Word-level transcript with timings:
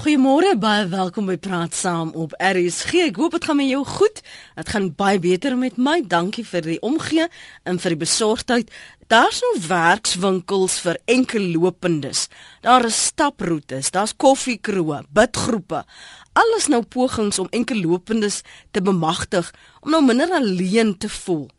Goeiemôre, 0.00 0.54
baie 0.56 0.86
welkom 0.88 1.26
by 1.28 1.34
Praat 1.36 1.74
Saam 1.76 2.14
op 2.16 2.32
RSG. 2.40 3.02
Ek 3.10 3.18
hoop 3.20 3.34
dit 3.36 3.44
gaan 3.44 3.58
met 3.58 3.68
jou 3.68 3.82
goed. 3.84 4.22
Dit 4.56 4.70
gaan 4.72 4.86
baie 4.96 5.20
beter 5.20 5.58
met 5.60 5.76
my. 5.76 5.98
Dankie 6.08 6.40
vir 6.48 6.64
die 6.64 6.78
omgee 6.80 7.26
en 7.68 7.76
vir 7.82 7.92
die 7.92 7.98
besorgdheid. 8.00 8.72
Daar's 9.12 9.42
nou 9.44 9.50
werkswinkels 9.66 10.78
vir 10.86 10.96
enkellopendes. 11.04 12.30
Daar 12.64 12.88
is 12.88 13.02
staproetes, 13.10 13.92
daar's 13.92 14.16
koffiekroë, 14.16 15.02
bidgroepe. 15.12 15.84
Alles 16.32 16.72
nou 16.72 16.80
pogings 16.80 17.42
om 17.44 17.52
enkellopendes 17.52 18.40
te 18.72 18.80
bemagtig 18.80 19.52
om 19.84 19.92
nou 19.92 20.00
minder 20.00 20.32
alleen 20.32 20.96
te 20.96 21.12
voel. 21.12 21.50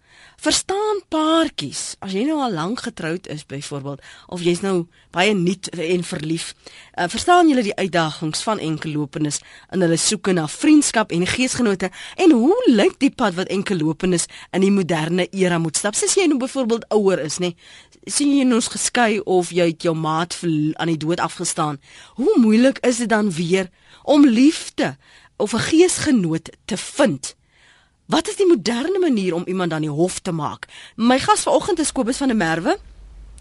Verstaan 0.42 1.04
paartjies, 1.14 2.00
as 2.02 2.16
jy 2.18 2.24
nou 2.26 2.40
al 2.42 2.56
lank 2.58 2.80
getroud 2.82 3.28
is 3.30 3.44
byvoorbeeld 3.46 4.02
of 4.34 4.42
jy's 4.42 4.64
nou 4.66 4.88
baie 5.14 5.36
nuut 5.38 5.68
en 5.70 6.02
verlief, 6.02 6.48
uh, 6.98 7.06
verstaan 7.14 7.52
julle 7.52 7.62
die 7.68 7.76
uitdagings 7.78 8.42
van 8.48 8.58
enkellopendes 8.58 9.38
in 9.70 9.86
hulle 9.86 10.00
soeke 10.02 10.34
na 10.34 10.48
vriendskap 10.50 11.14
en 11.14 11.28
geesgenote 11.30 11.92
en 12.26 12.34
hoe 12.34 12.58
lyk 12.74 12.98
die 13.04 13.12
pad 13.14 13.38
wat 13.38 13.52
enkellopendes 13.54 14.26
in 14.50 14.66
die 14.66 14.72
moderne 14.74 15.28
era 15.30 15.60
moet 15.62 15.78
stap? 15.78 15.94
Sies 16.00 16.18
jy 16.18 16.26
nou 16.32 16.40
byvoorbeeld 16.42 16.88
ouer 16.98 17.22
is, 17.22 17.38
nê? 17.38 17.52
sien 18.10 18.32
jy 18.34 18.48
nou 18.50 18.64
geskei 18.66 19.20
of 19.30 19.52
jy 19.54 19.68
het 19.76 19.86
jou 19.86 19.94
maat 19.94 20.40
aan 20.42 20.90
die 20.90 20.98
dood 20.98 21.22
afgestaan? 21.22 21.78
Hoe 22.18 22.34
moeilik 22.42 22.82
is 22.82 22.98
dit 22.98 23.10
dan 23.14 23.30
weer 23.30 23.70
om 24.02 24.26
liefde 24.26 24.96
of 25.38 25.54
'n 25.54 25.68
geesgenoot 25.70 26.50
te 26.66 26.78
vind? 26.78 27.36
Wat 28.12 28.28
is 28.28 28.36
die 28.36 28.48
moderne 28.48 29.00
manier 29.00 29.34
om 29.34 29.44
iemand 29.48 29.72
aan 29.74 29.86
die 29.86 29.90
hof 29.90 30.20
te 30.20 30.32
maak? 30.36 30.66
My 30.96 31.16
gas 31.20 31.46
vanoggend 31.48 31.80
is 31.80 31.92
Kobus 31.96 32.18
van 32.20 32.28
der 32.28 32.36
Merwe. 32.36 32.74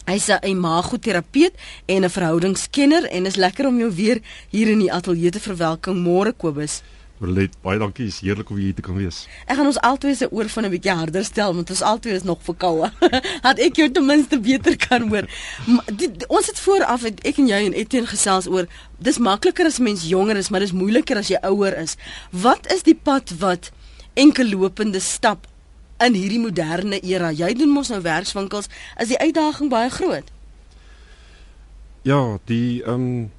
Hy's 0.05 0.29
'n 0.31 0.47
imagoterapeut 0.47 1.53
en 1.85 2.03
'n 2.03 2.09
verhoudingskenner 2.09 3.03
en 3.03 3.25
is 3.25 3.35
lekker 3.35 3.67
om 3.67 3.77
jou 3.77 3.91
weer 3.91 4.21
hier 4.49 4.67
in 4.67 4.79
die 4.79 4.93
ateljee 4.93 5.29
te 5.29 5.39
verwelkom. 5.39 5.97
Môre 5.97 6.33
Kobus. 6.37 6.81
Verlet, 7.19 7.51
baie 7.61 7.79
dankie. 7.79 8.05
Is 8.05 8.19
heerlik 8.19 8.49
om 8.49 8.55
hier 8.55 8.73
te 8.73 8.81
kan 8.81 8.95
wees. 8.95 9.27
Ek 9.45 9.55
gaan 9.55 9.65
ons 9.65 9.79
altyd 9.79 10.17
se 10.17 10.31
oor 10.31 10.49
van 10.49 10.65
'n 10.65 10.69
bietjie 10.69 10.95
harder 10.95 11.25
stel 11.25 11.53
want 11.53 11.69
ons 11.69 11.81
altyd 11.81 12.13
is 12.13 12.23
nog 12.23 12.39
verkoue. 12.41 12.91
Dat 13.45 13.59
ek 13.59 13.75
jou 13.75 13.91
ten 13.91 14.05
minste 14.05 14.39
beter 14.39 14.77
kan 14.77 15.09
hoor. 15.09 15.27
Die, 15.97 16.11
die, 16.11 16.27
ons 16.27 16.47
het 16.47 16.59
vooraf 16.59 17.01
het 17.01 17.19
ek 17.25 17.37
en 17.37 17.47
jy 17.47 17.65
en 17.65 17.73
Etienne 17.73 18.07
gesels 18.07 18.47
oor 18.47 18.67
dis 18.99 19.17
makliker 19.17 19.65
as 19.65 19.79
mens 19.79 20.07
jonger 20.07 20.37
is, 20.37 20.49
maar 20.49 20.59
dis 20.59 20.71
moeiliker 20.71 21.17
as 21.17 21.27
jy 21.27 21.37
ouer 21.43 21.77
is. 21.77 21.97
Wat 22.31 22.71
is 22.71 22.83
die 22.83 22.95
pad 22.95 23.31
wat 23.39 23.71
enkel 24.13 24.49
lopende 24.49 24.99
stap 24.99 25.47
in 26.05 26.13
hierdie 26.13 26.39
moderne 26.41 26.99
era. 26.99 27.31
Jy 27.31 27.53
doen 27.53 27.69
mos 27.69 27.91
nou 27.93 28.01
werkswinkels, 28.01 28.69
is 28.99 29.11
die 29.13 29.19
uitdaging 29.19 29.69
baie 29.69 29.89
groot. 29.89 30.31
Ja, 32.01 32.39
die 32.49 32.81
ehm 32.83 32.93
um, 32.93 33.29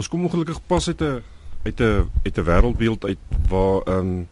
ons 0.00 0.08
kom 0.08 0.24
ongelukkig 0.24 0.60
pas 0.66 0.88
uit 0.88 1.00
'n 1.00 1.22
uit 1.64 1.80
'n 1.80 2.08
uit 2.24 2.38
'n 2.38 2.44
wêreldbeeld 2.44 3.04
uit 3.04 3.18
waar 3.48 3.82
ehm 3.86 3.98
um, 3.98 4.28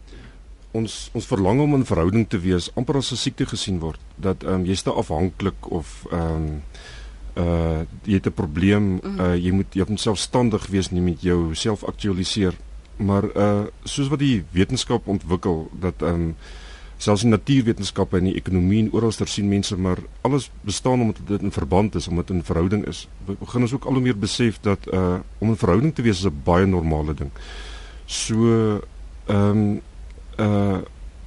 ons 0.73 1.11
ons 1.13 1.27
verlang 1.27 1.61
om 1.61 1.75
in 1.75 1.85
verhouding 1.85 2.29
te 2.29 2.39
wees 2.39 2.71
amper 2.75 2.97
as 2.97 3.13
'n 3.13 3.17
siekte 3.17 3.47
gesien 3.47 3.79
word 3.79 4.01
dat 4.17 4.43
ehm 4.43 4.55
um, 4.55 4.65
jy's 4.65 4.83
te 4.83 4.91
afhanklik 4.91 5.71
of 5.71 6.07
ehm 6.11 6.35
um, 6.37 6.63
uh 7.37 7.81
jy 8.05 8.15
het 8.15 8.27
'n 8.27 8.33
probleem 8.33 9.01
uh 9.19 9.37
jy 9.37 9.51
moet 9.51 9.75
jy 9.75 9.85
moet 9.89 10.01
selfstandig 10.01 10.67
wees 10.67 10.91
nie 10.91 11.01
met 11.01 11.23
jou 11.23 11.55
self 11.55 11.85
aktualiseer 11.85 12.55
maar 12.99 13.25
uh 13.37 13.67
soos 13.85 14.09
wat 14.09 14.19
die 14.19 14.45
wetenskap 14.51 15.07
ontwikkel 15.07 15.69
dat 15.81 16.03
ehm 16.03 16.15
um, 16.29 16.35
selfs 16.99 17.23
in 17.23 17.31
natuurwetenskappe 17.31 18.19
en 18.19 18.27
die 18.27 18.35
ekonomie 18.35 18.81
en 18.83 18.91
oral 18.93 19.15
ter 19.15 19.31
sien 19.31 19.47
mense 19.49 19.77
maar 19.79 20.01
alles 20.27 20.49
bestaan 20.67 21.01
omdat 21.01 21.21
dit 21.27 21.43
in 21.47 21.55
verband 21.55 21.95
is 21.95 22.09
omdat 22.09 22.27
dit 22.27 22.37
in 22.37 22.45
verhouding 22.45 22.87
is. 22.91 23.07
Begin 23.27 23.63
ons 23.63 23.73
ook 23.73 23.85
al 23.85 23.99
hoe 23.99 24.03
meer 24.03 24.19
besef 24.19 24.59
dat 24.61 24.79
uh 24.93 25.23
om 25.39 25.51
'n 25.51 25.57
verhouding 25.57 25.95
te 25.95 26.03
wees 26.03 26.19
is 26.19 26.27
'n 26.27 26.43
baie 26.45 26.67
normale 26.67 27.15
ding. 27.15 27.31
So 28.07 28.35
ehm 29.27 29.51
um, 29.51 29.81
uh 30.39 30.79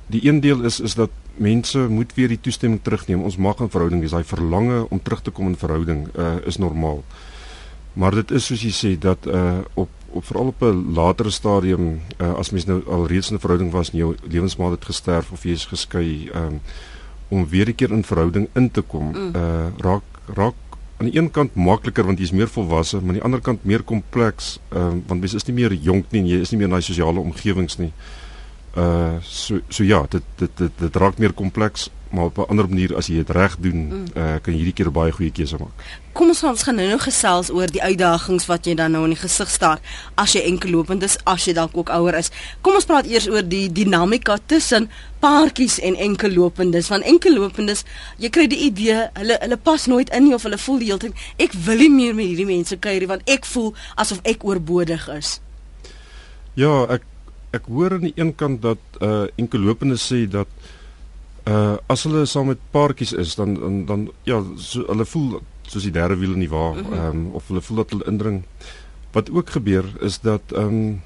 die 0.08 0.28
een 0.28 0.40
deel 0.40 0.64
is 0.64 0.80
is 0.80 0.96
dat 0.96 1.10
mense 1.36 1.80
moet 1.80 2.14
weer 2.14 2.28
die 2.28 2.40
toestemming 2.42 2.82
terugneem. 2.84 3.24
Ons 3.24 3.38
mag 3.38 3.60
'n 3.60 3.70
verhouding 3.70 4.02
wees. 4.02 4.12
Daai 4.12 4.24
verlange 4.24 4.90
om 4.90 5.02
terug 5.02 5.22
te 5.22 5.32
kom 5.32 5.48
in 5.48 5.56
verhouding 5.56 6.08
uh 6.18 6.36
is 6.46 6.58
normaal. 6.58 7.04
Maar 7.94 8.12
dit 8.16 8.32
is 8.32 8.46
soos 8.46 8.62
jy 8.62 8.72
sê 8.72 9.00
dat 9.00 9.26
uh 9.26 9.60
op 9.74 9.90
op 10.12 10.26
veral 10.26 10.46
op 10.46 10.62
'n 10.62 10.94
latere 10.94 11.30
stadium 11.30 12.02
uh, 12.18 12.34
as 12.34 12.50
mens 12.50 12.66
nou 12.66 12.82
al 12.88 13.08
reeds 13.08 13.30
in 13.30 13.36
'n 13.36 13.40
verhouding 13.40 13.72
was 13.72 13.92
en 13.92 13.98
jou 13.98 14.16
lewensmaat 14.24 14.72
het 14.72 14.86
gesterf 14.86 15.32
of 15.32 15.44
jy 15.44 15.52
is 15.52 15.66
geskei 15.66 16.30
um, 16.36 16.62
om 17.28 17.48
weer 17.50 17.68
'n 17.68 17.76
keer 17.76 17.92
in 17.92 18.04
verhouding 18.04 18.48
in 18.54 18.72
te 18.72 18.82
kom 18.82 19.12
mm. 19.12 19.36
uh, 19.36 19.68
raak 19.78 20.04
raak 20.36 20.54
aan 20.98 21.06
die 21.10 21.18
een 21.18 21.32
kant 21.32 21.56
makliker 21.56 22.06
want 22.06 22.18
jy 22.18 22.24
is 22.24 22.32
meer 22.32 22.50
volwasse 22.50 22.96
maar 22.96 23.08
aan 23.08 23.14
die 23.14 23.24
ander 23.24 23.42
kant 23.42 23.64
meer 23.64 23.84
kompleks 23.84 24.60
um, 24.70 25.04
want 25.08 25.20
mens 25.20 25.34
is 25.34 25.46
nie 25.46 25.56
meer 25.56 25.74
jonk 25.74 26.06
nie 26.12 26.22
en 26.22 26.28
jy 26.28 26.40
is 26.40 26.52
nie 26.52 26.58
meer 26.58 26.68
in 26.68 26.74
daai 26.74 26.82
sosiale 26.82 27.20
omgewings 27.20 27.78
nie 27.78 27.88
uh 27.88 28.21
so 29.22 29.60
so 29.70 29.84
ja 29.84 30.06
dit 30.10 30.24
dit 30.38 30.58
dit, 30.58 30.72
dit 30.80 30.96
raak 30.96 31.18
meer 31.18 31.34
kompleks 31.34 31.90
maar 32.12 32.24
op 32.24 32.38
'n 32.38 32.50
ander 32.50 32.70
manier 32.70 32.96
as 32.96 33.08
jy 33.08 33.16
dit 33.16 33.30
reg 33.30 33.58
doen, 33.60 33.88
mm. 33.88 34.06
uh, 34.16 34.36
kan 34.42 34.54
jy 34.54 34.60
hierdie 34.60 34.74
keer 34.74 34.92
baie 34.92 35.12
goeie 35.12 35.32
keuse 35.32 35.58
maak. 35.58 35.72
Kom 36.12 36.28
ons 36.28 36.44
ons 36.44 36.64
gaan 36.64 36.76
nou 36.76 36.88
nou 36.88 37.00
gesels 37.00 37.50
oor 37.50 37.72
die 37.72 37.82
uitdagings 37.82 38.46
wat 38.46 38.66
jy 38.66 38.76
dan 38.76 38.92
nou 38.92 39.04
in 39.04 39.14
die 39.16 39.20
gesig 39.22 39.50
staar 39.50 39.80
as 40.16 40.34
jy 40.34 40.42
enkellopend 40.42 41.04
is, 41.04 41.18
as 41.24 41.46
jy 41.46 41.54
dalk 41.54 41.78
ook 41.78 41.90
ouer 41.90 42.18
is. 42.18 42.32
Kom 42.62 42.76
ons 42.76 42.86
praat 42.86 43.06
eers 43.06 43.30
oor 43.30 43.48
die 43.48 43.72
dinamika 43.72 44.38
tussen 44.46 44.90
paartjies 45.20 45.80
en 45.80 45.96
enkellopendes. 45.96 46.88
Want 46.88 47.04
enkellopendes, 47.04 47.86
jy 48.18 48.30
kry 48.30 48.48
die 48.48 48.60
idee, 48.66 49.08
hulle 49.14 49.38
hulle 49.42 49.58
pas 49.58 49.86
nooit 49.88 50.10
in 50.10 50.24
nie 50.24 50.34
of 50.34 50.44
hulle 50.44 50.58
voel 50.58 50.80
die 50.80 50.86
hele 50.92 51.00
tyd 51.00 51.14
ek 51.38 51.54
wil 51.54 51.78
nie 51.78 51.90
meer 51.90 52.16
met 52.16 52.26
hierdie 52.26 52.46
mense 52.46 52.78
kuier 52.78 53.00
nie 53.00 53.08
want 53.08 53.30
ek 53.30 53.46
voel 53.46 53.74
asof 53.96 54.20
ek 54.24 54.44
oorbodig 54.44 55.08
is. 55.16 55.40
Ja, 56.60 56.84
ek 56.90 57.02
ek 57.52 57.68
hoor 57.68 57.98
aan 57.98 58.08
die 58.08 58.16
een 58.16 58.36
kant 58.36 58.62
dat 58.62 59.02
uh 59.02 59.26
enkellopendes 59.36 60.08
sê 60.12 60.26
dat 60.30 60.48
uh 61.48 61.78
as 61.88 62.04
hulle 62.08 62.26
saam 62.26 62.52
met 62.52 62.60
paartjies 62.72 63.14
is 63.14 63.36
dan 63.36 63.54
dan, 63.60 63.86
dan 63.86 64.10
ja 64.24 64.42
so, 64.56 64.86
hulle 64.88 65.06
voel 65.06 65.42
soos 65.68 65.84
die 65.88 65.96
derde 65.96 66.18
wiel 66.20 66.36
in 66.38 66.46
die 66.46 66.52
wa 66.52 66.72
mhm. 66.72 66.94
ehm 66.94 67.08
um, 67.08 67.24
of 67.40 67.48
hulle 67.48 67.62
voel 67.62 67.84
dat 67.84 67.96
hulle 67.96 68.10
indring 68.12 68.44
wat 69.12 69.32
ook 69.32 69.50
gebeur 69.50 69.88
is 70.00 70.20
dat 70.20 70.54
ehm 70.56 70.76
um, 70.82 71.02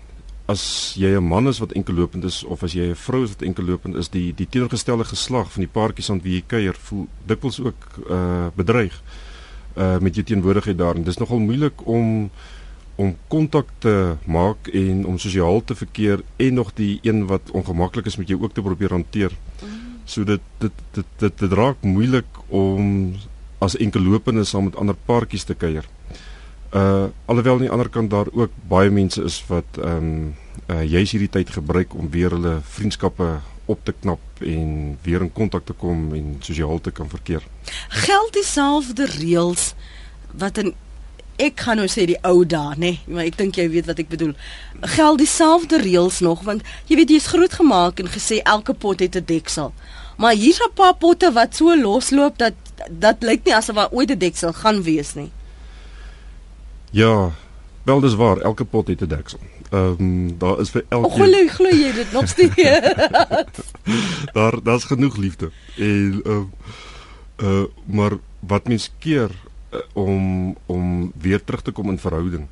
as 0.46 0.94
jy 0.98 1.10
'n 1.18 1.28
man 1.28 1.48
is 1.48 1.60
wat 1.60 1.72
enkellopend 1.72 2.24
is 2.24 2.44
of 2.44 2.64
as 2.64 2.74
jy 2.74 2.90
'n 2.90 2.96
vrou 2.96 3.24
is 3.24 3.30
wat 3.30 3.42
enkellopend 3.42 3.96
is 3.96 4.10
die 4.10 4.34
die 4.34 4.48
teenoorgestelde 4.50 5.04
geslag 5.04 5.52
van 5.52 5.62
die 5.62 5.74
paartjies 5.74 6.10
aan 6.10 6.22
wie 6.22 6.36
jy 6.36 6.44
kuier 6.48 6.76
voel 6.80 7.08
dikwels 7.26 7.60
ook 7.60 7.82
uh 8.10 8.48
bedreig 8.56 9.02
uh 9.78 9.98
met 10.00 10.16
jou 10.16 10.26
teenwoordigheid 10.26 10.78
daar 10.78 10.96
en 10.96 11.04
dis 11.04 11.18
nogal 11.18 11.40
moeilik 11.40 11.88
om 11.88 12.30
om 12.96 13.16
kontak 13.28 13.70
te 13.84 14.16
maak 14.26 14.68
en 14.68 15.06
om 15.06 15.18
sosiaal 15.20 15.64
te 15.64 15.76
verkeer 15.76 16.24
en 16.36 16.54
nog 16.54 16.74
die 16.74 17.00
een 17.04 17.26
wat 17.28 17.52
ongemaklik 17.52 18.06
is 18.06 18.16
met 18.16 18.28
jou 18.28 18.42
ook 18.42 18.54
te 18.54 18.62
probeer 18.62 18.90
hanteer. 18.90 19.32
Mm. 19.62 19.70
So 20.06 20.24
dit 20.24 20.42
dit 20.58 20.72
dit 20.92 21.06
dit, 21.18 21.40
dit 21.40 21.52
raak 21.52 21.82
moeilik 21.82 22.40
om 22.48 23.16
as 23.58 23.78
enkellopende 23.78 24.44
saam 24.44 24.70
met 24.70 24.76
ander 24.76 24.96
paartjies 25.06 25.44
te 25.44 25.58
kuier. 25.58 25.88
Uh 26.76 27.08
alhoewel 27.26 27.54
aan 27.54 27.68
die 27.68 27.74
ander 27.74 27.90
kant 27.90 28.10
daar 28.10 28.32
ook 28.32 28.52
baie 28.68 28.90
mense 28.90 29.24
is 29.24 29.44
wat 29.48 29.82
ehm 29.82 29.98
um, 29.98 30.36
uh 30.70 30.84
juis 30.84 31.12
hierdie 31.12 31.30
tyd 31.30 31.50
gebruik 31.50 31.94
om 31.94 32.10
weer 32.10 32.32
hulle 32.38 32.60
vriendskappe 32.64 33.40
op 33.66 33.80
te 33.84 33.94
knap 34.00 34.22
en 34.40 34.98
weer 35.02 35.22
in 35.22 35.32
kontak 35.34 35.66
te 35.66 35.74
kom 35.74 36.14
en 36.14 36.36
sosiaal 36.40 36.82
te 36.82 36.92
kan 36.92 37.10
verkeer. 37.10 37.44
Geld 37.90 38.34
dieselfde 38.34 39.06
reëls 39.18 39.74
wat 40.38 40.58
in 40.58 40.74
ek 41.38 41.60
gaan 41.60 41.78
nou 41.78 41.88
sê 41.88 42.06
die 42.06 42.20
ou 42.24 42.46
dae, 42.46 42.76
nê, 42.76 42.78
nee, 42.78 43.00
maar 43.08 43.26
ek 43.26 43.38
dink 43.38 43.58
jy 43.60 43.68
weet 43.70 43.86
wat 43.90 44.00
ek 44.00 44.10
bedoel. 44.10 44.34
Geld 44.96 45.18
dieselfde 45.20 45.80
reëls 45.82 46.20
nog 46.26 46.44
want 46.48 46.64
jy 46.88 46.96
weet 46.96 47.10
jy's 47.10 47.28
groot 47.28 47.54
gemaak 47.54 48.00
en 48.00 48.12
gesê 48.12 48.42
elke 48.44 48.74
pot 48.74 49.00
het 49.00 49.16
'n 49.16 49.26
deksel. 49.26 49.74
Maar 50.18 50.34
hier's 50.34 50.60
'n 50.60 50.74
paar 50.74 50.96
potte 50.96 51.32
wat 51.32 51.56
so 51.56 51.76
losloop 51.76 52.38
dat 52.38 52.54
dat 52.90 53.24
lyk 53.24 53.44
nie 53.44 53.56
asof 53.56 53.76
daar 53.76 53.92
ooit 53.92 54.12
'n 54.12 54.18
deksel 54.18 54.54
gaan 54.54 54.84
wees 54.84 55.14
nie. 55.14 55.32
Ja, 56.92 57.32
wel 57.84 58.00
dis 58.00 58.16
waar, 58.16 58.38
elke 58.38 58.66
pot 58.66 58.88
het 58.88 59.02
'n 59.02 59.08
deksel. 59.08 59.40
Ehm 59.72 59.96
um, 60.00 60.38
daar 60.38 60.60
is 60.60 60.70
vir 60.70 60.86
elke 60.90 61.10
Glo 61.10 61.48
glo 61.48 61.70
jy 61.70 61.92
dit 61.94 62.12
nog 62.12 62.28
steeds? 62.28 62.56
daar 64.38 64.64
daar's 64.64 64.84
genoeg 64.84 65.16
liefde. 65.18 65.52
En 65.78 66.22
ehm 66.24 66.48
uh, 67.38 67.50
uh, 67.50 67.64
maar 67.86 68.12
wat 68.40 68.68
mens 68.68 68.92
keer 69.00 69.30
om 69.94 70.56
om 70.66 71.12
weer 71.18 71.44
terug 71.44 71.62
te 71.62 71.72
kom 71.72 71.90
in 71.90 72.00
verhouding 72.00 72.48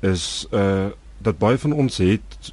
is 0.00 0.46
uh 0.50 0.86
dat 1.18 1.38
baie 1.38 1.58
van 1.58 1.72
ons 1.72 1.96
het 1.96 2.52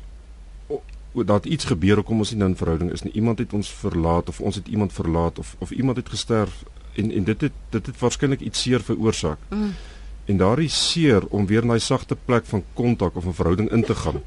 dat 1.14 1.46
iets 1.46 1.66
gebeur 1.66 1.96
hoekom 1.96 2.18
ons 2.18 2.32
nie 2.32 2.40
nou 2.40 2.50
in 2.50 2.58
verhouding 2.58 2.92
is 2.92 3.02
nie. 3.02 3.12
Iemand 3.14 3.40
het 3.40 3.54
ons 3.54 3.70
verlaat 3.70 4.30
of 4.30 4.40
ons 4.42 4.56
het 4.56 4.68
iemand 4.68 4.94
verlaat 4.94 5.40
of 5.40 5.56
of 5.60 5.72
iemand 5.72 5.98
het 5.98 6.10
gesterf 6.10 6.64
en 6.96 7.12
en 7.12 7.24
dit 7.24 7.42
het 7.42 7.60
dit 7.70 7.86
het 7.86 8.00
waarskynlik 8.00 8.40
iets 8.40 8.62
seer 8.62 8.82
veroorsaak. 8.82 9.38
Mm. 9.50 9.74
En 10.26 10.38
daardie 10.38 10.70
seer 10.70 11.28
om 11.30 11.46
weer 11.46 11.66
na 11.66 11.74
'n 11.74 11.80
sagte 11.80 12.16
plek 12.26 12.46
van 12.46 12.64
kontak 12.74 13.16
of 13.16 13.26
'n 13.26 13.34
verhouding 13.34 13.70
in 13.72 13.84
te 13.84 13.96
gaan. 13.96 14.22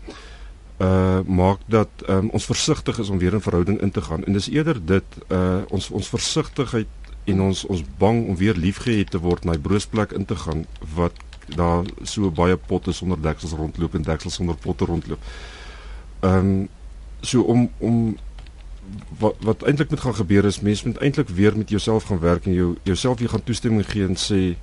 Uh 0.79 1.21
maak 1.27 1.59
dat 1.67 1.89
um, 2.09 2.29
ons 2.29 2.45
versigtig 2.45 2.99
is 2.99 3.09
om 3.09 3.19
weer 3.19 3.33
in 3.33 3.41
verhouding 3.41 3.81
in 3.81 3.91
te 3.91 4.01
gaan. 4.01 4.25
En 4.25 4.33
dis 4.33 4.49
eerder 4.49 4.85
dit 4.85 5.05
uh 5.29 5.59
ons 5.69 5.91
ons 5.91 6.09
versigtigheid 6.09 6.87
en 7.27 7.41
ons 7.41 7.65
ons 7.67 7.83
bang 7.99 8.27
om 8.27 8.37
weer 8.37 8.55
liefgehet 8.55 9.11
te 9.11 9.19
word 9.19 9.45
na 9.45 9.53
'n 9.53 9.61
broosplek 9.61 10.13
in 10.13 10.25
te 10.25 10.37
gaan 10.37 10.67
wat 10.95 11.13
daar 11.47 11.85
so 12.03 12.31
baie 12.31 12.57
potte 12.57 12.93
sonder 12.93 13.21
deksels 13.23 13.53
rondloop 13.53 13.95
en 13.95 14.03
deksels 14.03 14.35
sonder 14.35 14.57
potte 14.57 14.85
rondloop. 14.85 15.23
Ehm 16.21 16.39
um, 16.39 16.69
so 17.21 17.43
om 17.43 17.71
om 17.79 18.17
wat 19.19 19.35
wat 19.41 19.63
eintlik 19.63 19.91
moet 19.91 20.01
gaan 20.01 20.15
gebeur 20.15 20.45
is 20.45 20.61
mens 20.61 20.83
moet 20.83 20.99
eintlik 20.99 21.29
weer 21.29 21.57
met 21.57 21.69
jouself 21.69 22.05
gaan 22.05 22.21
werk 22.21 22.47
en 22.47 22.53
jou 22.53 22.77
jouself 22.83 23.19
weer 23.19 23.29
gaan 23.29 23.45
toestemming 23.45 23.91
gee 23.91 24.07
en 24.07 24.17
sê 24.17 24.57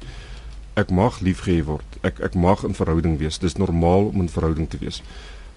ek 0.73 0.89
mag 0.89 1.19
liefgehê 1.19 1.63
word. 1.63 1.97
Ek 2.01 2.19
ek 2.19 2.33
mag 2.33 2.63
in 2.63 2.73
verhouding 2.73 3.17
wees. 3.17 3.37
Dis 3.37 3.55
normaal 3.55 4.09
om 4.09 4.21
in 4.21 4.29
verhouding 4.29 4.69
te 4.69 4.77
wees. 4.81 5.01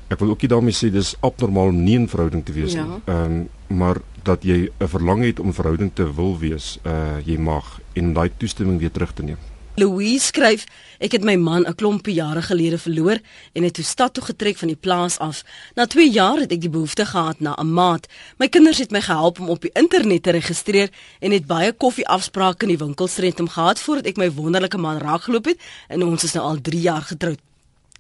Ek 0.09 0.19
wil 0.19 0.31
ook 0.31 0.45
nie 0.45 0.49
daarmee 0.49 0.77
sê 0.77 0.91
dis 0.91 1.17
abnormaal 1.21 1.73
om 1.73 1.83
nie 1.83 1.97
in 1.99 2.09
verhouding 2.09 2.45
te 2.47 2.53
wees 2.53 2.77
ja. 2.79 2.85
nie. 2.85 3.01
Ehm 3.07 3.25
um, 3.25 3.49
maar 3.67 3.99
dat 4.23 4.45
jy 4.47 4.71
'n 4.79 4.89
verlang 4.89 5.25
het 5.25 5.41
om 5.41 5.53
verhouding 5.53 5.91
te 5.95 6.15
wil 6.15 6.39
wees, 6.39 6.79
uh 6.87 7.19
jy 7.25 7.39
mag 7.39 7.81
en 7.93 8.13
daai 8.13 8.31
toestemming 8.37 8.79
weer 8.79 8.91
terug 8.91 9.13
te 9.13 9.23
neem. 9.23 9.39
Louise 9.77 10.25
skryf: 10.25 10.65
Ek 10.99 11.13
het 11.13 11.25
my 11.25 11.35
man 11.37 11.67
'n 11.69 11.75
klompie 11.75 12.15
jare 12.15 12.43
gelede 12.43 12.79
verloor 12.79 13.19
en 13.53 13.63
het 13.63 13.75
toe 13.75 13.85
stad 13.85 14.15
toe 14.15 14.25
getrek 14.25 14.57
van 14.57 14.69
die 14.69 14.77
plaas 14.77 15.19
af. 15.19 15.45
Na 15.75 15.87
2 15.87 16.11
jaar 16.11 16.39
het 16.39 16.53
ek 16.53 16.61
die 16.61 16.71
behoefte 16.71 17.07
gehad 17.07 17.41
na 17.41 17.55
'n 17.59 17.73
maat. 17.73 18.07
My 18.39 18.49
kinders 18.49 18.79
het 18.79 18.91
my 18.91 19.01
gehelp 19.01 19.41
om 19.41 19.49
op 19.49 19.61
die 19.61 19.71
internet 19.73 20.23
te 20.23 20.31
registreer 20.31 20.91
en 21.21 21.31
het 21.31 21.47
baie 21.47 21.73
koffieafsprake 21.73 22.63
in 22.63 22.77
die 22.77 22.85
winkelstraat 22.85 23.41
om 23.41 23.49
gehad 23.49 23.81
voordat 23.81 24.07
ek 24.07 24.17
my 24.17 24.31
wonderlike 24.31 24.79
man 24.79 24.99
raakgeloop 24.99 25.45
het 25.45 25.61
en 25.89 26.03
ons 26.03 26.25
is 26.25 26.33
nou 26.33 26.45
al 26.47 26.61
3 26.61 26.81
jaar 26.81 27.03
getroud. 27.03 27.39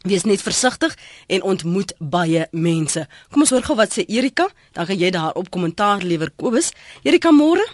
Wees 0.06 0.24
net 0.24 0.42
versigtig 0.42 0.94
en 1.26 1.42
ontmoet 1.42 1.94
baie 1.98 2.46
mense. 2.52 3.06
Kom 3.32 3.42
ons 3.42 3.50
hoor 3.50 3.64
gou 3.66 3.74
wat 3.78 3.96
sê 3.96 4.04
Erika, 4.06 4.46
dan 4.76 4.86
gaan 4.86 5.00
jy 5.00 5.10
daarop 5.10 5.50
kommentaar 5.50 6.04
lewer 6.06 6.30
Kobus. 6.38 6.70
Erika 7.02 7.32
môre? 7.34 7.64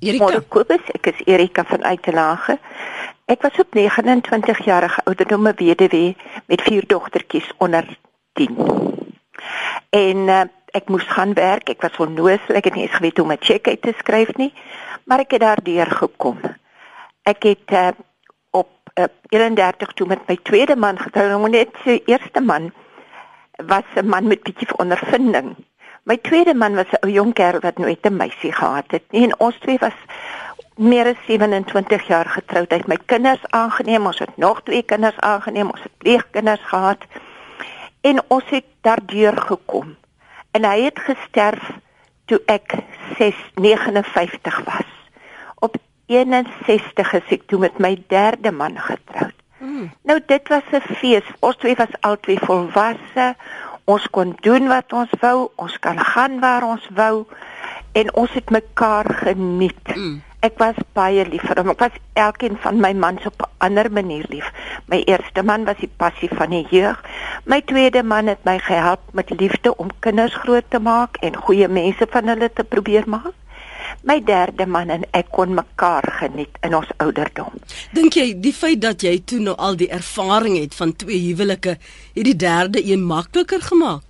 Erika. 0.00 0.24
Môre 0.24 0.42
Kobus, 0.50 0.82
ek 0.98 1.12
is 1.12 1.22
Erika 1.30 1.62
van 1.68 1.86
Uitelage. 1.86 2.58
Ek 3.30 3.44
was 3.46 3.60
op 3.62 3.74
29 3.76 4.64
jarige 4.64 5.04
ouderdom 5.04 5.46
'n 5.46 5.54
weduwee 5.54 6.16
met 6.46 6.62
vier 6.62 6.86
dogtertjies 6.86 7.52
onder 7.58 7.84
10. 8.32 8.56
En 9.90 10.16
uh, 10.16 10.42
ek 10.72 10.88
moes 10.88 11.06
gaan 11.06 11.34
werk. 11.34 11.68
Ek 11.68 11.82
was 11.82 11.96
onnoosel, 11.96 12.58
ek 12.58 12.64
het 12.64 12.74
nie 12.74 12.86
eens 12.86 12.96
geweet 12.96 13.16
hoe 13.16 13.26
om 13.26 13.32
'n 13.32 13.40
cheque 13.40 13.70
uit 13.70 13.82
te 13.82 13.94
skryf 13.98 14.34
nie, 14.36 14.52
maar 15.04 15.20
ek 15.20 15.30
het 15.30 15.40
daardeur 15.40 15.86
gekom. 15.86 16.40
Ek 17.22 17.42
het 17.42 17.70
uh, 17.70 17.88
uh, 18.98 19.04
eh, 19.04 19.10
31 19.28 19.92
toe 19.92 20.06
met 20.06 20.26
my 20.26 20.38
tweede 20.42 20.76
man 20.76 20.98
getrou. 20.98 21.28
Nou 21.28 21.48
net 21.50 21.68
sy 21.84 22.00
eerste 22.04 22.40
man 22.40 22.72
was 23.66 23.86
'n 23.94 24.06
man 24.06 24.26
met 24.26 24.42
bietjie 24.42 24.76
ondervinding. 24.76 25.56
My 26.02 26.16
tweede 26.16 26.54
man 26.54 26.74
was 26.74 26.90
'n 27.00 27.08
jong 27.08 27.32
kerel 27.34 27.60
wat 27.60 27.78
nooit 27.78 28.06
'n 28.06 28.16
meisie 28.16 28.52
gehad 28.52 28.90
het 28.90 29.04
nie 29.10 29.22
en 29.22 29.38
ons 29.40 29.58
twee 29.58 29.78
was 29.78 29.98
meer 30.76 31.06
as 31.06 31.26
27 31.26 32.06
jaar 32.06 32.26
getroud. 32.26 32.70
Hy 32.70 32.76
het 32.76 32.86
my 32.86 32.98
kinders 33.06 33.42
aangeneem. 33.50 34.06
Ons 34.06 34.18
het 34.18 34.36
nog 34.36 34.62
twee 34.62 34.82
kinders 34.82 35.18
aangeneem. 35.20 35.70
Ons 35.70 35.82
het 35.82 35.96
pleegkinders 35.98 36.62
gehad. 36.64 37.04
En 38.00 38.22
ons 38.28 38.44
het 38.50 38.64
daardeur 38.80 39.36
gekom. 39.36 39.96
En 40.50 40.64
hy 40.64 40.82
het 40.82 40.98
gesterf 40.98 41.70
toe 42.24 42.42
ek 42.46 42.74
659 43.18 44.62
was. 44.64 44.88
Op 45.54 45.76
61 46.08 47.12
is 47.20 47.32
ek 47.36 47.42
toe 47.52 47.58
met 47.60 47.76
my 47.84 47.92
derde 48.08 48.50
man 48.52 48.78
getroud. 48.80 49.36
Mm. 49.60 49.90
Nou 50.08 50.16
dit 50.26 50.48
was 50.48 50.64
'n 50.72 50.80
fees. 50.80 51.26
Ons 51.40 51.56
twee 51.56 51.76
was 51.76 52.00
albei 52.00 52.38
volwasse. 52.40 53.36
Ons 53.84 54.06
kon 54.10 54.36
doen 54.40 54.68
wat 54.68 54.92
ons 54.92 55.10
wou, 55.20 55.50
ons 55.56 55.78
kan 55.78 55.98
gaan 55.98 56.40
waar 56.40 56.64
ons 56.64 56.88
wou 56.94 57.26
en 57.92 58.14
ons 58.14 58.32
het 58.32 58.50
mekaar 58.50 59.04
geniet. 59.24 59.96
Mm. 59.96 60.22
Ek 60.40 60.58
was 60.58 60.76
baie 60.92 61.24
lief 61.28 61.42
vir 61.42 61.56
hom. 61.58 61.70
Ek 61.70 61.78
was 61.78 61.96
elkeen 62.12 62.56
van 62.56 62.80
my 62.80 62.92
mans 62.92 63.26
op 63.26 63.42
'n 63.42 63.50
ander 63.58 63.92
manier 63.92 64.24
lief. 64.28 64.52
My 64.86 65.02
eerste 65.04 65.42
man 65.42 65.64
was 65.64 65.76
die 65.76 65.92
passie 65.96 66.30
van 66.32 66.50
die 66.50 66.66
jeug. 66.70 67.04
My 67.44 67.60
tweede 67.60 68.02
man 68.02 68.26
het 68.26 68.44
my 68.44 68.58
gehelp 68.58 69.00
met 69.12 69.30
liefde 69.30 69.76
om 69.76 69.90
kinders 69.98 70.34
groot 70.34 70.64
te 70.68 70.78
maak 70.78 71.16
en 71.16 71.36
goeie 71.36 71.68
mense 71.68 72.06
van 72.10 72.28
hulle 72.28 72.52
te 72.52 72.64
probeer 72.64 73.04
maak 73.08 73.34
my 74.02 74.18
derde 74.24 74.66
man 74.66 74.90
en 74.90 75.04
ek 75.16 75.30
kon 75.34 75.54
mekaar 75.54 76.06
geniet 76.20 76.58
in 76.62 76.74
ons 76.74 76.90
ouderdom. 77.02 77.54
Dink 77.96 78.18
jy 78.18 78.32
die 78.40 78.52
feit 78.52 78.80
dat 78.80 79.02
jy 79.02 79.18
toe 79.24 79.40
nou 79.42 79.56
al 79.56 79.76
die 79.76 79.90
ervaring 79.90 80.58
het 80.58 80.74
van 80.78 80.94
twee 80.96 81.20
huwelike 81.30 81.78
het 81.78 82.24
die 82.24 82.36
derde 82.36 82.82
een 82.84 83.04
makliker 83.04 83.60
gemaak? 83.60 84.04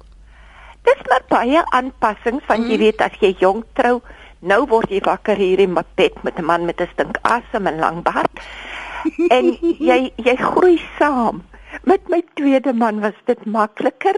Dis 0.84 1.00
maar 1.08 1.24
baie 1.28 1.62
aanpassings 1.76 2.44
van 2.46 2.64
mm. 2.64 2.70
jy 2.70 2.78
weet 2.78 3.02
as 3.04 3.16
jy 3.20 3.34
jonk 3.40 3.66
trou, 3.74 3.98
nou 4.40 4.62
word 4.70 4.90
jy 4.90 5.00
wakker 5.04 5.36
hier 5.36 5.60
in 5.60 5.74
my 5.74 5.84
bed 5.96 6.14
met 6.24 6.38
'n 6.38 6.44
man 6.44 6.64
met 6.64 6.80
'n 6.80 6.88
stink 6.92 7.18
asem 7.22 7.66
en 7.66 7.78
lang 7.78 8.02
baard. 8.02 8.44
en 9.36 9.56
jy 9.78 10.12
jy 10.16 10.36
groei 10.36 10.78
saam. 10.98 11.42
Met 11.84 12.08
my 12.08 12.22
tweede 12.34 12.72
man 12.72 13.00
was 13.00 13.18
dit 13.26 13.44
makliker 13.44 14.16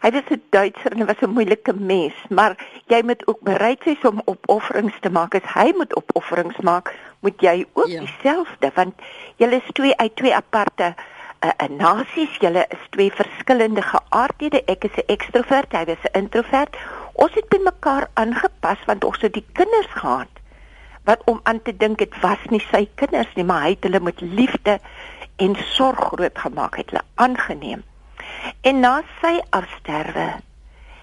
Hy 0.00 0.10
was 0.10 0.28
'n 0.32 0.42
Duitser 0.50 0.92
en 0.92 1.00
hy 1.02 1.06
was 1.06 1.20
'n 1.20 1.34
moeilike 1.36 1.72
mens, 1.76 2.16
maar 2.28 2.56
jy 2.86 3.02
moet 3.04 3.26
ook 3.26 3.40
bereid 3.40 3.84
wees 3.84 4.04
om 4.08 4.22
opofferings 4.24 4.96
te 5.00 5.10
maak. 5.10 5.34
As 5.34 5.52
hy 5.52 5.72
moet 5.76 5.96
opofferings 5.96 6.56
maak, 6.60 6.94
moet 7.20 7.40
jy 7.40 7.66
ook 7.72 7.86
ja. 7.86 8.00
dieselfde 8.00 8.70
want 8.74 8.94
julle 9.36 9.56
is 9.56 9.72
twee 9.72 9.96
uit 9.96 10.16
twee 10.16 10.34
aparte 10.34 10.94
'n 11.40 11.46
uh, 11.46 11.52
uh, 11.64 11.68
nasies, 11.76 12.36
julle 12.40 12.64
is 12.68 12.86
twee 12.90 13.12
verskillende 13.12 13.82
geaardhede. 13.82 14.64
Ek 14.64 14.84
is 14.84 14.96
'n 14.96 15.06
ekstrovert, 15.06 15.72
hy 15.72 15.84
was 15.84 16.02
'n 16.02 16.18
introvert. 16.18 16.76
Ons 17.12 17.34
het 17.34 17.48
by 17.48 17.60
mekaar 17.64 18.08
aangepas 18.14 18.80
want 18.86 19.04
ons 19.04 19.20
het 19.20 19.32
die 19.32 19.46
kinders 19.52 19.92
gehad. 19.92 20.32
Wat 21.04 21.22
om 21.24 21.40
aan 21.42 21.62
te 21.62 21.76
dink 21.76 22.00
het 22.00 22.20
was 22.20 22.40
nie 22.48 22.64
sy 22.72 22.88
kinders 22.94 23.34
nie, 23.34 23.44
maar 23.44 23.62
hy 23.62 23.70
het 23.76 23.84
hulle 23.84 24.00
met 24.00 24.20
liefde 24.20 24.80
en 25.36 25.56
sorg 25.56 26.00
grootgemaak, 26.08 26.76
het 26.76 26.90
hulle 26.90 27.04
aangeneem. 27.14 27.84
En 28.60 28.80
na 28.80 29.02
sy 29.20 29.40
afsterwe 29.50 30.40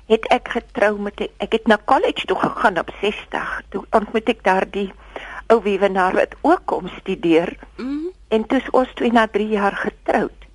het 0.08 0.28
ek 0.32 0.50
getrou 0.56 0.94
met 1.00 1.18
die, 1.20 1.30
ek 1.44 1.58
het 1.58 1.68
na 1.68 1.78
college 1.86 2.26
toe 2.26 2.38
gegaan 2.40 2.80
op 2.80 2.92
60. 3.02 3.62
Toe 3.70 3.84
ontmoet 3.92 4.30
ek 4.30 4.44
daar 4.44 4.68
die 4.72 4.92
ou 5.52 5.60
wiewenaar 5.64 6.16
wat 6.16 6.36
ook 6.42 6.62
kom 6.66 6.88
studeer. 7.00 7.58
Mm 7.76 7.86
-hmm. 7.86 8.12
En 8.28 8.46
toe 8.48 8.58
is 8.58 8.70
ons 8.70 8.94
twee 8.94 9.12
na 9.12 9.28
3 9.28 9.48
jaar 9.48 9.76
getroud. 9.76 10.48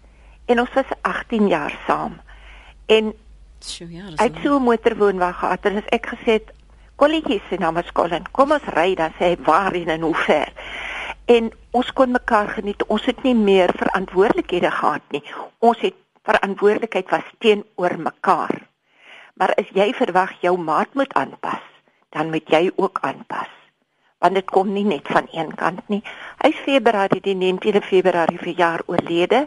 En 0.45 0.61
ons 0.61 0.73
was 0.73 0.91
18 1.01 1.49
jaar 1.49 1.79
saam. 1.87 2.21
En 2.87 3.15
so 3.59 3.85
ja, 3.89 4.05
dis 4.11 4.21
Ek 4.21 4.37
sou 4.43 4.59
'n 4.59 4.63
motorwoonwag 4.63 5.39
gehad 5.39 5.65
en 5.65 5.77
as 5.77 5.89
ek 5.89 6.07
gesê 6.07 6.31
het 6.41 6.53
kolletjie 6.97 7.43
se 7.49 7.57
naam 7.57 7.77
is 7.77 7.93
Colin, 7.93 8.25
kom 8.31 8.53
ons 8.53 8.67
ry 8.75 8.95
dan 8.95 9.11
sê 9.19 9.33
hy 9.33 9.37
waarheen 9.45 9.89
en 9.89 10.01
hoe 10.01 10.15
ver. 10.15 10.53
En 11.25 11.53
ons 11.71 11.93
kon 11.93 12.11
mekaar 12.11 12.49
geniet. 12.49 12.87
Ons 12.87 13.05
het 13.05 13.23
nie 13.23 13.35
meer 13.35 13.71
verantwoordelikhede 13.77 14.71
gehad 14.71 15.03
nie. 15.11 15.23
Ons 15.59 15.81
het 15.81 15.95
verantwoordelikheid 16.27 17.11
was 17.11 17.27
teenoor 17.39 17.99
mekaar. 17.99 18.55
Maar 19.35 19.55
as 19.59 19.71
jy 19.75 19.93
verwag 19.97 20.35
jou 20.45 20.57
maat 20.59 20.95
moet 20.95 21.13
aanpas, 21.19 21.65
dan 22.13 22.31
moet 22.31 22.49
jy 22.49 22.71
ook 22.77 22.99
aanpas. 23.03 23.51
Want 24.23 24.39
dit 24.39 24.51
kom 24.51 24.73
nie 24.73 24.85
net 24.87 25.09
van 25.11 25.27
een 25.33 25.55
kant 25.55 25.89
nie. 25.89 26.03
Hy's 26.45 26.59
Februarie 26.63 27.21
die 27.25 27.35
19de 27.35 27.83
Februarie 27.83 28.39
vir 28.39 28.55
jaar 28.55 28.85
oorlede. 28.87 29.47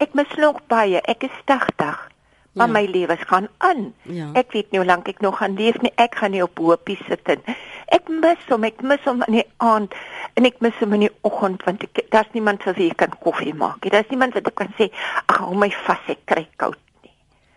Ek 0.00 0.14
mis 0.16 0.30
nog 0.40 0.62
baie. 0.72 1.02
Ek 1.04 1.26
is 1.28 1.42
80. 1.44 2.08
Maar 2.52 2.66
ja. 2.66 2.72
my 2.72 2.84
lewe 2.88 3.16
gaan 3.16 3.48
aan. 3.58 3.90
Ja. 4.02 4.30
Ek 4.32 4.52
weet 4.56 4.70
nie 4.70 4.80
hoe 4.80 4.88
lank 4.88 5.08
ek 5.08 5.20
nog 5.20 5.36
gaan 5.38 5.58
leef 5.58 5.76
nie. 5.84 5.92
Ek 6.00 6.16
gaan 6.16 6.32
nie 6.32 6.42
op 6.42 6.58
hoopie 6.58 6.96
sit 7.06 7.26
nie. 7.28 7.56
Ek 7.90 8.06
mis 8.08 8.42
hom, 8.50 8.66
ek 8.68 8.84
mis 8.86 9.02
hom 9.08 9.24
in 9.26 9.40
die 9.40 9.46
aand 9.66 9.94
en 10.38 10.46
ek 10.46 10.60
mis 10.62 10.76
hom 10.78 10.94
in 10.94 11.08
die 11.08 11.14
oggend 11.26 11.64
want 11.66 11.82
ek 11.86 12.04
daar's 12.14 12.30
niemand 12.36 12.62
vir 12.66 12.76
wie 12.78 12.90
ek 12.92 13.00
kan 13.02 13.16
koffie 13.24 13.54
maak. 13.54 13.82
Daar's 13.90 14.12
niemand 14.12 14.36
wat 14.38 14.46
ek 14.46 14.56
kan 14.60 14.70
sê, 14.78 14.90
"Ag, 15.26 15.42
hou 15.42 15.58
my 15.58 15.70
vas, 15.86 16.04
ek 16.06 16.22
kry 16.26 16.46
koud." 16.56 16.78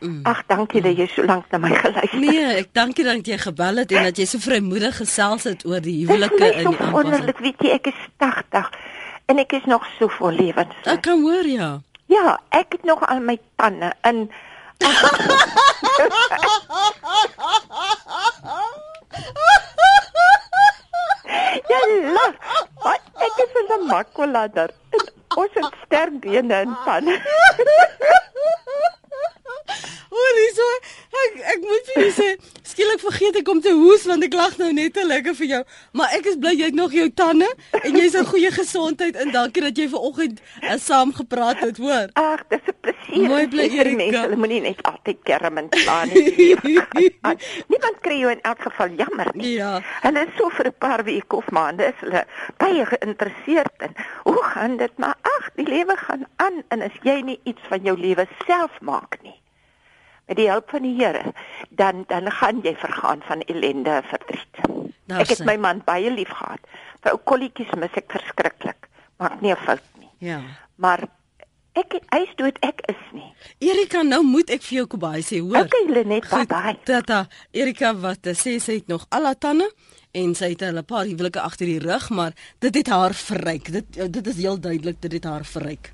Mm. 0.04 0.20
Ag, 0.28 0.44
dankie 0.48 0.82
mm. 0.82 0.88
dat 0.88 0.98
jy 0.98 1.08
so 1.08 1.24
lank 1.24 1.46
na 1.52 1.58
my 1.58 1.70
geluister 1.70 2.20
het. 2.20 2.20
Nee, 2.20 2.56
ek 2.60 2.74
dankie 2.74 3.06
dat 3.06 3.28
jy 3.28 3.38
gebel 3.38 3.78
het 3.78 3.92
en 3.92 4.04
dat 4.04 4.18
jy 4.18 4.26
so 4.26 4.40
vrymoedig 4.44 4.98
gesels 4.98 5.44
het 5.44 5.66
oor 5.66 5.80
die 5.80 6.06
huwelike 6.06 6.50
in 6.50 6.68
die 6.68 6.68
aanpas. 6.68 6.92
Wonderlik, 6.92 7.40
weet 7.40 7.64
jy, 7.64 7.72
ek 7.78 7.88
is 7.94 8.02
80 8.18 8.72
en 9.32 9.40
ek 9.40 9.54
is 9.54 9.66
nog 9.66 9.86
so 10.00 10.08
vol 10.18 10.32
lewens. 10.32 10.76
Ek 10.84 11.02
kan 11.02 11.22
hoor 11.22 11.48
ja. 11.48 11.80
Ja, 12.12 12.38
ek 12.50 12.76
het 12.76 12.84
nog 12.84 13.08
al 13.08 13.24
my 13.24 13.40
tande 13.56 13.94
in 14.04 14.28
ja, 21.72 21.80
lag. 22.18 22.34
Wat 22.84 23.02
ek 23.28 23.38
is 23.46 23.54
'n 23.78 23.86
makulader. 23.88 24.70
Ons 25.36 25.54
het 25.54 25.74
sterk 25.86 26.20
bene 26.20 26.54
en 26.54 26.78
pan. 26.86 27.06
Hoor 30.14 30.36
hierso, 30.38 30.66
ek 31.24 31.38
ek 31.54 31.64
moet 31.66 31.88
vir 31.88 31.96
julle 31.98 32.14
sê, 32.14 32.28
skielik 32.70 33.02
vergeet 33.02 33.38
ek 33.40 33.48
om 33.50 33.62
te 33.66 33.72
hoes 33.74 34.04
want 34.10 34.26
ek 34.28 34.36
lag 34.38 34.58
nou 34.60 34.70
net 34.76 34.94
te 34.94 35.06
lekker 35.08 35.34
vir 35.40 35.50
jou, 35.50 35.62
maar 35.98 36.14
ek 36.18 36.28
is 36.30 36.38
bly 36.42 36.52
jy 36.54 36.70
het 36.70 36.78
nog 36.78 36.94
jou 36.94 37.08
tande 37.18 37.48
en 37.80 37.98
jy's 37.98 38.18
in 38.20 38.28
goeie 38.30 38.52
gesondheid 38.54 39.18
en 39.24 39.34
dankie 39.34 39.64
dat 39.66 39.80
jy 39.82 39.88
vanoggend 39.90 40.42
uh, 40.62 40.78
saam 40.82 41.14
gepraat 41.18 41.64
het, 41.66 41.82
hoor. 41.82 42.14
Ag, 42.20 42.44
dis 42.54 42.62
'n 42.70 42.78
plesier. 42.86 43.28
Mooi 43.32 43.48
bly 43.50 43.66
Erika. 43.80 44.26
Hulle 44.28 44.38
moenie 44.38 44.62
net 44.68 44.84
altyd 44.90 45.20
kerm 45.26 45.58
en 45.64 45.72
slaan 45.82 46.14
nie. 46.14 46.54
Niemand 47.74 47.98
kry 48.06 48.20
jou 48.22 48.32
in 48.34 48.46
elk 48.46 48.62
geval 48.68 48.94
jammer 49.02 49.34
nie. 49.34 49.56
Ja. 49.58 49.80
Hulle 50.06 50.28
is 50.28 50.38
so 50.38 50.50
vir 50.60 50.70
'n 50.70 50.78
paar 50.78 51.04
weke 51.10 51.42
of 51.42 51.50
maande 51.50 51.90
is 51.90 52.00
hulle 52.06 52.26
baie 52.62 52.86
geïnteresseerd 52.86 53.90
in 53.90 53.98
hoe 54.30 54.44
gaan 54.54 54.78
dit 54.78 54.94
maar 54.98 55.18
ag, 55.22 55.50
die 55.58 55.68
lewe 55.68 55.98
gaan 55.98 56.26
aan 56.38 56.62
en 56.70 56.82
as 56.82 56.96
jy 57.02 57.22
nie 57.22 57.40
iets 57.44 57.62
van 57.70 57.82
jou 57.82 57.98
lewe 57.98 58.28
self 58.46 58.78
maak 58.82 59.03
nie 59.22 59.44
met 60.28 60.40
die 60.40 60.50
hulp 60.50 60.70
van 60.72 60.86
die 60.86 60.94
Here, 60.98 61.34
dan 61.70 62.04
dan 62.08 62.32
gaan 62.32 62.62
jy 62.64 62.76
vergaan 62.80 63.24
van 63.28 63.42
ellende 63.42 63.90
en 63.90 64.04
verdriet. 64.04 64.62
Daar 65.06 65.20
ek 65.26 65.34
het 65.34 65.42
sê. 65.42 65.48
my 65.48 65.58
man 65.58 65.82
baie 65.86 66.12
lief 66.12 66.32
gehad. 66.32 66.64
Vir 67.04 67.18
ou 67.18 67.20
kolletjies 67.32 67.74
mis 67.80 68.00
ek 68.00 68.12
verskriklik. 68.12 68.88
Maak 69.20 69.42
nie 69.42 69.52
'n 69.52 69.60
fout 69.66 69.84
nie. 70.00 70.10
Ja. 70.18 70.40
Maar 70.76 71.08
ek 71.74 72.00
hy 72.10 72.20
is 72.24 72.36
dood, 72.36 72.58
ek 72.62 72.82
is 72.88 73.02
nie. 73.12 73.34
Erika, 73.60 74.02
nou 74.02 74.24
moet 74.24 74.50
ek 74.50 74.62
vir 74.62 74.78
jou 74.78 74.88
Kobai 74.88 75.22
sê, 75.22 75.40
hoor. 75.40 75.66
Okay, 75.66 75.86
Lenet, 75.90 76.30
bye 76.30 76.46
bye. 76.46 76.78
Tata, 76.84 77.28
Erika 77.52 77.94
wat 77.96 78.24
sê 78.24 78.60
sy 78.60 78.74
het 78.74 78.88
nog 78.88 79.06
al 79.10 79.26
haar 79.26 79.38
tande 79.38 79.70
en 80.12 80.36
sy 80.36 80.50
het 80.50 80.62
'n 80.62 80.86
paar 80.86 81.06
huwelike 81.06 81.42
agter 81.42 81.66
die 81.66 81.80
rug, 81.80 82.10
maar 82.10 82.32
dit 82.60 82.76
het 82.76 82.88
haar 82.88 83.14
verryk. 83.14 83.72
Dit 83.72 84.14
dit 84.14 84.28
is 84.28 84.38
heel 84.38 84.60
duidelik 84.60 85.02
dit 85.02 85.12
het 85.12 85.24
haar 85.24 85.46
verryk. 85.46 85.94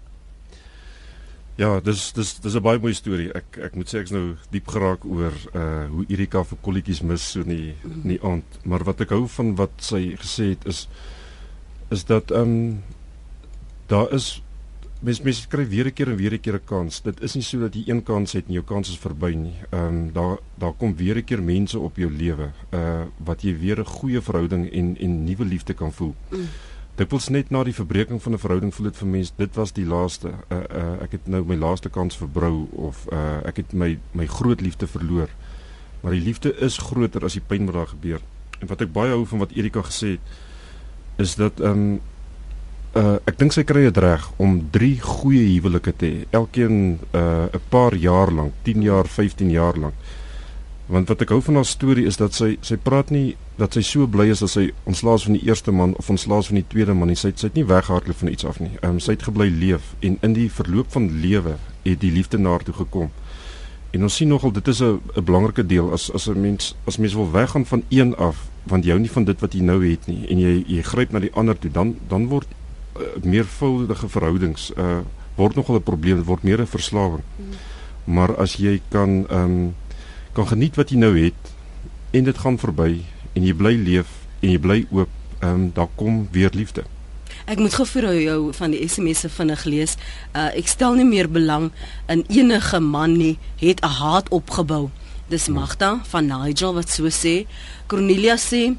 Ja, 1.60 1.80
dis 1.84 2.13
dis 2.16 2.38
dis 2.39 2.56
'n 2.56 2.63
baie 2.63 2.80
mooi 2.80 2.94
storie. 2.94 3.32
Ek 3.36 3.58
ek 3.68 3.75
moet 3.75 3.89
sê 3.92 4.00
ek's 4.00 4.13
nou 4.16 4.38
diep 4.51 4.68
geraak 4.72 5.04
oor 5.04 5.34
uh 5.54 5.88
hoe 5.92 6.06
Erika 6.08 6.44
vir 6.44 6.58
kolletjies 6.63 7.01
mis 7.04 7.32
so 7.32 7.42
in 7.42 7.51
die 7.51 7.74
in 7.84 8.12
die 8.13 8.22
aand. 8.24 8.60
Maar 8.63 8.86
wat 8.88 9.01
ek 9.01 9.10
hou 9.10 9.28
van 9.28 9.56
wat 9.56 9.75
sy 9.84 10.16
gesê 10.22 10.54
het 10.56 10.66
is 10.66 10.88
is 11.92 12.06
dat 12.06 12.32
ehm 12.32 12.42
um, 12.42 12.84
daar 13.88 14.08
is 14.13 14.42
mens 15.01 15.22
mens 15.22 15.48
kry 15.48 15.68
weer 15.68 15.88
'n 15.88 15.94
keer 15.94 16.10
en 16.10 16.16
weer 16.16 16.34
'n 16.34 16.39
keer 16.39 16.56
'n 16.56 16.66
kans. 16.66 17.01
Dit 17.01 17.22
is 17.22 17.36
nie 17.36 17.44
so 17.44 17.60
dat 17.60 17.75
jy 17.75 17.84
een 17.89 18.04
kans 18.04 18.34
het 18.34 18.48
en 18.48 18.54
jou 18.54 18.63
kans 18.63 18.89
is 18.89 18.98
verby 18.98 19.34
nie. 19.36 19.56
Ehm 19.72 19.86
um, 19.86 20.13
daar 20.13 20.38
daar 20.56 20.74
kom 20.74 20.96
weer 20.96 21.18
'n 21.18 21.25
keer 21.25 21.44
mense 21.44 21.80
op 21.80 21.98
jou 21.98 22.12
lewe 22.12 22.51
uh 22.72 23.04
wat 23.18 23.42
jy 23.42 23.60
weer 23.60 23.80
'n 23.80 23.86
goeie 23.86 24.22
verhouding 24.22 24.72
en 24.72 24.98
en 24.98 25.24
nuwe 25.24 25.46
liefde 25.46 25.74
kan 25.74 25.92
voel. 25.92 26.16
Mm. 26.32 26.48
Dikwels 27.00 27.29
net 27.32 27.48
na 27.53 27.62
die 27.63 27.74
verbreeking 27.74 28.20
van 28.20 28.34
'n 28.34 28.41
verhouding 28.44 28.74
voel 28.75 28.89
dit 28.89 28.98
vir 28.98 29.08
mense 29.08 29.32
dit 29.38 29.56
was 29.56 29.72
die 29.72 29.86
laaste. 29.86 30.34
Uh, 30.51 30.58
uh 30.58 31.03
ek 31.06 31.12
het 31.12 31.27
nou 31.27 31.44
my 31.48 31.56
laaste 31.56 31.89
kans 31.89 32.18
verbrou 32.18 32.68
of 32.75 33.08
uh 33.12 33.39
ek 33.48 33.58
het 33.63 33.74
my 33.74 33.98
my 34.12 34.25
groot 34.25 34.62
liefde 34.62 34.88
verloor. 34.88 35.29
Maar 36.01 36.12
die 36.12 36.22
liefde 36.22 36.56
is 36.60 36.77
groter 36.77 37.24
as 37.24 37.34
die 37.34 37.46
pyn 37.48 37.65
wat 37.65 37.75
daar 37.75 37.88
gebeur. 37.88 38.20
En 38.60 38.68
wat 38.68 38.82
ek 38.82 38.91
baie 38.91 39.12
hou 39.15 39.25
van 39.25 39.39
wat 39.39 39.51
Erika 39.56 39.82
gesê 39.82 40.08
het 40.18 40.20
is 41.18 41.36
dat 41.36 41.60
ehm 41.60 41.72
um, 41.72 42.00
uh 42.96 43.18
ek 43.25 43.38
dink 43.38 43.53
sy 43.53 43.63
kry 43.63 43.82
dit 43.88 43.98
reg 43.98 44.32
om 44.38 44.68
drie 44.72 45.00
goeie 45.00 45.46
huwelike 45.56 45.96
te 45.96 46.06
hê. 46.06 46.25
Elkeen 46.32 47.00
uh 47.13 47.48
'n 47.53 47.62
paar 47.70 47.96
jaar 47.96 48.32
lank, 48.32 48.53
10 48.63 48.82
jaar, 48.82 49.08
15 49.08 49.50
jaar 49.50 49.77
lank. 49.77 49.96
Want 50.89 51.12
wat 51.12 51.22
ek 51.22 51.29
hou 51.29 51.38
van 51.46 51.60
haar 51.60 51.67
storie 51.69 52.08
is 52.10 52.17
dat 52.17 52.34
sy 52.34 52.55
sy 52.65 52.75
praat 52.81 53.12
nie 53.13 53.36
dat 53.62 53.75
sy 53.77 53.84
so 53.86 54.08
bly 54.10 54.29
is 54.34 54.41
as 54.41 54.55
sy 54.58 54.69
ontslaas 54.89 55.27
van 55.27 55.36
die 55.38 55.46
eerste 55.46 55.74
man 55.75 55.93
of 56.01 56.10
ontslaas 56.10 56.50
van 56.50 56.58
die 56.58 56.65
tweede 56.72 56.96
man 56.98 57.12
nie. 57.12 57.17
Sy 57.19 57.29
sy 57.36 57.51
het 57.51 57.60
nie 57.60 57.65
weggehardloop 57.69 58.17
van 58.24 58.31
iets 58.31 58.48
af 58.50 58.58
nie. 58.60 58.72
Ehm 58.81 58.98
um, 58.98 59.01
sy 59.03 59.13
het 59.13 59.25
gebly 59.27 59.51
leef 59.53 59.93
en 60.01 60.17
in 60.25 60.34
die 60.34 60.48
verloop 60.50 60.89
van 60.96 61.05
lewe 61.22 61.58
het 61.84 62.00
die 62.01 62.12
liefde 62.12 62.39
na 62.41 62.55
haar 62.55 62.65
toe 62.65 62.74
gekom. 62.74 63.12
En 63.93 64.05
ons 64.05 64.15
sien 64.15 64.29
nogal 64.29 64.53
dit 64.58 64.67
is 64.67 64.81
'n 64.81 65.01
'n 65.15 65.24
belangrike 65.24 65.65
deel 65.65 65.91
as 65.93 66.10
as 66.13 66.27
'n 66.27 66.41
mens 66.41 66.75
as 66.86 66.98
mens 66.98 67.13
wil 67.13 67.31
weggaan 67.31 67.65
van 67.65 67.84
een 67.89 68.15
af 68.15 68.50
want 68.63 68.84
jy 68.86 68.91
hou 68.91 69.00
nie 69.00 69.12
van 69.12 69.24
dit 69.24 69.39
wat 69.39 69.53
jy 69.53 69.62
nou 69.62 69.86
het 69.86 70.08
nie 70.08 70.27
en 70.27 70.39
jy 70.39 70.63
jy 70.67 70.81
gryp 70.81 71.12
na 71.12 71.19
die 71.19 71.34
ander 71.34 71.60
toe 71.60 71.72
dan 71.72 71.96
dan 72.08 72.27
word 72.27 72.48
uh, 72.98 73.24
meervoudige 73.24 74.10
verhoudings 74.10 74.72
uh 74.77 75.01
word 75.36 75.55
nogal 75.55 75.75
'n 75.75 75.84
probleem, 75.84 76.24
word 76.24 76.43
meer 76.43 76.62
'n 76.62 76.67
verslawing. 76.67 77.24
Hmm. 77.36 78.13
Maar 78.15 78.36
as 78.36 78.55
jy 78.55 78.81
kan 78.89 79.27
ehm 79.29 79.43
um, 79.43 79.75
kan 80.33 80.48
geniet 80.48 80.75
wat 80.75 80.89
jy 80.89 80.98
nou 80.98 81.13
het 81.17 81.53
en 82.12 82.24
dit 82.24 82.38
gaan 82.38 82.57
verby 82.57 83.01
en 83.33 83.45
jy 83.45 83.53
bly 83.53 83.75
leef 83.77 84.07
en 84.41 84.53
jy 84.53 84.59
bly 84.59 84.79
oop, 84.91 85.09
ehm 85.39 85.50
um, 85.50 85.67
daar 85.74 85.91
kom 85.95 86.27
weer 86.31 86.51
liefde. 86.53 86.83
Ek 87.50 87.59
moet 87.62 87.74
vir 87.74 88.07
jou 88.13 88.53
van 88.53 88.74
die 88.74 88.88
SMS'e 88.88 89.29
vinnig 89.29 89.63
lees. 89.65 89.95
Uh 90.33 90.50
ek 90.57 90.67
stel 90.67 90.98
nie 90.98 91.07
meer 91.07 91.29
belang 91.29 91.71
in 92.07 92.24
enige 92.29 92.79
man 92.79 93.17
nie, 93.17 93.38
het 93.57 93.81
'n 93.81 93.95
haat 94.01 94.29
opgebou. 94.29 94.89
Dis 95.29 95.48
Magda 95.48 96.01
van 96.09 96.25
Nigel 96.25 96.74
wat 96.74 96.89
so 96.89 97.09
sê. 97.09 97.45
Cornelia 97.88 98.36
sê 98.36 98.75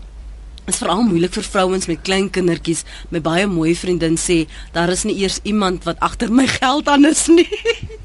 is 0.66 0.78
veral 0.78 1.02
moeilik 1.02 1.33
vir 1.33 1.42
vrouens 1.42 1.87
met 1.87 2.02
klein 2.02 2.30
kindertjies. 2.30 2.85
My 3.11 3.21
baie 3.21 3.47
mooi 3.47 3.75
vriendin 3.75 4.16
sê 4.16 4.47
daar 4.73 4.90
is 4.90 5.04
nie 5.04 5.19
eers 5.19 5.40
iemand 5.42 5.85
wat 5.85 6.00
agter 6.00 6.33
my 6.33 6.47
geld 6.47 6.88
aan 6.88 7.04
is 7.04 7.26
nie. 7.26 7.49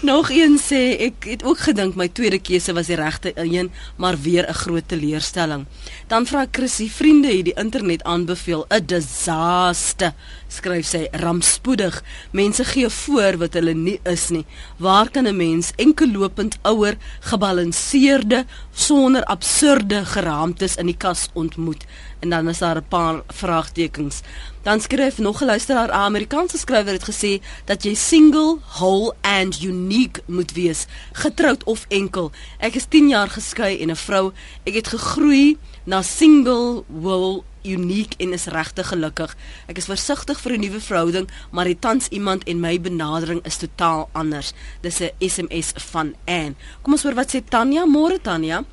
Nog 0.00 0.30
een 0.30 0.58
sê 0.58 0.96
ek 1.08 1.24
het 1.24 1.44
ook 1.44 1.58
gedink 1.58 1.94
my 1.94 2.08
tweede 2.08 2.38
keuse 2.38 2.72
was 2.74 2.90
die 2.90 2.98
regte 2.98 3.32
een, 3.34 3.70
maar 3.96 4.18
weer 4.20 4.48
'n 4.48 4.54
groot 4.54 4.88
teleurstelling. 4.88 5.66
Dan 6.06 6.26
vra 6.26 6.46
Chrissy, 6.50 6.90
vriende 6.90 7.36
het 7.36 7.44
die 7.44 7.54
internet 7.56 8.02
aanbeveel 8.02 8.66
'n 8.68 8.84
disaster. 8.86 10.12
Skryf 10.54 10.86
sy 10.86 11.06
rampspoedig. 11.18 11.96
Mense 12.30 12.64
gee 12.68 12.88
voor 12.88 13.38
wat 13.40 13.56
hulle 13.58 13.72
nie 13.74 13.96
is 14.06 14.28
nie. 14.30 14.44
Waar 14.78 15.10
kan 15.10 15.26
'n 15.26 15.36
mens 15.36 15.72
enkellopend 15.76 16.58
ouer, 16.62 16.96
gebalanseerde, 17.20 18.44
sonder 18.72 19.24
absurde 19.24 20.04
geraamtes 20.04 20.76
in 20.76 20.86
die 20.86 20.96
kas 20.96 21.28
ontmoet? 21.32 21.84
En 22.20 22.30
dan 22.30 22.48
is 22.48 22.58
daar 22.58 22.76
'n 22.76 22.88
paar 22.88 23.22
vraagtekens. 23.28 24.20
Dan 24.62 24.80
skryf 24.80 25.18
nog 25.18 25.42
'n 25.42 25.44
luisteraar, 25.44 25.88
'n 25.88 26.06
Amerikaanse 26.08 26.58
skrywer 26.58 26.92
het 26.92 27.10
gesê 27.10 27.42
dat 27.64 27.82
jy 27.82 27.94
single, 27.94 28.58
whole 28.78 29.14
and 29.20 29.62
unique 29.62 30.22
moet 30.26 30.52
wees, 30.52 30.86
getroud 31.12 31.64
of 31.64 31.84
enkel. 31.88 32.30
Ek 32.58 32.74
is 32.74 32.86
10 32.88 33.08
jaar 33.08 33.30
geskei 33.30 33.80
en 33.80 33.90
'n 33.90 33.96
vrou. 33.96 34.32
Ek 34.62 34.74
het 34.74 34.88
gegroei 34.88 35.58
na 35.84 36.02
single, 36.02 36.84
whole 36.86 37.42
uniek 37.64 38.14
en 38.18 38.32
is 38.32 38.46
regtig 38.46 38.88
gelukkig. 38.88 39.36
Ek 39.66 39.76
is 39.80 39.88
versigtig 39.90 40.40
vir 40.40 40.52
'n 40.52 40.60
nuwe 40.60 40.80
verhouding, 40.80 41.28
maar 41.50 41.64
dit 41.64 41.80
tans 41.80 42.08
iemand 42.08 42.44
en 42.44 42.60
my 42.60 42.80
benadering 42.80 43.44
is 43.44 43.56
totaal 43.56 44.08
anders. 44.12 44.52
Dis 44.80 45.00
'n 45.00 45.10
SMS 45.18 45.72
van 45.76 46.14
Ann. 46.24 46.56
Kom 46.82 46.92
ons 46.92 47.02
hoor 47.02 47.14
wat 47.14 47.34
sê 47.34 47.44
Tanya. 47.48 47.84
Môre 47.84 48.20
Tanya. 48.20 48.64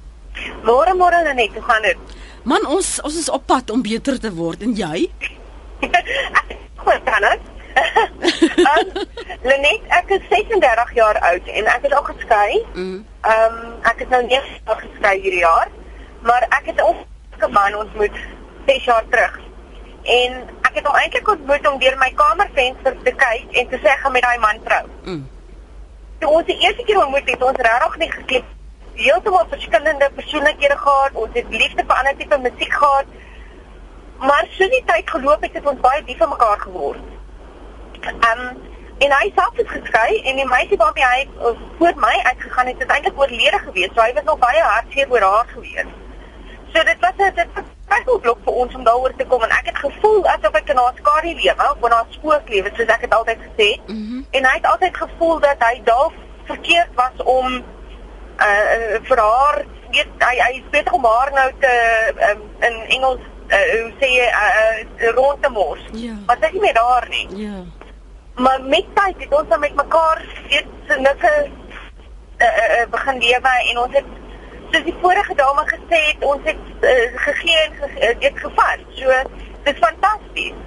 Môre 0.64 0.94
môre 0.96 1.24
Lenet, 1.24 1.54
hoe 1.54 1.62
gaan 1.62 1.82
dit? 1.82 1.98
Man, 2.44 2.66
ons 2.66 3.02
ons 3.02 3.18
is 3.18 3.30
op 3.30 3.46
pad 3.46 3.70
om 3.70 3.82
beter 3.82 4.20
te 4.20 4.32
word 4.34 4.62
en 4.62 4.74
jy? 4.74 5.10
Goed, 6.84 7.02
het. 7.06 7.40
um, 8.72 8.90
Lenet, 9.44 9.86
ek 9.88 10.10
is 10.18 10.24
36 10.30 10.94
jaar 10.94 11.20
oud 11.32 11.48
en 11.48 11.70
ek 11.76 11.88
is 11.90 11.96
al 11.98 12.04
geskei. 12.04 12.66
Mm. 12.74 13.00
Ehm 13.22 13.58
um, 13.62 13.74
ek 13.92 14.04
is 14.06 14.12
nou 14.14 14.22
9 14.28 14.54
jaar 14.66 14.82
geskei 14.82 15.16
hierdie 15.22 15.44
jaar, 15.44 15.72
maar 16.26 16.48
ek 16.50 16.72
het 16.72 16.78
'n 16.78 16.88
ongelukkige 16.90 17.52
man 17.58 17.76
ontmoet 17.76 18.18
6 18.66 18.84
jaar 18.84 19.06
terug. 19.10 19.40
En 20.04 20.38
ek 20.62 20.80
het 20.80 20.88
hom 20.88 20.96
eintlik 20.96 21.28
ontmoet 21.28 21.68
om 21.68 21.80
deur 21.80 21.98
my 21.98 22.10
kamervenster 22.16 22.98
te 23.04 23.14
kyk 23.26 23.60
en 23.62 23.70
te 23.70 23.80
sê 23.84 23.92
ek 23.94 24.02
gaan 24.06 24.16
met 24.16 24.26
daai 24.26 24.40
man 24.46 24.64
trou. 24.64 24.86
Mm. 25.04 25.28
Toe 26.22 26.30
ons 26.30 26.50
die 26.50 26.58
eerste 26.66 26.84
keer 26.88 27.02
ontmoet 27.04 27.30
het, 27.30 27.44
ons 27.44 27.62
regtig 27.68 27.98
nie 27.98 28.12
geklik. 28.12 28.50
Heeltemal 29.02 29.46
verskillende 29.50 30.10
persoonlikhede 30.16 30.78
gehad. 30.78 31.14
Ons 31.14 31.38
het 31.38 31.54
liefde 31.54 31.86
vir 31.86 31.96
ander 31.98 32.18
tipe 32.18 32.38
musiek 32.38 32.74
gehad. 32.74 33.14
Maar 34.22 34.50
soos 34.58 34.70
die 34.70 34.84
tyd 34.86 35.10
geloop 35.10 35.42
het, 35.42 35.56
het 35.58 35.66
ons 35.66 35.82
baie 35.82 36.04
lief 36.06 36.20
vir 36.22 36.30
mekaar 36.36 36.60
geword. 36.66 37.08
Ehm 38.02 38.46
um, 38.46 38.70
en 39.02 39.14
hy 39.18 39.32
self 39.34 39.58
is 39.58 39.70
geskei 39.70 40.20
en 40.30 40.38
die 40.38 40.46
meisie 40.46 40.78
waarmee 40.78 41.08
hy 41.10 41.22
uh, 41.26 41.56
voor 41.80 41.96
my 42.04 42.14
uitgegaan 42.28 42.68
het, 42.70 42.84
het 42.84 42.92
eintlik 42.94 43.18
oorlede 43.18 43.60
gewees. 43.64 43.94
So 43.96 44.06
hy 44.06 44.14
was 44.14 44.28
nog 44.28 44.38
baie 44.44 44.62
hartseer 44.62 45.10
oor 45.10 45.26
haar 45.26 45.50
gewees. 45.54 45.94
So 46.74 46.84
dit 46.84 47.00
was 47.02 47.18
'n 47.18 47.34
dit 47.36 47.56
was 47.56 47.71
'n 47.92 48.04
twyfelblok 48.04 48.40
vir 48.46 48.54
ons 48.54 48.76
om 48.76 48.84
daaroor 48.84 49.14
te 49.18 49.26
kom 49.26 49.44
en 49.44 49.50
ek 49.50 49.66
het 49.66 49.78
gevoel 49.78 50.28
asof 50.28 50.54
ek 50.60 50.70
in 50.70 50.78
haar 50.78 50.94
skadu 50.96 51.34
lewe 51.34 51.66
of 51.72 51.86
in 51.86 51.92
haar 51.92 52.06
spook 52.10 52.50
lewe, 52.50 52.72
soos 52.76 52.94
ek 52.96 53.02
dit 53.02 53.14
altyd 53.14 53.40
gesê 53.48 53.68
het. 53.72 53.88
Mm 53.88 54.08
-hmm. 54.08 54.26
En 54.32 54.46
hy 54.46 54.56
het 54.56 54.66
altyd 54.66 54.98
gevoel 54.98 55.40
dat 55.40 55.60
hy 55.60 55.82
dalk 55.84 56.14
verkeerd 56.46 56.94
was 56.96 57.24
om 57.24 57.64
uh, 58.38 58.98
vir 59.04 59.18
haar 59.18 59.66
weet 59.92 60.08
hy 60.20 60.36
hy 60.40 60.52
is 60.60 60.70
beter 60.72 60.94
om 60.94 61.06
haar 61.06 61.32
nou 61.34 61.52
te 61.60 61.74
um, 62.30 62.42
in 62.60 62.76
Engels 62.96 63.24
uh, 63.52 63.82
hoe 63.82 63.92
sê 64.00 64.10
jy 64.16 64.28
uh, 64.28 64.80
uh, 64.80 65.14
rond 65.16 65.42
te 65.44 65.50
mors. 65.50 65.84
Ja. 65.92 66.16
Maar 66.26 66.38
sy 66.40 66.46
is 66.46 66.58
nie 66.58 66.62
meer 66.62 66.78
daar 66.80 67.08
nie. 67.10 67.28
Ja. 67.44 67.64
Maar 68.36 68.64
met 68.64 68.88
tyd 68.96 69.26
het 69.26 69.34
ons 69.40 69.50
dan 69.50 69.60
met 69.60 69.76
mekaar 69.76 70.24
weet 70.48 70.98
nikke 70.98 71.34
uh, 72.38 72.48
uh, 72.48 72.86
begin 72.90 73.18
lewe 73.20 73.56
en 73.72 73.84
ons 73.84 73.96
het 74.00 74.21
soos 74.72 74.88
die 74.88 74.96
vorige 75.02 75.36
dame 75.36 75.66
gesê 75.70 76.00
het, 76.08 76.26
ons 76.32 76.50
het 76.50 76.58
uh, 76.82 77.22
gegee 77.28 77.60
en 77.66 77.78
ge, 77.80 77.92
uh, 78.08 78.14
dit 78.20 78.42
gevat. 78.46 78.84
So 78.98 79.20
dit 79.64 79.74
is 79.74 79.80
fantasties. 79.86 80.58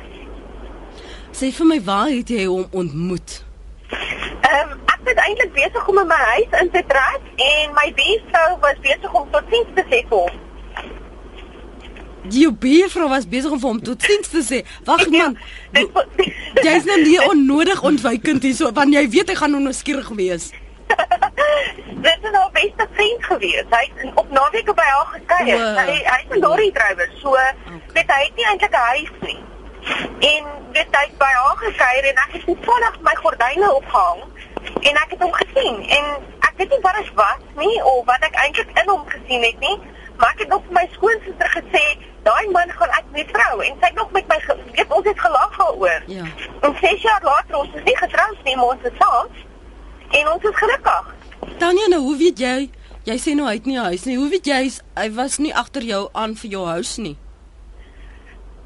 Sê 1.35 1.51
vir 1.59 1.71
my 1.73 1.81
waar 1.83 2.13
het 2.13 2.31
jy 2.31 2.47
hom 2.47 2.67
ontmoet? 2.71 3.43
Ehm 3.91 4.73
um, 4.73 4.81
ek 4.95 5.01
was 5.09 5.21
eintlik 5.27 5.53
besig 5.53 5.89
om 5.89 5.99
in 6.01 6.09
my 6.09 6.23
huis 6.33 6.59
in 6.61 6.71
te 6.73 6.83
trek 6.89 7.31
en 7.51 7.77
my 7.77 7.91
buurvrou 7.99 8.51
was 8.65 8.83
besig 8.87 9.21
om 9.21 9.31
tot 9.35 9.53
sins 9.53 9.77
te 9.77 9.85
sê 9.91 10.03
vir 10.09 10.19
hom. 10.19 10.43
die 12.25 12.49
buurvrou 12.49 13.09
was 13.09 13.27
besig 13.29 13.53
om 13.53 13.61
vir 13.61 13.69
hom 13.69 13.81
tot 13.85 14.05
sins 14.05 14.31
te 14.33 14.43
sê. 14.45 14.63
Wag 14.89 15.05
Ja, 15.13 15.29
man. 15.29 15.37
Jy's 16.65 16.87
nou 16.89 16.99
nie 17.03 17.19
onnodig 17.29 17.83
ontwykend 17.83 18.43
hierso 18.47 18.71
want 18.73 18.95
jy 18.95 19.05
weet 19.13 19.33
hy 19.33 19.37
gaan 19.39 19.53
nou 19.53 19.63
nuuskierig 19.63 20.09
wees. 20.17 20.51
Dit 22.07 22.19
is 22.23 22.33
haar 22.33 22.51
beste 22.53 22.87
vriend 22.93 23.25
gewees. 23.25 23.65
Hy 23.71 23.91
het 23.95 24.15
op 24.15 24.31
naweke 24.31 24.75
by 24.75 24.83
haar 24.83 25.07
gekuier. 25.07 25.59
Wow. 25.59 25.79
Hy 25.79 25.97
hy's 26.05 26.29
'n 26.31 26.41
lorry 26.45 26.71
drywer, 26.73 27.11
so 27.23 27.31
weet 27.97 28.11
hy 28.11 28.23
het 28.25 28.37
nie 28.37 28.47
eintlik 28.47 28.77
'n 28.77 28.89
huis 28.93 29.13
nie. 29.21 29.43
En 30.35 30.45
weet 30.73 30.97
hy 30.99 31.07
by 31.19 31.33
haar 31.41 31.57
gekuier 31.57 32.05
en 32.05 32.23
ek 32.27 32.33
het 32.33 32.45
toevallig 32.45 33.01
my 33.01 33.15
gordyne 33.15 33.75
opgehang 33.75 34.23
en 34.81 34.95
ek 35.03 35.11
het 35.11 35.23
hom 35.23 35.33
gesien 35.33 35.77
en 35.89 36.05
ek 36.41 36.53
weet 36.57 36.71
nie 36.71 36.81
wat 36.81 36.97
dit 36.97 37.15
was 37.15 37.43
nie 37.57 37.85
of 37.85 38.05
wat 38.05 38.25
ek 38.29 38.35
eintlik 38.35 38.71
in 38.83 38.89
hom 38.89 39.05
gesien 39.09 39.43
het 39.43 39.61
nie, 39.61 39.79
maar 40.17 40.33
ek 40.35 40.45
het 40.45 40.49
nog 40.49 40.63
vir 40.67 40.77
my 40.79 40.89
skoonsister 40.93 41.51
gesê, 41.57 41.85
daai 42.23 42.49
man 42.51 42.71
gaan 42.71 42.97
ek 42.99 43.09
met 43.17 43.33
trou 43.33 43.61
en 43.61 43.81
sy 43.81 43.91
het 43.91 43.99
nog 44.01 44.11
met 44.17 44.29
my 44.29 44.39
weet 44.73 44.93
ons 44.99 45.09
het 45.09 45.21
gelag 45.21 45.57
daaroor. 45.57 46.03
Ja. 46.07 46.25
En 46.61 46.77
6 46.81 47.03
jaar 47.03 47.23
later 47.23 47.57
ons 47.57 47.75
is 47.75 47.83
nie 47.89 47.97
getroud 47.97 48.45
nie, 48.45 48.57
maar 48.57 48.77
ons 48.77 48.89
is 48.91 48.97
saam 48.99 49.29
en 50.21 50.29
ons 50.35 50.43
is 50.51 50.57
gelukkig. 50.63 51.15
Tanya, 51.59 51.87
nou 51.89 52.01
hoe 52.09 52.17
weet 52.17 52.39
jy? 52.39 52.71
Jy 53.05 53.17
sê 53.21 53.35
nou 53.37 53.47
hy 53.47 53.55
het 53.59 53.67
nie 53.67 53.77
'n 53.79 53.85
huis 53.85 54.05
nie. 54.05 54.17
Hoe 54.17 54.29
weet 54.31 54.47
jy 54.47 54.71
hy 54.97 55.11
was 55.13 55.39
nie 55.39 55.55
agter 55.55 55.83
jou 55.83 56.09
aan 56.13 56.35
vir 56.37 56.51
jou 56.51 56.67
huis 56.67 56.97
nie? 56.97 57.17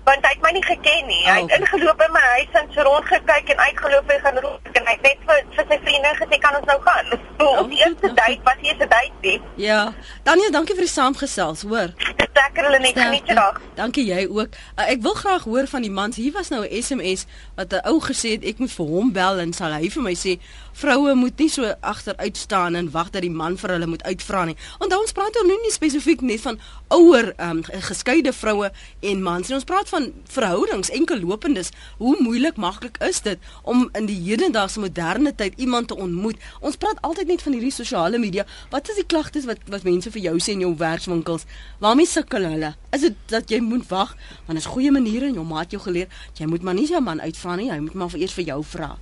want 0.09 0.25
hy 0.25 0.31
het 0.33 0.41
my 0.43 0.51
nie 0.57 0.63
geken 0.65 1.07
nie. 1.07 1.25
Hy 1.29 1.41
Oh, 1.43 1.49
het 1.51 1.61
ingeloop 1.61 2.01
in 2.01 2.13
my 2.13 2.21
huis 2.21 2.55
en 2.57 2.69
so 2.73 2.81
rond 2.87 3.05
gekyk 3.05 3.49
en 3.53 3.59
uitgeloop 3.59 4.09
en 4.15 4.21
gaan 4.21 4.39
roep 4.45 4.69
en 4.73 4.87
hy 4.87 4.93
het 4.97 5.03
net 5.03 5.19
vir, 5.27 5.43
vir 5.57 5.67
sy 5.69 5.79
vriende 5.85 6.13
gesê 6.21 6.39
kan 6.41 6.57
ons 6.57 6.65
nou 6.71 6.79
gaan. 6.87 7.07
Oh, 7.39 7.59
Op 7.61 7.69
die 7.69 7.77
eerste 7.79 8.09
goed, 8.09 8.17
date 8.17 8.41
was 8.45 8.55
nie 8.63 8.73
'n 8.73 8.79
date 8.79 9.13
nie. 9.23 9.41
Ja. 9.57 9.93
Tanya, 10.25 10.49
dankie 10.51 10.75
vir 10.75 10.85
die 10.85 10.91
saamgesels, 10.93 11.63
hoor. 11.63 11.93
Lekker 12.39 12.65
hulle 12.65 12.79
net 12.79 12.97
geniet 12.99 13.23
Sterkte. 13.23 13.35
vandag. 13.35 13.61
Dankie 13.75 14.05
jy 14.07 14.27
ook. 14.31 14.49
Uh, 14.79 14.89
ek 14.91 15.03
wil 15.03 15.15
graag 15.15 15.43
hoor 15.45 15.67
van 15.67 15.83
die 15.83 15.91
mans. 15.91 16.17
Hier 16.17 16.33
was 16.33 16.49
nou 16.49 16.65
'n 16.65 16.83
SMS 16.83 17.27
wat 17.57 17.73
'n 17.73 17.81
ou 17.85 18.01
gesê 18.01 18.31
het 18.31 18.45
ek 18.45 18.59
moet 18.59 18.73
vir 18.73 18.87
hom 18.87 19.13
bel 19.13 19.39
en 19.39 19.53
sal 19.53 19.73
hy 19.73 19.91
vir 19.91 20.03
my 20.03 20.15
sê 20.15 20.39
vroue 20.79 21.15
moet 21.19 21.41
nie 21.43 21.49
so 21.51 21.67
agteruit 21.81 22.37
staan 22.37 22.75
en 22.79 22.91
wag 22.95 23.11
dat 23.11 23.25
die 23.25 23.33
man 23.33 23.57
vir 23.59 23.73
hulle 23.75 23.89
moet 23.91 24.03
uitvra 24.07 24.45
nie. 24.47 24.57
Onthou 24.79 25.01
ons 25.03 25.15
praat 25.17 25.35
nou 25.41 25.57
nie 25.65 25.73
spesifiek 25.75 26.23
net 26.23 26.43
van 26.45 26.59
ouer 26.95 27.33
um, 27.43 27.63
geskeide 27.89 28.33
vroue 28.33 28.71
en 29.11 29.23
mans 29.23 29.49
nie. 29.49 29.57
Ons 29.57 29.67
praat 29.69 29.91
van 29.91 30.11
verhoudings, 30.31 30.93
enkel 30.95 31.19
lopendes. 31.25 31.73
Hoe 31.99 32.15
moeilik 32.23 32.61
maklik 32.63 33.01
is 33.09 33.21
dit 33.27 33.51
om 33.63 33.89
in 33.99 34.07
die 34.07 34.19
hedendaagse 34.29 34.81
moderne 34.83 35.35
tyd 35.35 35.59
iemand 35.59 35.91
te 35.91 35.99
ontmoet? 35.99 36.39
Ons 36.61 36.79
praat 36.79 37.03
altyd 37.07 37.35
net 37.35 37.43
van 37.43 37.59
hierdie 37.59 37.75
sosiale 37.75 38.23
media. 38.23 38.47
Wat 38.71 38.89
is 38.93 39.01
die 39.03 39.07
klagtes 39.07 39.49
wat 39.51 39.67
wat 39.73 39.87
mense 39.89 40.13
vir 40.15 40.29
jou 40.31 40.37
sê 40.39 40.55
in 40.55 40.65
jou 40.67 40.75
werkswinkels? 40.79 41.49
Waarmee 41.83 42.07
sukkel 42.07 42.47
hulle? 42.53 42.75
Is 42.95 43.05
dit 43.09 43.19
dat 43.35 43.51
jy 43.51 43.61
moet 43.65 43.87
wag 43.91 44.15
want 44.47 44.59
is 44.59 44.71
goeie 44.71 44.95
maniere 44.95 45.29
en 45.29 45.43
jou 45.43 45.47
maat 45.47 45.75
jou 45.75 45.83
geleer, 45.83 46.09
jy 46.39 46.47
moet 46.47 46.63
maar 46.63 46.79
nie 46.79 46.87
jou 46.89 47.03
man 47.05 47.21
uitvra 47.21 47.59
nie, 47.59 47.71
hy 47.73 47.83
moet 47.83 47.99
maar 47.99 48.15
vir 48.15 48.25
eers 48.25 48.39
vir 48.39 48.51
jou 48.53 48.63
vra. 48.77 48.95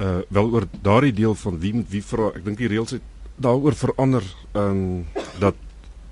Uh 0.00 0.18
wel 0.28 0.50
oor 0.50 0.66
daardie 0.82 1.12
deel 1.12 1.34
van 1.34 1.58
wie 1.58 1.74
moet 1.74 1.90
wie 1.90 2.04
vra. 2.04 2.30
Ek 2.34 2.44
dink 2.44 2.58
die 2.58 2.68
reëls 2.68 2.90
het 2.90 3.02
daaroor 3.36 3.74
verander 3.74 4.24
ehm 4.52 4.70
um, 4.70 5.06
dat 5.38 5.54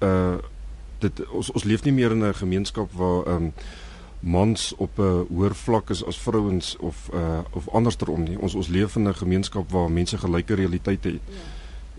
uh 0.03 0.39
dit 0.99 1.27
ons 1.29 1.51
ons 1.53 1.65
leef 1.65 1.85
nie 1.85 1.93
meer 1.93 2.11
in 2.11 2.25
'n 2.25 2.35
gemeenskap 2.35 2.93
waar 2.93 3.27
ehm 3.27 3.51
um, 3.51 3.53
mans 4.21 4.75
op 4.77 4.99
'n 4.99 5.27
hoër 5.29 5.55
vlak 5.55 5.91
is 5.91 6.05
as 6.05 6.19
vrouens 6.19 6.77
of 6.81 7.11
uh 7.15 7.45
of 7.51 7.69
andersom 7.69 8.23
nie. 8.23 8.39
Ons 8.39 8.55
ons 8.55 8.69
leef 8.69 8.97
in 8.97 9.09
'n 9.09 9.15
gemeenskap 9.15 9.71
waar 9.71 9.91
mense 9.91 10.19
gelyke 10.19 10.55
realiteite 10.55 11.09
het. 11.09 11.23
Ja. 11.27 11.57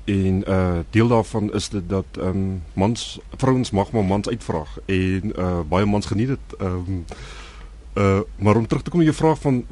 en 0.08 0.44
uh 0.48 0.80
deel 0.90 1.08
daarvan 1.08 1.54
is 1.54 1.70
dit 1.70 1.90
dat 1.90 2.06
ehm 2.20 2.28
um, 2.28 2.64
mans 2.74 3.20
vrouens 3.36 3.72
mag 3.72 3.92
maar 3.92 4.06
mans 4.06 4.30
uitvra 4.30 4.64
en 4.86 5.32
uh 5.36 5.60
baie 5.70 5.86
mans 5.86 6.06
geniet 6.06 6.28
dit 6.28 6.60
ehm 6.60 6.74
um, 6.76 7.06
Uh 7.98 8.20
maar 8.38 8.56
om 8.56 8.68
terug 8.68 8.84
te 8.84 8.90
kom 8.94 9.00
op 9.00 9.10
jou 9.10 9.18
vraag 9.18 9.40
van 9.42 9.64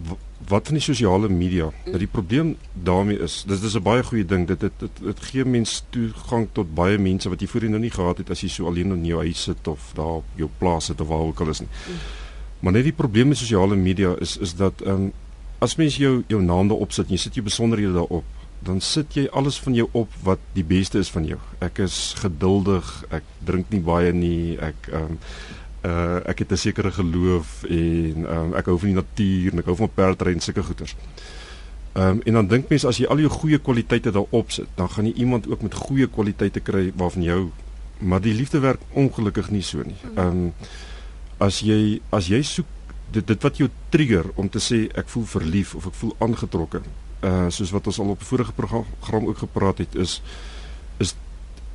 wat 0.47 0.65
van 0.65 0.77
die 0.77 0.83
sosiale 0.83 1.29
media. 1.29 1.69
Dat 1.85 1.99
die 1.99 2.09
probleem 2.11 2.55
daarmee 2.73 3.19
is, 3.19 3.43
dis 3.47 3.61
dis 3.61 3.75
'n 3.75 3.81
baie 3.81 4.03
goeie 4.03 4.25
ding. 4.25 4.47
Dit 4.47 4.59
dit 4.59 4.71
dit, 4.77 4.89
dit 5.01 5.19
gee 5.19 5.45
mens 5.45 5.83
toegang 5.89 6.47
tot 6.51 6.73
baie 6.73 6.97
mense 6.97 7.29
wat 7.29 7.41
jy 7.41 7.47
voorheen 7.47 7.71
nou 7.71 7.81
nie 7.81 7.91
gehad 7.91 8.17
het 8.17 8.29
as 8.29 8.41
jy 8.41 8.49
so 8.49 8.65
alleen 8.65 8.91
in 8.91 9.05
jou 9.05 9.19
huis 9.19 9.43
sit 9.43 9.67
of 9.67 9.91
daar 9.93 10.21
op 10.21 10.25
jou 10.35 10.49
plaas 10.57 10.85
sit 10.85 11.01
of 11.01 11.07
waar 11.07 11.19
ook 11.19 11.39
al 11.39 11.49
is 11.49 11.59
nie. 11.59 11.69
Maar 12.59 12.73
net 12.73 12.83
die 12.83 12.93
probleem 12.93 13.27
met 13.27 13.37
sosiale 13.37 13.75
media 13.75 14.15
is 14.19 14.37
is 14.37 14.55
dat 14.55 14.81
ehm 14.81 14.93
um, 14.93 15.11
as 15.59 15.75
mens 15.75 15.97
jou 15.97 16.23
jou 16.27 16.41
naam 16.41 16.67
daarop 16.67 16.91
sit 16.91 17.05
en 17.05 17.11
jy 17.11 17.17
sit 17.17 17.35
jou 17.35 17.43
besonderhede 17.43 17.93
daarop, 17.93 18.23
dan 18.59 18.81
sit 18.81 19.13
jy 19.13 19.27
alles 19.31 19.59
van 19.59 19.73
jou 19.73 19.89
op 19.91 20.09
wat 20.23 20.39
die 20.53 20.63
beste 20.63 20.99
is 20.99 21.09
van 21.09 21.25
jou. 21.25 21.39
Ek 21.59 21.79
is 21.79 22.15
geduldig, 22.17 23.03
ek 23.09 23.23
drink 23.45 23.69
nie 23.69 23.79
baie 23.79 24.13
nie, 24.13 24.57
ek 24.57 24.89
ehm 24.91 25.03
um, 25.03 25.19
uh 25.85 26.19
ek 26.25 26.39
het 26.39 26.51
'n 26.51 26.57
sekere 26.57 26.91
geloof 26.91 27.63
en 27.69 28.25
um, 28.37 28.53
ek 28.53 28.65
hou 28.65 28.77
van 28.79 28.89
die 28.89 28.99
natuur 29.01 29.51
en 29.51 29.59
ek 29.59 29.65
hou 29.65 29.75
van 29.75 29.93
perdry 29.93 30.33
en 30.33 30.39
sulke 30.39 30.63
goeters. 30.63 30.95
Ehm 31.93 32.07
um, 32.07 32.21
en 32.25 32.33
dan 32.33 32.47
dink 32.47 32.69
mense 32.69 32.87
as 32.87 32.97
jy 32.97 33.07
al 33.07 33.19
jou 33.19 33.29
goeie 33.29 33.57
kwaliteite 33.57 34.11
daarop 34.11 34.51
sit, 34.51 34.67
dan 34.75 34.89
gaan 34.89 35.05
jy 35.05 35.13
iemand 35.13 35.47
ook 35.47 35.61
met 35.61 35.73
goeie 35.73 36.07
kwaliteite 36.07 36.59
kry 36.59 36.91
waarvan 36.95 37.23
jou 37.23 37.51
maar 37.99 38.21
die 38.21 38.33
liefde 38.33 38.59
werk 38.59 38.81
ongelukkig 38.93 39.49
nie 39.49 39.61
so 39.61 39.83
nie. 39.83 39.99
Ehm 40.15 40.27
um, 40.27 40.53
as 41.37 41.59
jy 41.59 42.01
as 42.09 42.27
jy 42.27 42.41
soek 42.43 42.67
dit 43.11 43.27
dit 43.27 43.41
wat 43.43 43.57
jou 43.57 43.69
trigger 43.89 44.29
om 44.35 44.49
te 44.49 44.59
sê 44.59 44.85
ek 44.95 45.09
voel 45.11 45.25
verlief 45.25 45.75
of 45.75 45.87
ek 45.87 45.97
voel 46.01 46.15
aangetrokke. 46.19 46.81
Uh 47.23 47.47
soos 47.49 47.71
wat 47.75 47.87
ons 47.87 47.99
al 47.99 48.13
op 48.15 48.21
'n 48.21 48.29
vorige 48.31 48.53
program 48.53 49.27
ook 49.27 49.37
gepraat 49.37 49.77
het 49.77 49.95
is 49.95 50.21
is 50.97 51.15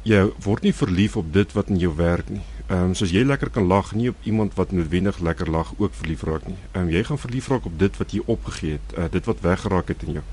jy 0.02 0.30
word 0.42 0.62
nie 0.62 0.72
verlief 0.72 1.16
op 1.16 1.32
dit 1.32 1.52
wat 1.52 1.68
in 1.68 1.78
jou 1.78 1.94
werk 1.96 2.28
nie. 2.28 2.42
Ehm 2.70 2.92
um, 2.92 2.94
soos 2.94 3.10
jy 3.10 3.24
lekker 3.26 3.50
kan 3.50 3.66
lag, 3.66 3.88
nie 3.98 4.12
op 4.12 4.18
iemand 4.22 4.54
wat 4.54 4.70
noodwendig 4.70 5.18
lekker 5.18 5.48
lag 5.50 5.72
ook 5.76 5.94
verlief 5.94 6.22
raak 6.22 6.46
nie. 6.46 6.58
Ehm 6.70 6.84
um, 6.84 6.90
jy 6.94 7.02
gaan 7.08 7.18
verlief 7.18 7.48
raak 7.50 7.64
op 7.66 7.78
dit 7.78 7.96
wat 7.98 8.12
jy 8.14 8.20
opgegee 8.26 8.78
het, 8.78 8.92
uh, 8.98 9.08
dit 9.10 9.24
wat 9.26 9.40
weggeraak 9.42 9.88
het 9.90 10.04
in 10.06 10.20
jou. 10.20 10.24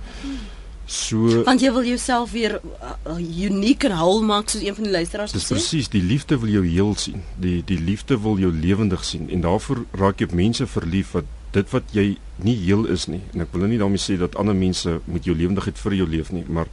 So 0.86 1.42
Want 1.44 1.62
jy 1.66 1.72
wil 1.74 1.84
jouself 1.84 2.32
weer 2.32 2.60
uh, 2.64 3.18
uniek 3.18 3.84
en 3.90 3.96
hul 3.98 4.22
maak 4.24 4.54
soos 4.54 4.62
een 4.64 4.78
van 4.78 4.86
die 4.86 4.92
luisteraars 4.92 5.34
dis 5.34 5.44
gesê. 5.44 5.58
presies, 5.58 5.90
die 5.90 6.04
liefde 6.04 6.38
wil 6.40 6.54
jou 6.60 6.64
heel 6.68 6.94
sien. 6.96 7.26
Die 7.42 7.64
die 7.66 7.80
liefde 7.80 8.20
wil 8.22 8.38
jou 8.38 8.54
lewendig 8.54 9.04
sien 9.04 9.26
en 9.34 9.42
daarvoor 9.42 9.84
raak 9.92 10.22
jy 10.22 10.30
op 10.30 10.38
mense 10.38 10.68
verlief 10.68 11.12
wat 11.18 11.36
dit 11.58 11.74
wat 11.74 11.92
jy 11.92 12.08
nie 12.46 12.56
heel 12.62 12.86
is 12.86 13.08
nie. 13.10 13.24
En 13.34 13.48
ek 13.48 13.52
wil 13.52 13.66
nou 13.66 13.74
nie 13.74 13.82
daarmee 13.82 14.06
sê 14.06 14.16
dat 14.22 14.38
ander 14.38 14.56
mense 14.56 15.00
met 15.06 15.26
jou 15.26 15.36
lewendigheid 15.36 15.82
vir 15.88 15.98
jou 16.04 16.08
leef 16.08 16.32
nie, 16.32 16.46
maar 16.48 16.70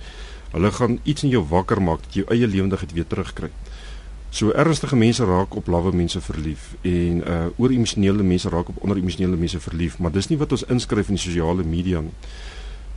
hulle 0.53 0.71
gaan 0.77 1.01
iets 1.03 1.25
in 1.25 1.33
jou 1.33 1.43
wakker 1.51 1.81
maak 1.83 2.05
dat 2.05 2.21
jou 2.21 2.27
eie 2.29 2.47
lewendigheid 2.47 2.93
weer 2.93 3.09
terugkry. 3.09 3.51
So 4.35 4.51
ernstige 4.51 4.97
mense 4.99 5.25
raak 5.25 5.55
op 5.55 5.69
lawwe 5.71 5.93
mense 5.95 6.19
verlief 6.21 6.73
en 6.83 7.21
uh 7.23 7.61
oor 7.61 7.71
emosionele 7.71 8.25
mense 8.27 8.51
raak 8.51 8.73
op 8.73 8.81
onder 8.83 8.99
emosionele 8.99 9.39
mense 9.39 9.61
verlief, 9.63 9.99
maar 10.03 10.11
dis 10.11 10.27
nie 10.31 10.39
wat 10.41 10.53
ons 10.57 10.65
inskryf 10.75 11.13
in 11.13 11.21
die 11.21 11.23
sosiale 11.23 11.63
media 11.63 12.03
nie. 12.03 12.15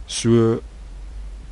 So 0.10 0.58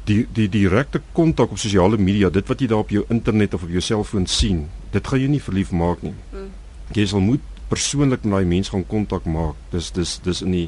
die 0.10 0.24
die 0.34 0.48
direkte 0.50 1.02
kontak 1.14 1.54
op 1.54 1.62
sosiale 1.62 2.00
media, 2.02 2.32
dit 2.34 2.50
wat 2.50 2.62
jy 2.62 2.70
daar 2.72 2.82
op 2.82 2.94
jou 2.94 3.06
internet 3.14 3.54
of 3.54 3.68
op 3.68 3.74
jou 3.74 3.82
selfoon 3.82 4.26
sien, 4.26 4.66
dit 4.94 5.08
gaan 5.08 5.22
jou 5.22 5.30
nie 5.30 5.44
verlief 5.44 5.74
maak 5.74 6.02
nie. 6.06 6.16
Mm. 6.34 6.50
Jy 6.98 7.06
sal 7.14 7.22
moet 7.22 7.54
persoonlik 7.70 8.26
met 8.26 8.34
daai 8.40 8.50
mens 8.56 8.74
gaan 8.74 8.86
kontak 8.90 9.30
maak. 9.30 9.58
Dis 9.74 9.92
dis 9.94 10.18
dis 10.26 10.42
in 10.46 10.54
die 10.54 10.68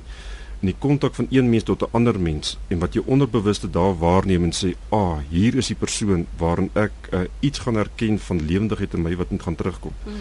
in 0.62 0.72
die 0.72 0.76
kontak 0.80 1.16
van 1.16 1.28
een 1.30 1.50
mens 1.50 1.64
tot 1.64 1.82
'n 1.82 1.92
ander 1.92 2.20
mens 2.20 2.58
en 2.68 2.80
wat 2.80 2.94
jy 2.94 3.02
onderbewuste 3.06 3.70
daar 3.70 3.98
waarneem 3.98 4.44
en 4.44 4.54
sê, 4.54 4.76
"Ag, 4.90 5.00
ah, 5.00 5.18
hier 5.30 5.56
is 5.56 5.68
die 5.68 5.76
persoon 5.76 6.26
waarin 6.38 6.70
ek 6.74 6.92
uh, 7.12 7.20
iets 7.40 7.60
gaan 7.60 7.76
herken 7.76 8.20
van 8.20 8.46
lewendigheid 8.46 8.94
in 8.94 9.02
my 9.02 9.16
wat 9.16 9.32
moet 9.32 9.42
gaan 9.42 9.56
terugkom." 9.56 9.94
Mm. 10.06 10.14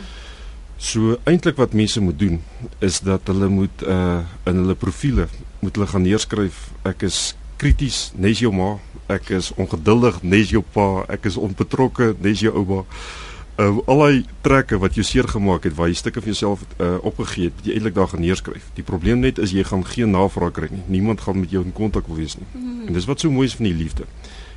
So 0.77 1.17
eintlik 1.25 1.57
wat 1.57 1.73
mense 1.73 2.01
moet 2.01 2.19
doen 2.19 2.43
is 2.79 3.01
dat 3.01 3.21
hulle 3.25 3.49
moet 3.49 3.83
uh 3.83 4.21
in 4.45 4.57
hulle 4.57 4.75
profile 4.75 5.29
moet 5.59 5.75
hulle 5.75 5.87
gaan 5.87 6.03
neerskryf 6.03 6.71
ek 6.83 7.03
is 7.03 7.35
krities 7.57 8.13
nes 8.15 8.39
jou 8.39 8.53
ma, 8.53 8.79
ek 9.07 9.31
is 9.31 9.53
ongeduldig 9.55 10.23
nes 10.23 10.51
jou 10.51 10.65
pa, 10.73 11.05
ek 11.09 11.25
is 11.25 11.37
onbetrokke 11.37 12.15
nes 12.21 12.41
jou 12.41 12.53
ouma. 12.55 12.81
Uh 12.81 13.26
al 13.57 13.99
daai 13.99 14.25
trekke 14.45 14.79
wat 14.79 14.95
jou 14.95 15.05
seer 15.07 15.29
gemaak 15.29 15.65
het 15.65 15.75
waar 15.75 15.89
jy 15.89 15.97
stukke 15.97 16.21
van 16.21 16.33
jouself 16.33 16.65
uh 16.77 16.97
opgegee 17.09 17.49
het, 17.49 17.63
jy 17.65 17.77
eintlik 17.77 17.95
daar 17.95 18.09
gaan 18.09 18.21
neerskryf. 18.21 18.69
Die 18.77 18.85
probleem 18.85 19.23
net 19.25 19.39
is 19.39 19.55
jy 19.57 19.65
gaan 19.65 19.85
geen 19.87 20.11
navraag 20.13 20.53
kry 20.53 20.69
nie. 20.71 20.83
Niemand 20.99 21.21
gaan 21.25 21.41
met 21.41 21.51
jou 21.51 21.65
in 21.65 21.73
kontak 21.73 22.07
wil 22.07 22.21
wees 22.21 22.37
nie. 22.37 22.47
Mm. 22.53 22.87
En 22.87 22.93
dis 22.93 23.09
wat 23.09 23.21
so 23.21 23.31
mooi 23.31 23.47
is 23.49 23.57
van 23.57 23.65
die 23.65 23.75
liefde. 23.75 24.05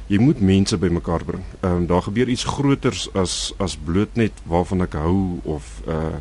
Jy 0.08 0.20
moet 0.20 0.42
mense 0.42 0.78
bymekaar 0.78 1.24
bring. 1.26 1.44
Ehm 1.62 1.72
um, 1.76 1.88
daar 1.88 2.02
gebeur 2.02 2.28
iets 2.28 2.44
groters 2.44 3.08
as 3.14 3.54
as 3.58 3.78
bloot 3.78 4.16
net 4.20 4.44
waarvan 4.44 4.82
ek 4.82 5.00
hou 5.00 5.40
of 5.44 5.82
uh 5.88 6.20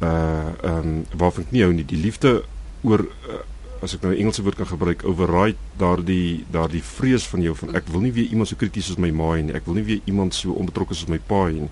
uh 0.00 0.46
ehm 0.62 0.86
um, 0.86 1.04
waarvan 1.16 1.48
ek 1.48 1.50
nie 1.50 1.62
hou 1.66 1.72
nie. 1.74 1.84
Die 1.84 1.98
liefde 1.98 2.42
oor 2.86 3.08
uh, 3.08 3.42
as 3.82 3.94
ek 3.94 4.02
nou 4.02 4.12
'n 4.12 4.18
Engelse 4.18 4.42
woord 4.42 4.56
kan 4.56 4.66
gebruik, 4.66 5.04
override 5.04 5.56
daardie 5.76 6.44
daardie 6.50 6.82
vrees 6.82 7.26
van 7.26 7.42
jou 7.42 7.54
van 7.54 7.74
ek 7.74 7.88
wil 7.88 8.00
nie 8.00 8.12
weer 8.12 8.28
iemand 8.30 8.48
so 8.48 8.56
krities 8.56 8.86
soos 8.86 8.98
my 8.98 9.10
ma 9.10 9.36
hê 9.36 9.42
nie. 9.42 9.54
Ek 9.54 9.66
wil 9.66 9.74
nie 9.74 9.84
weer 9.84 10.00
iemand 10.04 10.34
so 10.34 10.52
onbetrokke 10.52 10.94
soos 10.94 11.08
my 11.08 11.18
pa 11.18 11.46
hê 11.46 11.60
nie. 11.60 11.70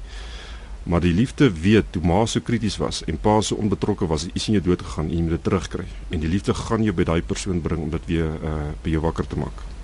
Maar 0.87 1.01
die 1.01 1.13
liefde 1.13 1.51
weet 1.51 1.85
toe 1.91 2.03
ma 2.03 2.27
so 2.27 2.41
krities 2.41 2.77
was 2.77 3.03
en 3.05 3.19
pa 3.19 3.41
so 3.41 3.57
onbetrokke 3.57 4.07
was, 4.07 4.29
is 4.35 4.49
in 4.49 4.55
jou 4.55 4.63
dood 4.63 4.83
gegaan 4.83 5.09
en 5.09 5.17
jy 5.17 5.23
moet 5.23 5.31
dit 5.31 5.43
terugkry. 5.43 5.87
En 6.11 6.21
die 6.21 6.29
liefde 6.29 6.55
gaan 6.55 6.83
jou 6.83 6.95
by 6.95 7.05
daai 7.05 7.23
persoon 7.23 7.61
bring 7.61 7.83
om 7.83 7.91
dit 7.91 8.07
weer 8.07 8.31
uh 8.43 8.71
by 8.83 8.91
jou 8.91 9.01
wakker 9.01 9.27
te 9.27 9.37
maak. 9.37 9.76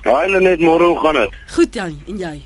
Haai 0.04 0.32
ja, 0.32 0.40
net 0.40 0.60
môre 0.60 0.90
hoe 0.92 1.00
gaan 1.00 1.16
dit? 1.16 1.36
Goed 1.56 1.74
Jan, 1.74 1.94
en 2.12 2.18
jy? 2.20 2.42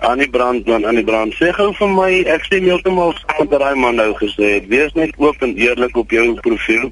Annie 0.00 0.30
Brand 0.30 0.66
man, 0.66 0.84
Annie 0.88 1.04
Brand. 1.04 1.34
Sê 1.36 1.50
gou 1.52 1.74
vir 1.76 1.90
my, 1.92 2.08
ek 2.32 2.46
stem 2.48 2.64
heeltemal 2.64 3.12
saam 3.18 3.42
met 3.44 3.58
daai 3.60 3.76
man 3.76 3.98
nou 4.00 4.14
gesê. 4.16 4.54
Wees 4.70 4.94
net 4.96 5.12
oop 5.20 5.42
en 5.44 5.52
eerlik 5.60 5.96
op 6.00 6.14
jou 6.14 6.24
profiel. 6.40 6.88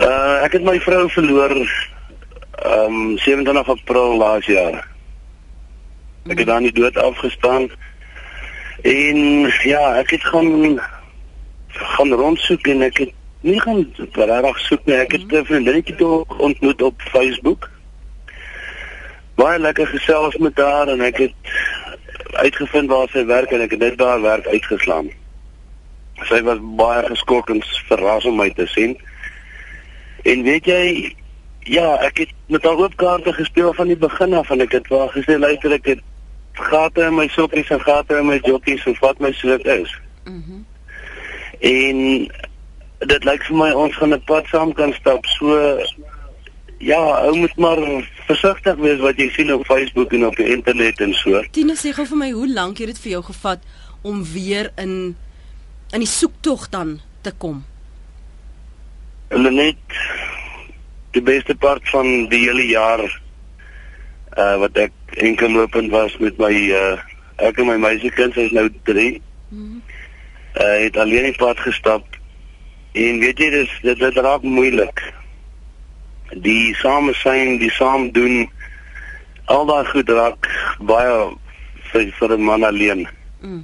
Uh 0.00 0.40
ek 0.46 0.56
het 0.56 0.64
my 0.64 0.78
vrou 0.80 1.04
verloor 1.12 1.52
ehm 1.60 2.96
um, 3.12 3.18
27 3.20 3.68
April 3.74 4.16
laas 4.22 4.48
jaar. 4.48 4.78
Ek 6.32 6.40
het 6.40 6.48
dan 6.48 6.64
die 6.64 6.72
dood 6.72 6.96
afgestaan. 6.96 7.68
En 8.80 9.18
ja, 9.68 9.82
ek 10.00 10.16
het 10.16 10.24
gaan 10.24 10.80
gaan 11.68 12.12
rondsoek 12.22 12.72
en 12.72 12.88
ek 12.88 13.02
het 13.04 13.12
nie 13.44 13.60
gaan 13.60 13.84
regtig 14.16 14.64
soek 14.64 14.88
nie. 14.88 14.96
Ek 14.96 15.12
het 15.12 15.28
'n 15.28 15.44
vriendinnetjie 15.44 15.96
toe 16.00 16.24
ontmoet 16.38 16.82
op 16.82 16.96
Facebook. 17.12 17.68
Baie 19.40 19.58
lekker 19.58 19.88
gesels 19.88 20.36
met 20.42 20.58
haar 20.60 20.90
en 20.92 21.00
ek 21.06 21.22
het 21.24 21.54
uitgevind 22.40 22.90
waar 22.92 23.08
sy 23.12 23.24
werk 23.28 23.54
en 23.56 23.64
ek 23.64 23.74
het 23.76 23.84
net 23.86 23.98
daar 24.00 24.20
werk 24.22 24.46
uitgeslaan. 24.52 25.08
Sy 26.28 26.42
was 26.44 26.60
baie 26.78 27.06
geskok 27.08 27.50
en 27.54 27.62
verras 27.88 28.28
om 28.28 28.36
my 28.40 28.50
te 28.56 28.68
sien. 28.74 28.96
En 30.28 30.44
weet 30.44 30.68
jy, 30.68 30.84
ja, 31.64 31.96
ek 32.04 32.26
het 32.26 32.34
met 32.52 32.64
haar 32.68 32.80
oop 32.84 32.96
kaarte 33.00 33.32
gespeel 33.32 33.72
van 33.74 33.88
die 33.88 33.98
begin 34.00 34.36
af 34.36 34.50
en 34.52 34.60
ek 34.60 34.76
het 34.76 34.92
haar 34.92 35.12
gesê 35.16 35.38
luister 35.40 35.72
ek 35.78 35.94
het 35.94 36.04
gate 36.60 37.06
in 37.08 37.16
my 37.16 37.28
sokkies 37.32 37.70
en 37.72 37.80
gate 37.80 38.18
in 38.20 38.28
my 38.28 38.40
jokkies 38.44 38.84
en 38.84 38.96
wat 39.00 39.20
my 39.24 39.32
soort 39.40 39.64
is. 39.66 39.94
Mhm. 40.24 40.36
Mm 40.36 40.66
en 41.60 41.98
dit 42.98 43.24
lyk 43.24 43.42
vir 43.48 43.56
my 43.56 43.70
ons 43.72 43.96
gaan 43.96 44.14
'n 44.14 44.24
pad 44.24 44.46
saam 44.46 44.72
kan 44.72 44.92
stap. 44.92 45.26
So 45.26 45.78
ja, 46.80 47.00
ou 47.26 47.36
moet 47.36 47.56
maar 47.56 47.80
versigtig 48.26 48.76
wees 48.80 49.00
wat 49.04 49.18
jy 49.20 49.28
sien 49.34 49.52
op 49.52 49.66
Facebook 49.68 50.12
en 50.16 50.26
op 50.26 50.36
die 50.40 50.48
internet 50.48 51.00
en 51.04 51.12
so. 51.14 51.42
Tina 51.52 51.76
sê 51.76 51.92
gou 51.96 52.06
vir 52.08 52.20
my 52.22 52.30
hoe 52.32 52.48
lank 52.48 52.80
het 52.80 52.92
dit 52.92 53.02
vir 53.04 53.16
jou 53.18 53.24
gevat 53.28 53.66
om 54.02 54.22
weer 54.32 54.72
in 54.80 54.94
in 55.90 56.04
die 56.04 56.08
soektog 56.08 56.68
dan 56.72 57.00
te 57.26 57.32
kom? 57.36 57.64
Hulle 59.28 59.50
net 59.50 59.98
die 61.12 61.22
beste 61.22 61.54
part 61.58 61.88
van 61.90 62.28
die 62.30 62.44
hele 62.46 62.64
jaar 62.70 63.02
uh 64.38 64.56
wat 64.62 64.78
ek 64.78 64.94
enkel 65.26 65.50
lopend 65.50 65.90
was 65.92 66.16
met 66.22 66.38
my 66.38 66.52
uh 66.54 66.96
ek 67.42 67.58
en 67.58 67.66
my 67.66 67.76
meisiekind 67.82 68.36
is 68.36 68.52
nou 68.56 68.68
3. 68.88 69.20
Mhm. 69.50 69.60
Mm 69.60 69.82
uh 70.60 70.76
het 70.82 70.96
alleen 70.96 71.28
die 71.28 71.38
pad 71.38 71.60
gestap 71.62 72.16
en 72.92 73.18
weet 73.22 73.38
jy 73.38 73.50
dis 73.50 73.74
dit 73.82 73.98
dit 73.98 74.16
raak 74.16 74.42
moeilik. 74.42 75.02
Die 76.30 76.74
same 76.74 77.14
syn, 77.14 77.58
die 77.58 77.70
saam 77.70 78.10
doen 78.12 78.50
al 79.50 79.66
daai 79.66 79.84
goed 79.90 80.08
raak 80.08 80.46
baie 80.80 81.34
vir 81.90 82.12
vir 82.18 82.32
'n 82.36 82.42
man 82.42 82.62
alleen. 82.62 83.08
Mhm. 83.40 83.62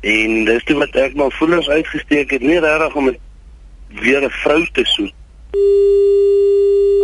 En 0.00 0.44
dis 0.44 0.64
dit 0.64 0.76
wat 0.76 0.94
ek 0.94 1.14
maar 1.14 1.32
voelens 1.32 1.68
uitgesteek 1.68 2.30
het, 2.30 2.42
nie 2.42 2.60
regtig 2.60 2.94
om 2.94 3.08
'n 3.08 3.18
weer 3.88 4.22
'n 4.24 4.30
vrou 4.30 4.68
te 4.72 4.84
soek. 4.84 5.12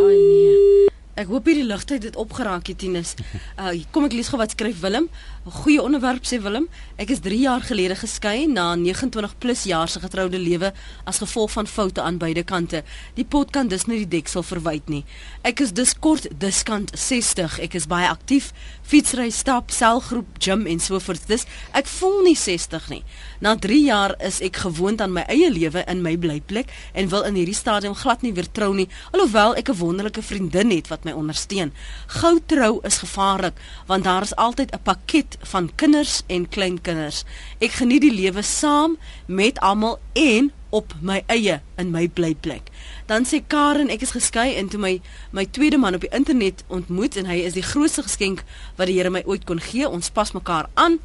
Ai 0.06 0.16
nee. 0.16 0.88
Ek 1.14 1.26
hoop 1.26 1.44
hierdie 1.44 1.66
ligtheid 1.66 2.02
het 2.02 2.16
opgeraak, 2.16 2.64
Tinus. 2.76 3.14
Uh 3.60 3.82
kom 3.90 4.04
ek 4.04 4.12
lees 4.12 4.28
gou 4.28 4.38
wat 4.38 4.50
skryf 4.50 4.80
Willem. 4.80 5.08
Goeie 5.44 5.82
onderwerp 5.82 6.24
sê 6.24 6.38
Willem. 6.40 6.70
Ek 6.96 7.10
is 7.12 7.18
3 7.20 7.36
jaar 7.36 7.60
gelede 7.60 7.98
geskei 8.00 8.46
na 8.48 8.70
29 8.80 9.34
plus 9.38 9.66
jaar 9.68 9.90
se 9.92 10.00
getroude 10.00 10.38
lewe 10.40 10.70
as 11.04 11.18
gevolg 11.20 11.50
van 11.52 11.66
foute 11.68 12.00
aan 12.00 12.16
beide 12.16 12.40
kante. 12.48 12.80
Die 13.14 13.26
pot 13.28 13.50
kan 13.52 13.68
dus 13.68 13.84
nie 13.84 13.98
die 13.98 14.08
deksel 14.08 14.40
verwyd 14.40 14.88
nie. 14.88 15.02
Ek 15.44 15.60
is 15.60 15.74
dus 15.76 15.92
kort 15.92 16.30
diskant 16.40 16.94
60. 16.96 17.58
Ek 17.60 17.76
is 17.76 17.84
baie 17.92 18.08
aktief, 18.08 18.54
fietsry, 18.88 19.28
stap, 19.28 19.68
selgroep, 19.68 20.30
gym 20.40 20.64
en 20.64 20.80
so 20.80 20.96
voort. 20.96 21.28
Dis 21.28 21.44
ek 21.76 21.92
voel 21.92 22.22
nie 22.30 22.36
60 22.40 22.88
nie. 22.94 23.02
Na 23.44 23.52
3 23.52 23.82
jaar 23.84 24.16
is 24.24 24.40
ek 24.40 24.62
gewoond 24.64 25.04
aan 25.04 25.12
my 25.12 25.26
eie 25.28 25.52
lewe 25.52 25.84
in 25.84 26.00
my 26.00 26.16
blyplek 26.16 26.72
en 26.94 27.12
wil 27.12 27.28
in 27.28 27.36
hierdie 27.36 27.58
stadium 27.60 27.92
glad 27.92 28.24
nie 28.24 28.32
weer 28.32 28.48
trou 28.48 28.72
nie, 28.72 28.88
alhoewel 29.12 29.52
ek 29.60 29.68
'n 29.68 29.76
wonderlike 29.76 30.24
vriendin 30.24 30.72
het 30.72 30.88
wat 30.88 31.04
my 31.04 31.12
ondersteun. 31.12 31.76
Gou 32.22 32.40
trou 32.46 32.80
is 32.82 33.04
gevaarlik 33.04 33.60
want 33.86 34.04
daar 34.04 34.22
is 34.22 34.36
altyd 34.36 34.72
'n 34.72 34.80
pakket 34.82 35.33
van 35.40 35.70
kinders 35.74 36.22
en 36.26 36.48
kleinkinders. 36.48 37.24
Ek 37.58 37.78
geniet 37.80 38.04
die 38.04 38.14
lewe 38.14 38.42
saam 38.42 38.98
met 39.26 39.60
almal 39.60 39.98
en 40.12 40.52
op 40.74 40.94
my 41.00 41.20
eie 41.30 41.60
in 41.78 41.90
my 41.94 42.08
blyplek. 42.08 42.70
Dan 43.06 43.26
sê 43.28 43.40
Karen, 43.46 43.92
ek 43.94 44.02
is 44.06 44.14
geskei 44.16 44.54
en 44.58 44.68
toe 44.72 44.80
my 44.82 44.94
my 45.36 45.46
tweede 45.46 45.78
man 45.78 45.94
op 45.94 46.02
die 46.02 46.12
internet 46.14 46.64
ontmoet 46.66 47.18
en 47.20 47.30
hy 47.30 47.44
is 47.46 47.54
die 47.54 47.66
grootste 47.66 48.02
geskenk 48.06 48.42
wat 48.78 48.90
die 48.90 48.98
Here 48.98 49.12
my 49.14 49.22
ooit 49.26 49.46
kon 49.46 49.62
gee. 49.62 49.86
Ons 49.88 50.10
pas 50.10 50.34
mekaar 50.34 50.70
aan. 50.74 50.98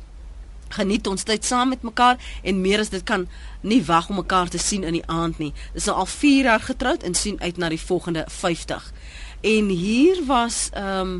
Geniet 0.73 1.07
ons 1.09 1.25
tyd 1.25 1.45
saam 1.45 1.73
met 1.73 1.85
mekaar 1.85 2.17
en 2.43 2.61
meer 2.61 2.81
as 2.81 2.93
dit 2.93 3.03
kan 3.05 3.27
nie 3.61 3.81
wag 3.85 4.09
om 4.09 4.21
mekaar 4.21 4.49
te 4.49 4.61
sien 4.61 4.85
in 4.85 4.97
die 4.99 5.05
aand 5.09 5.41
nie. 5.41 5.53
Dis 5.73 5.89
nou 5.89 5.97
al 6.01 6.09
4 6.09 6.51
jaar 6.51 6.65
getroud 6.65 7.05
en 7.05 7.17
sien 7.17 7.41
uit 7.41 7.57
na 7.57 7.69
die 7.69 7.81
volgende 7.81 8.25
50. 8.29 8.93
En 9.41 9.69
hier 9.69 10.25
was 10.25 10.69
ehm 10.73 11.19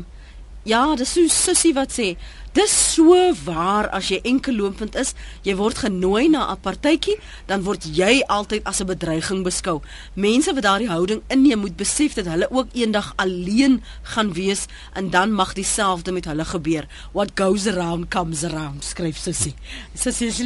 ja, 0.68 0.94
dis 0.96 1.12
so 1.12 1.28
sussie 1.28 1.72
wat 1.74 1.92
sê, 1.94 2.16
dis 2.56 2.72
so 2.94 3.14
waar 3.44 3.88
as 3.94 4.10
jy 4.10 4.18
enkellopend 4.26 4.96
is, 4.98 5.14
jy 5.46 5.54
word 5.56 5.78
genooi 5.84 6.28
na 6.28 6.50
'n 6.50 6.60
partytjie, 6.60 7.16
dan 7.46 7.62
word 7.62 7.84
jy 7.84 8.22
altyd 8.28 8.64
as 8.64 8.80
'n 8.80 8.86
bedreiging 8.86 9.44
beskou. 9.44 9.80
Mense 10.14 10.52
wat 10.54 10.62
daardie 10.62 10.90
houding 10.90 11.22
inneem, 11.28 11.60
moet 11.60 11.76
besef 11.76 12.14
dat 12.14 12.26
hulle 12.26 12.50
ook 12.50 12.68
eendag 12.72 13.12
alleen 13.16 13.82
gaan 14.02 14.32
wees 14.32 14.66
en 14.94 15.10
dan 15.10 15.32
mag 15.32 15.52
dieselfde 15.54 16.12
met 16.12 16.24
hulle 16.24 16.44
gebeur. 16.44 16.86
What 17.12 17.30
goes 17.34 17.66
around 17.66 18.08
comes 18.08 18.44
around, 18.44 18.84
skryf 18.84 19.16
sussie. 19.16 19.54
Sussie 19.94 20.28
is 20.28 20.42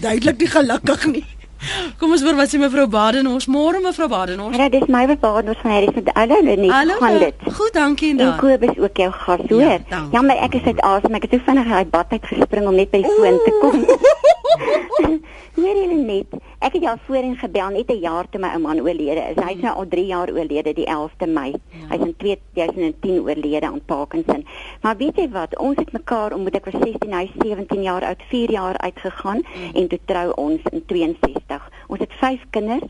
duidelik 0.00 0.38
nie 0.38 0.48
gelukkig 0.48 1.06
nie. 1.06 1.41
Kom 1.98 2.10
ons 2.10 2.22
hoor 2.22 2.34
wat 2.38 2.50
sê 2.50 2.58
mevrou 2.58 2.86
Badenhorst. 2.90 3.50
Môre 3.52 3.80
mevrou 3.84 4.08
Badenhorst. 4.10 4.58
Ja, 4.58 4.68
dis 4.72 4.88
my 4.90 5.04
Badenhorst 5.06 5.62
van 5.62 5.76
hierdie 5.76 5.94
se 5.94 6.14
alle 6.14 6.56
nie 6.56 6.70
gaan 6.70 7.18
dit. 7.18 7.34
Goed, 7.58 7.72
dankie 7.72 8.10
en 8.10 8.16
dan. 8.16 8.32
En 8.32 8.38
Kobus 8.38 8.78
ook 8.78 8.96
jou 8.96 9.12
gas 9.12 9.46
hoor. 9.48 9.60
Ja, 9.62 9.78
ja 10.12 10.22
maar 10.22 10.36
ek 10.36 10.54
is 10.60 10.66
uit 10.66 10.80
asem. 10.80 11.14
Ek 11.14 11.28
het 11.28 11.38
so 11.38 11.46
vinnig 11.46 11.72
uit 11.72 11.90
bad 11.90 12.10
uit 12.10 12.26
gespring 12.26 12.66
om 12.66 12.74
net 12.74 12.90
by 12.90 13.02
die 13.02 13.14
foon 13.18 13.38
te 13.44 13.58
kom. 13.60 13.86
Hoor 15.56 15.76
jy 15.76 15.96
net? 15.96 16.36
Ek 16.62 16.76
het 16.76 16.84
jou 16.86 16.92
voorheen 17.08 17.34
gebel 17.36 17.70
net 17.74 17.88
'n 17.90 17.98
jaar 17.98 18.28
toe 18.30 18.40
my 18.40 18.48
ouma 18.54 18.74
oorlede 18.74 19.22
is. 19.30 19.44
Hy's 19.44 19.62
nou 19.62 19.74
al 19.74 19.88
3 19.88 20.06
jaar 20.06 20.30
oorlede 20.30 20.72
die 20.72 20.86
11de 20.86 21.26
Mei. 21.26 21.50
Ja. 21.50 21.86
Hy's 21.88 22.04
in 22.06 22.14
2010 22.16 23.20
oorlede 23.20 23.66
aan 23.66 23.80
Parkinson. 23.84 24.46
Maar 24.82 24.96
weet 24.96 25.16
jy 25.16 25.28
wat? 25.28 25.58
Ons 25.58 25.76
het 25.76 25.92
mekaar 25.92 26.32
ontmoet 26.32 26.54
ek 26.54 26.64
was 26.64 26.82
16, 26.82 27.12
hy 27.12 27.30
17 27.38 27.82
jaar 27.82 28.04
oud, 28.04 28.22
4 28.28 28.50
jaar 28.50 28.78
uitgegaan 28.78 29.42
mm. 29.42 29.74
en 29.74 29.88
toe 29.88 29.98
trou 30.04 30.32
ons 30.34 30.60
in 30.70 30.84
62. 30.86 31.70
Ons 31.86 32.00
het 32.00 32.12
5 32.12 32.40
kinders 32.50 32.86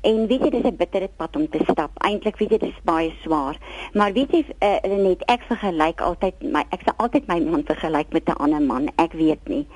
en 0.00 0.26
weet 0.26 0.40
jy 0.40 0.50
dis 0.50 0.64
'n 0.64 0.76
bittere 0.76 1.08
pad 1.16 1.36
om 1.36 1.48
te 1.48 1.60
stap. 1.68 1.90
Eintlik 1.98 2.36
weet 2.36 2.50
jy 2.50 2.58
dis 2.58 2.80
baie 2.84 3.12
swaar. 3.22 3.58
Maar 3.92 4.12
weet 4.12 4.32
jy 4.32 4.44
uh, 4.60 4.96
net 4.96 5.22
ek 5.26 5.42
vergelyk 5.48 6.00
altyd 6.00 6.34
my 6.42 6.64
ek 6.70 6.80
sal 6.84 6.94
altyd 6.96 7.26
my 7.26 7.40
man 7.40 7.64
vergelyk 7.64 8.12
met 8.12 8.28
'n 8.28 8.40
ander 8.40 8.62
man. 8.62 8.88
Ek 8.96 9.12
weet 9.12 9.48
nie. 9.48 9.66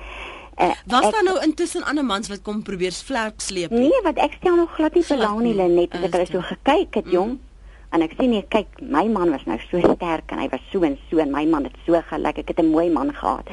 Uh, 0.55 0.71
Was 0.87 1.11
daar 1.11 1.23
nou 1.23 1.35
intussen 1.43 1.83
ander 1.83 2.05
mans 2.05 2.29
wat 2.31 2.41
kom 2.41 2.61
probeer 2.63 2.91
vlerk 2.91 3.41
sleep? 3.43 3.71
Nee, 3.75 4.01
wat 4.03 4.19
ek 4.23 4.37
stel 4.39 4.55
nog 4.55 4.71
glad 4.77 4.93
nie 4.95 5.03
belang 5.07 5.41
nie, 5.43 5.53
net 5.53 5.91
as 5.91 6.05
ek 6.07 6.15
hulle 6.15 6.27
so 6.29 6.41
gekyk 6.41 6.95
het, 7.01 7.09
jong. 7.11 7.35
Mm. 7.35 7.53
En 7.95 8.03
ek 8.03 8.15
sien 8.19 8.31
net 8.31 8.47
kyk 8.51 8.79
my 8.79 9.03
man 9.11 9.33
was 9.35 9.43
nou 9.47 9.57
so 9.67 9.79
sterk 9.95 10.31
en 10.31 10.39
hy 10.39 10.47
was 10.51 10.63
so 10.71 10.83
en 10.87 10.95
so 11.09 11.19
en 11.23 11.31
my 11.31 11.43
man 11.47 11.67
het 11.67 11.75
so 11.85 11.99
gelyk. 12.09 12.39
Ek 12.43 12.53
het 12.53 12.59
'n 12.59 12.71
mooi 12.71 12.89
man 12.89 13.11
gehad. 13.13 13.47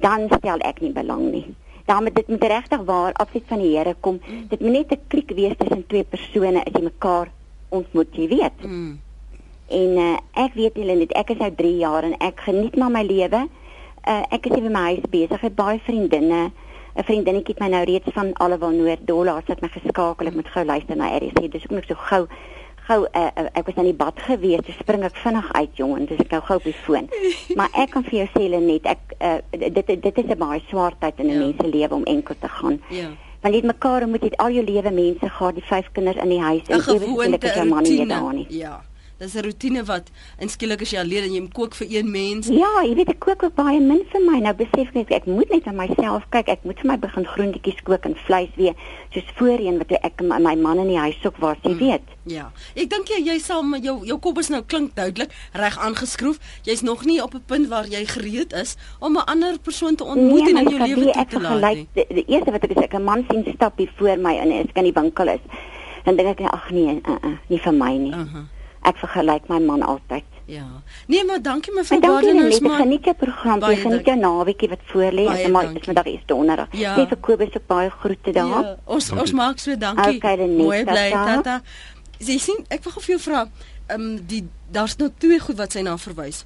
Dan 0.00 0.28
stel 0.28 0.60
ek 0.60 0.80
nie 0.80 0.92
belang 0.92 1.32
nie. 1.32 1.54
Dan 1.86 2.04
moet 2.04 2.14
dit 2.14 2.28
met 2.28 2.42
regtig 2.42 2.80
waar 2.84 3.12
afsit 3.12 3.44
van 3.48 3.58
die 3.58 3.76
Here 3.76 3.94
kom. 4.00 4.20
Dit 4.48 4.60
moet 4.60 4.72
net 4.72 4.92
'n 4.92 5.00
klik 5.08 5.32
wees 5.34 5.56
tussen 5.58 5.86
twee 5.86 6.04
persone 6.04 6.64
as 6.64 6.72
jy 6.72 6.82
mekaar 6.82 7.28
ontmoet 7.68 8.12
jy 8.12 8.28
weet. 8.28 8.64
Mm. 8.64 8.98
en 9.72 9.96
uh, 9.96 10.16
ek 10.44 10.56
weet 10.58 10.76
julle 10.76 10.96
net 11.00 11.12
ek 11.16 11.32
is 11.34 11.40
nou 11.40 11.50
3 11.56 11.76
jaar 11.80 12.04
en 12.04 12.14
ek 12.20 12.44
geniet 12.44 12.76
maar 12.76 12.92
my 12.92 13.02
lewe 13.06 13.46
uh, 14.08 14.22
ek 14.30 14.46
is 14.46 14.54
hier 14.54 14.62
by 14.62 14.72
my 14.74 14.84
huis 14.92 15.08
besig 15.10 15.40
het 15.40 15.54
baie 15.54 15.80
vriendinne 15.86 16.50
'n 16.92 17.04
vriendinnetjie 17.08 17.54
het 17.54 17.60
my 17.60 17.68
nou 17.68 17.84
reeds 17.84 18.12
van 18.12 18.32
Allewil 18.32 18.70
Noord 18.70 19.06
Dolla 19.06 19.42
het 19.46 19.62
my 19.62 19.68
geskakel 19.68 20.26
ek 20.26 20.34
moet 20.34 20.48
gou 20.48 20.64
luister 20.64 20.96
na 20.96 21.16
RC 21.16 21.50
dis 21.52 21.64
ook 21.64 21.70
net 21.70 21.88
so 21.88 21.94
gou 21.94 22.26
gou 22.86 23.06
uh, 23.06 23.30
uh, 23.38 23.48
ek 23.54 23.66
was 23.66 23.78
in 23.80 23.88
die 23.90 23.96
bad 23.96 24.18
gewees, 24.26 24.62
so 24.66 24.74
spring 24.80 25.04
ek 25.06 25.18
vinnig 25.22 25.48
uit 25.54 25.76
jongen, 25.78 26.06
dis 26.10 26.20
ek 26.22 26.32
nou 26.34 26.40
gou 26.48 26.58
op 26.58 26.66
die 26.66 26.76
foon. 26.84 27.08
maar 27.58 27.70
ek 27.78 27.92
kan 27.94 28.06
vir 28.08 28.22
jou 28.22 28.28
sê 28.34 28.48
net 28.52 28.88
ek 28.90 29.16
uh, 29.20 29.38
dit 29.50 29.92
dit 29.92 30.22
is 30.24 30.30
'n 30.30 30.38
baie 30.38 30.62
swaar 30.68 30.96
tyd 30.98 31.20
in 31.20 31.30
'n 31.30 31.32
ja. 31.32 31.38
mens 31.38 31.56
se 31.60 31.68
lewe 31.68 31.94
om 31.94 32.04
enkel 32.04 32.34
te 32.38 32.48
gaan. 32.48 32.80
Ja. 32.90 33.10
Want 33.42 33.54
jy 33.54 33.62
mekaar 33.66 34.06
moet 34.08 34.22
jy 34.22 34.32
al 34.38 34.50
jou 34.50 34.64
lewe 34.64 34.90
mense 34.90 35.28
gehad, 35.28 35.54
die 35.54 35.66
vyf 35.66 35.88
kinders 35.92 36.22
in 36.22 36.28
die 36.28 36.40
huis 36.40 36.66
en 36.68 36.78
ewe 36.78 37.06
skielik 37.06 37.44
is 37.44 37.54
jou 37.54 37.66
man 37.66 37.82
nie 37.82 38.06
daar 38.06 38.34
nie. 38.34 38.46
Ja. 38.48 38.82
Dis 39.22 39.34
'n 39.34 39.44
rotine 39.44 39.84
wat 39.84 40.10
inskielik 40.42 40.80
as 40.82 40.90
jy 40.90 40.98
alleen 40.98 41.22
en 41.22 41.34
jy 41.34 41.42
kook 41.54 41.76
vir 41.78 41.86
een 41.90 42.10
mens. 42.10 42.48
Ja, 42.50 42.82
jy 42.82 42.94
weet 42.98 43.10
ek 43.12 43.20
kook 43.22 43.42
ook 43.46 43.54
baie 43.54 43.78
min 43.80 44.02
vir 44.10 44.20
my. 44.20 44.40
Nou 44.42 44.54
besef 44.54 44.90
ek 44.98 45.12
ek 45.14 45.26
moet 45.26 45.48
net 45.48 45.66
aan 45.70 45.76
myself 45.78 46.24
kyk. 46.34 46.48
Ek 46.48 46.64
moet 46.64 46.80
vir 46.80 46.90
my 46.90 46.96
begin 46.98 47.26
groentjies 47.26 47.78
kook 47.86 48.04
en 48.04 48.16
vleis 48.26 48.50
weer 48.56 48.74
soos 49.14 49.28
voorheen 49.38 49.78
wat 49.78 49.92
ek 49.92 50.22
my, 50.26 50.38
my 50.38 50.56
man 50.56 50.78
in 50.78 50.88
die 50.88 50.98
huis 50.98 51.14
soek 51.22 51.36
waar 51.38 51.56
jy 51.62 51.70
mm. 51.70 51.78
weet. 51.78 52.02
Ja. 52.26 52.50
Ek 52.74 52.90
dink 52.90 53.06
jy 53.14 53.22
jy 53.22 53.38
sal 53.38 53.62
met 53.62 53.84
jou 53.84 54.00
jou 54.04 54.18
kop 54.18 54.38
is 54.42 54.50
nou 54.50 54.62
klink 54.62 54.96
duidelik 54.98 55.30
reg 55.52 55.78
aangeskroef. 55.78 56.40
Jy's 56.66 56.82
nog 56.82 57.04
nie 57.04 57.22
op 57.22 57.34
'n 57.34 57.44
punt 57.46 57.68
waar 57.68 57.86
jy 57.86 58.02
gereed 58.04 58.52
is 58.52 58.74
om 58.98 59.14
'n 59.14 59.26
ander 59.30 59.58
persoon 59.58 59.94
te 59.94 60.04
ontmoet 60.04 60.50
nee, 60.50 60.50
en 60.50 60.66
in 60.66 60.78
jou 60.78 60.88
lewe 60.88 61.26
te 61.28 61.40
laat 61.40 61.74
nie. 61.74 61.86
Die, 61.94 62.06
die 62.08 62.26
eerste 62.26 62.50
wat 62.50 62.64
ek 62.64 62.74
sê, 62.74 62.90
'n 62.90 63.04
man 63.04 63.24
sien 63.30 63.46
stap 63.54 63.78
hier 63.78 63.92
voor 63.96 64.18
my 64.18 64.34
en 64.34 64.50
as 64.50 64.74
ek 64.74 64.82
in 64.82 64.90
die 64.90 64.98
winkel 64.98 65.28
is, 65.28 65.46
dan 66.04 66.16
dink 66.16 66.40
ek 66.40 66.50
ag 66.50 66.70
nee, 66.70 66.98
uh, 67.06 67.18
uh, 67.22 67.38
nie 67.46 67.60
vir 67.62 67.72
my 67.72 67.94
nie. 67.96 68.10
Uh 68.10 68.26
-huh 68.26 68.51
ek 68.88 68.98
vergelyk 69.02 69.48
my 69.48 69.58
man 69.62 69.82
altyd. 69.82 70.24
Ja. 70.50 70.66
Nee, 71.06 71.24
maar 71.24 71.42
dankie 71.42 71.72
mevrou 71.74 72.00
Badenus 72.00 72.60
maar. 72.60 72.78
Dankie 72.78 72.98
net 72.98 73.04
jou 73.04 73.14
program, 73.16 73.62
jy 73.70 73.76
geniet 73.76 74.08
jou 74.10 74.16
naweekie 74.18 74.68
wat 74.72 74.82
voor 74.90 75.14
lê. 75.14 75.26
Ek 75.30 75.50
maar 75.54 75.70
dis 75.72 75.86
vandag 75.88 76.10
is 76.10 76.24
donderdag. 76.26 76.72
Ja. 76.76 76.96
Nee, 76.96 77.06
vir 77.06 77.20
Kobus 77.24 77.54
ook 77.56 77.66
baie 77.66 77.90
groete 77.90 78.34
daar. 78.36 78.48
Ja. 78.48 78.76
Ons 78.84 79.08
dankie. 79.08 79.22
ons 79.24 79.32
maak 79.38 79.62
so 79.62 79.76
dankie. 79.78 80.16
Okay, 80.16 80.48
Mooi 80.56 80.82
bly 80.84 81.06
tata. 81.14 81.60
Sy 82.22 82.38
sien, 82.38 82.64
ek 82.70 82.84
wil 82.84 82.94
gou 82.96 83.04
vir 83.06 83.14
jou 83.16 83.22
vra, 83.28 83.46
ehm 83.86 84.02
um, 84.02 84.18
die 84.26 84.42
daar's 84.72 84.96
nou 85.00 85.10
twee 85.18 85.40
goed 85.42 85.58
wat 85.58 85.74
sy 85.74 85.82
na 85.86 85.96
verwys. 85.98 86.44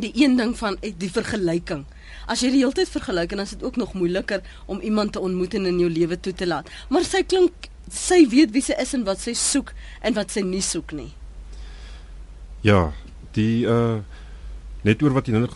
Die 0.00 0.10
een 0.14 0.36
ding 0.36 0.56
van 0.58 0.76
eh, 0.80 0.92
die 0.98 1.10
vergelyking. 1.12 1.84
As 2.26 2.40
jy 2.42 2.50
die 2.54 2.62
hele 2.62 2.76
tyd 2.76 2.88
vergelyk 2.88 3.34
en 3.34 3.42
dan 3.42 3.46
is 3.46 3.56
dit 3.56 3.62
ook 3.66 3.76
nog 3.76 3.92
moeiliker 3.94 4.42
om 4.66 4.80
iemand 4.80 5.12
te 5.12 5.20
ontmoet 5.20 5.54
en 5.54 5.66
in 5.70 5.78
jou 5.78 5.90
lewe 5.90 6.20
toe 6.20 6.32
te 6.32 6.46
laat. 6.46 6.70
Maar 6.88 7.04
sy 7.04 7.22
klink 7.22 7.68
sy 7.92 8.24
weet 8.28 8.54
wie 8.54 8.62
sy 8.64 8.76
is 8.80 8.94
en 8.96 9.04
wat 9.04 9.20
sy 9.20 9.36
soek 9.36 9.74
en 10.00 10.16
wat 10.16 10.32
sy 10.32 10.40
nie 10.40 10.62
soek 10.64 10.92
nie. 10.96 11.12
Ja, 12.64 12.92
die 13.36 13.66
uh 13.68 14.00
net 14.84 15.00
oor 15.00 15.14
wat 15.16 15.28
jy 15.28 15.32
nou 15.32 15.48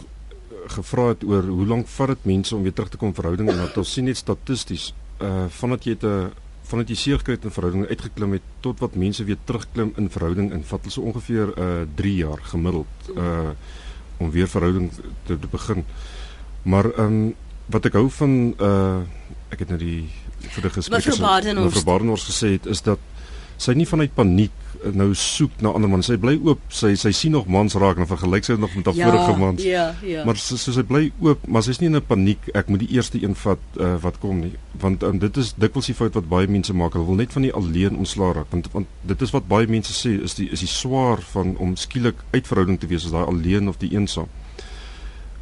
gevra 0.73 1.11
het 1.11 1.25
oor 1.29 1.45
hoe 1.45 1.67
lank 1.69 1.89
vat 1.93 2.15
dit 2.15 2.23
mense 2.31 2.55
om 2.57 2.63
weer 2.65 2.73
terug 2.73 2.89
te 2.93 3.01
kom 3.01 3.11
verhouding 3.13 3.51
en 3.53 3.59
dat 3.61 3.77
ons 3.77 3.91
sien 3.93 4.07
net 4.09 4.17
statisties 4.17 4.87
uh 5.25 5.47
vandat 5.61 5.85
jy 5.85 5.97
'n 6.01 6.31
vandat 6.69 6.89
jy 6.93 6.97
seer 6.97 7.19
gekry 7.21 7.37
het 7.37 7.45
in 7.45 7.55
verhouding 7.57 7.89
uitgeklim 7.89 8.33
het 8.37 8.47
tot 8.61 8.81
wat 8.81 8.97
mense 8.97 9.25
weer 9.25 9.41
terugklim 9.45 9.93
in 9.97 10.09
verhouding 10.13 10.53
in 10.53 10.65
vat 10.65 10.81
hulle 10.81 10.93
so 10.93 11.03
ongeveer 11.03 11.53
uh 11.57 11.85
3 12.01 12.15
jaar 12.17 12.41
gemiddeld 12.53 13.13
uh 13.17 13.53
om 14.19 14.31
weer 14.31 14.49
verhouding 14.49 14.91
te, 15.25 15.39
te 15.39 15.49
begin. 15.51 15.85
Maar 16.63 16.91
um 16.99 17.35
wat 17.67 17.85
ek 17.87 17.93
hou 18.01 18.09
van 18.11 18.55
uh 18.61 19.01
ek 19.49 19.65
het 19.65 19.69
nou 19.69 19.79
die 19.79 20.09
vir 20.39 20.63
die 20.63 20.75
gesprek 20.77 21.05
met 21.09 21.85
Badenhorst 21.85 22.29
gesê 22.33 22.57
het 22.57 22.67
is 22.67 22.83
dat 22.83 22.99
sy 23.57 23.73
nie 23.73 23.87
vanuit 23.87 24.15
paniek 24.15 24.68
nou 24.95 25.09
soek 25.15 25.61
na 25.65 25.73
ander 25.75 25.91
mans. 25.91 26.07
Sy 26.07 26.17
bly 26.21 26.37
oop. 26.45 26.61
Sy 26.73 26.95
sy 27.01 27.13
sien 27.17 27.35
nog 27.35 27.49
mans 27.51 27.75
raak 27.79 27.99
en 28.01 28.09
vergelyk 28.09 28.47
sy 28.47 28.57
nog 28.61 28.75
met 28.77 28.87
haar 28.91 28.99
ja, 28.99 29.11
vorige 29.11 29.37
mans. 29.41 29.63
Ja, 29.65 29.85
ja. 30.07 30.25
Maar 30.29 30.41
sy 30.41 30.59
sy, 30.61 30.75
sy 30.77 30.85
bly 30.89 31.09
oop, 31.25 31.47
maar 31.47 31.65
sy's 31.67 31.81
nie 31.83 31.91
in 31.91 31.97
'n 31.97 32.07
paniek. 32.07 32.51
Ek 32.55 32.69
moet 32.69 32.85
die 32.85 32.91
eerste 32.97 33.21
een 33.23 33.35
vat 33.35 33.59
uh, 33.81 33.95
wat 34.03 34.19
kom 34.23 34.41
nie. 34.41 34.55
Want 34.81 35.03
um, 35.03 35.19
dit 35.19 35.37
is 35.37 35.55
dikwels 35.57 35.91
die 35.91 35.95
fout 35.99 36.15
wat 36.15 36.29
baie 36.29 36.49
mense 36.49 36.75
maak. 36.75 36.93
Hulle 36.93 37.07
wil 37.07 37.21
net 37.23 37.33
van 37.33 37.43
die 37.43 37.53
alleen 37.53 37.97
ontslaa 37.97 38.33
raak. 38.33 38.51
Want 38.51 38.73
want 38.73 38.87
dit 39.03 39.23
is 39.23 39.31
wat 39.31 39.49
baie 39.49 39.67
mense 39.67 39.93
sê 39.93 40.17
is 40.23 40.35
die 40.35 40.51
is 40.51 40.61
die 40.61 40.71
swaar 40.71 41.23
van 41.33 41.57
om 41.57 41.77
skielik 41.77 42.25
uitverhouding 42.33 42.81
te 42.81 42.87
wees 42.87 43.05
as 43.05 43.13
daai 43.13 43.27
alleen 43.27 43.69
of 43.69 43.79
die 43.79 43.93
eensaam. 43.93 44.29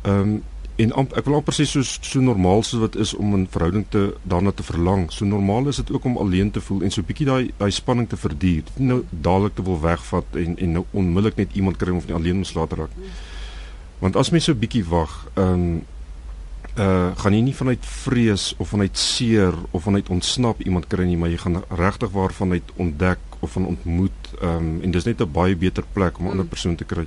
Ehm 0.03 0.21
um, 0.21 0.43
en 0.77 0.93
amp, 0.93 1.15
ek 1.17 1.25
wil 1.25 1.39
amper 1.39 1.57
sê 1.57 1.65
so 1.69 1.81
so 1.85 2.21
normaal 2.21 2.63
so 2.67 2.83
wat 2.83 2.97
is 3.01 3.15
om 3.17 3.35
'n 3.35 3.47
verhouding 3.51 3.87
te 3.89 4.15
daarna 4.23 4.53
te 4.53 4.63
verlang. 4.63 5.11
So 5.13 5.25
normaal 5.25 5.69
is 5.69 5.77
dit 5.77 5.93
ook 5.93 6.05
om 6.05 6.17
alleen 6.17 6.51
te 6.51 6.61
voel 6.61 6.83
en 6.83 6.91
so 6.91 7.03
bietjie 7.03 7.27
daai 7.27 7.51
daai 7.57 7.71
spanning 7.71 8.09
te 8.09 8.17
verduur. 8.17 8.63
Nou 8.77 9.05
dadelik 9.11 9.55
te 9.55 9.63
wil 9.63 9.81
wegvat 9.81 10.25
en 10.33 10.59
en 10.59 10.73
nou 10.73 10.85
onmiddellik 10.91 11.37
net 11.37 11.55
iemand 11.55 11.77
kry 11.77 11.91
om 11.91 12.01
van 12.01 12.15
alleen 12.15 12.37
ons 12.37 12.55
laat 12.55 12.73
raak. 12.73 12.91
Want 13.99 14.17
as 14.17 14.31
mens 14.31 14.45
so 14.45 14.55
bietjie 14.55 14.85
wag, 14.85 15.29
ehm 15.35 15.53
um, 15.53 15.85
uh 16.77 17.17
gaan 17.17 17.33
jy 17.33 17.41
nie 17.41 17.55
vanuit 17.55 17.87
vrees 17.87 18.55
of 18.59 18.69
vanuit 18.69 18.99
seer 18.99 19.55
of 19.71 19.83
vanuit 19.83 20.09
ontsnap 20.09 20.61
iemand 20.61 20.87
kry 20.87 21.05
nie, 21.05 21.17
maar 21.17 21.29
jy 21.29 21.37
gaan 21.37 21.63
regtig 21.69 22.11
waarvanuit 22.11 22.73
ontdek 22.77 23.19
of 23.41 23.53
van 23.53 23.67
ontmoet 23.67 24.35
ehm 24.41 24.57
um, 24.57 24.83
en 24.83 24.91
dis 24.91 25.05
net 25.05 25.21
'n 25.21 25.33
baie 25.33 25.57
beter 25.57 25.85
plek 25.93 26.19
om 26.19 26.25
'n 26.25 26.31
ander 26.31 26.45
mm. 26.45 26.51
persoon 26.51 26.77
te 26.77 26.85
kry 26.85 27.07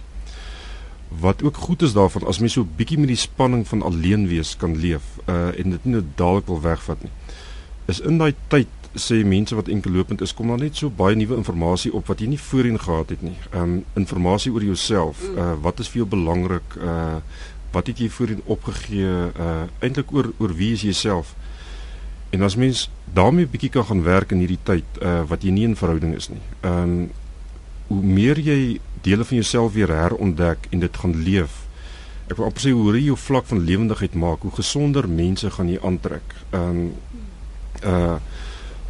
wat 1.09 1.43
ook 1.43 1.57
goed 1.57 1.81
is 1.81 1.93
daarvan 1.93 2.27
as 2.27 2.39
mens 2.39 2.53
so 2.53 2.61
'n 2.61 2.75
bietjie 2.75 2.99
met 2.99 3.07
die 3.07 3.15
spanning 3.15 3.67
van 3.67 3.81
alleen 3.81 4.27
wees 4.27 4.57
kan 4.57 4.77
leef 4.77 5.03
uh 5.25 5.59
en 5.59 5.69
dit 5.69 5.85
nie 5.85 5.93
nou 5.93 6.03
dadelik 6.15 6.45
wil 6.45 6.61
wegvat 6.61 7.01
nie. 7.03 7.11
Is 7.85 7.99
in 7.99 8.17
daai 8.17 8.33
tyd 8.47 8.67
sê 8.97 9.23
mense 9.25 9.55
wat 9.55 9.67
enkellopend 9.67 10.21
is, 10.21 10.33
kom 10.33 10.47
daar 10.47 10.57
net 10.57 10.75
so 10.75 10.89
baie 10.89 11.15
nuwe 11.15 11.35
inligting 11.35 11.93
op 11.93 12.07
wat 12.07 12.19
jy 12.19 12.27
nie 12.27 12.39
voorheen 12.39 12.79
gehad 12.79 13.09
het 13.09 13.21
nie. 13.21 13.37
Um 13.53 13.83
inligting 13.93 14.55
oor 14.55 14.63
jouself, 14.63 15.21
uh 15.35 15.53
wat 15.61 15.79
is 15.79 15.89
vir 15.89 15.97
jou 15.97 16.09
belangrik, 16.09 16.75
uh 16.77 17.21
wat 17.71 17.87
het 17.87 17.99
jy 17.99 18.09
voorheen 18.09 18.41
opgegee, 18.45 19.31
uh 19.37 19.63
eintlik 19.79 20.13
oor 20.13 20.33
oor 20.37 20.53
wie 20.53 20.73
is 20.73 20.81
jy 20.81 20.93
self? 20.93 21.35
En 22.29 22.41
as 22.41 22.55
mens 22.55 22.89
daarmee 23.13 23.45
'n 23.45 23.51
bietjie 23.51 23.69
kan 23.69 23.85
gaan 23.85 24.03
werk 24.03 24.31
in 24.31 24.39
hierdie 24.39 24.63
tyd 24.63 24.85
uh 25.01 25.23
wat 25.27 25.43
jy 25.43 25.51
nie 25.51 25.65
in 25.65 25.75
verhouding 25.75 26.15
is 26.15 26.29
nie. 26.29 26.41
Um 26.61 27.11
hoe 27.87 28.03
meer 28.03 28.39
jy 28.39 28.79
dele 29.01 29.25
van 29.25 29.37
jouself 29.37 29.73
weer 29.73 29.91
herontdek 29.93 30.67
en 30.69 30.79
dit 30.79 30.97
gaan 30.97 31.15
leef. 31.23 31.65
Ek 32.29 32.37
wil 32.37 32.45
amper 32.45 32.61
sê 32.61 32.71
hoe 32.75 32.93
jy 32.93 33.07
jou 33.07 33.17
vlak 33.17 33.47
van 33.49 33.63
lewendigheid 33.65 34.13
maak, 34.13 34.43
hoe 34.45 34.53
gesonder 34.53 35.07
mense 35.09 35.49
gaan 35.49 35.69
jy 35.69 35.79
aantrek. 35.81 36.35
Ehm 36.51 36.69
um, 36.69 36.93
uh 37.83 38.19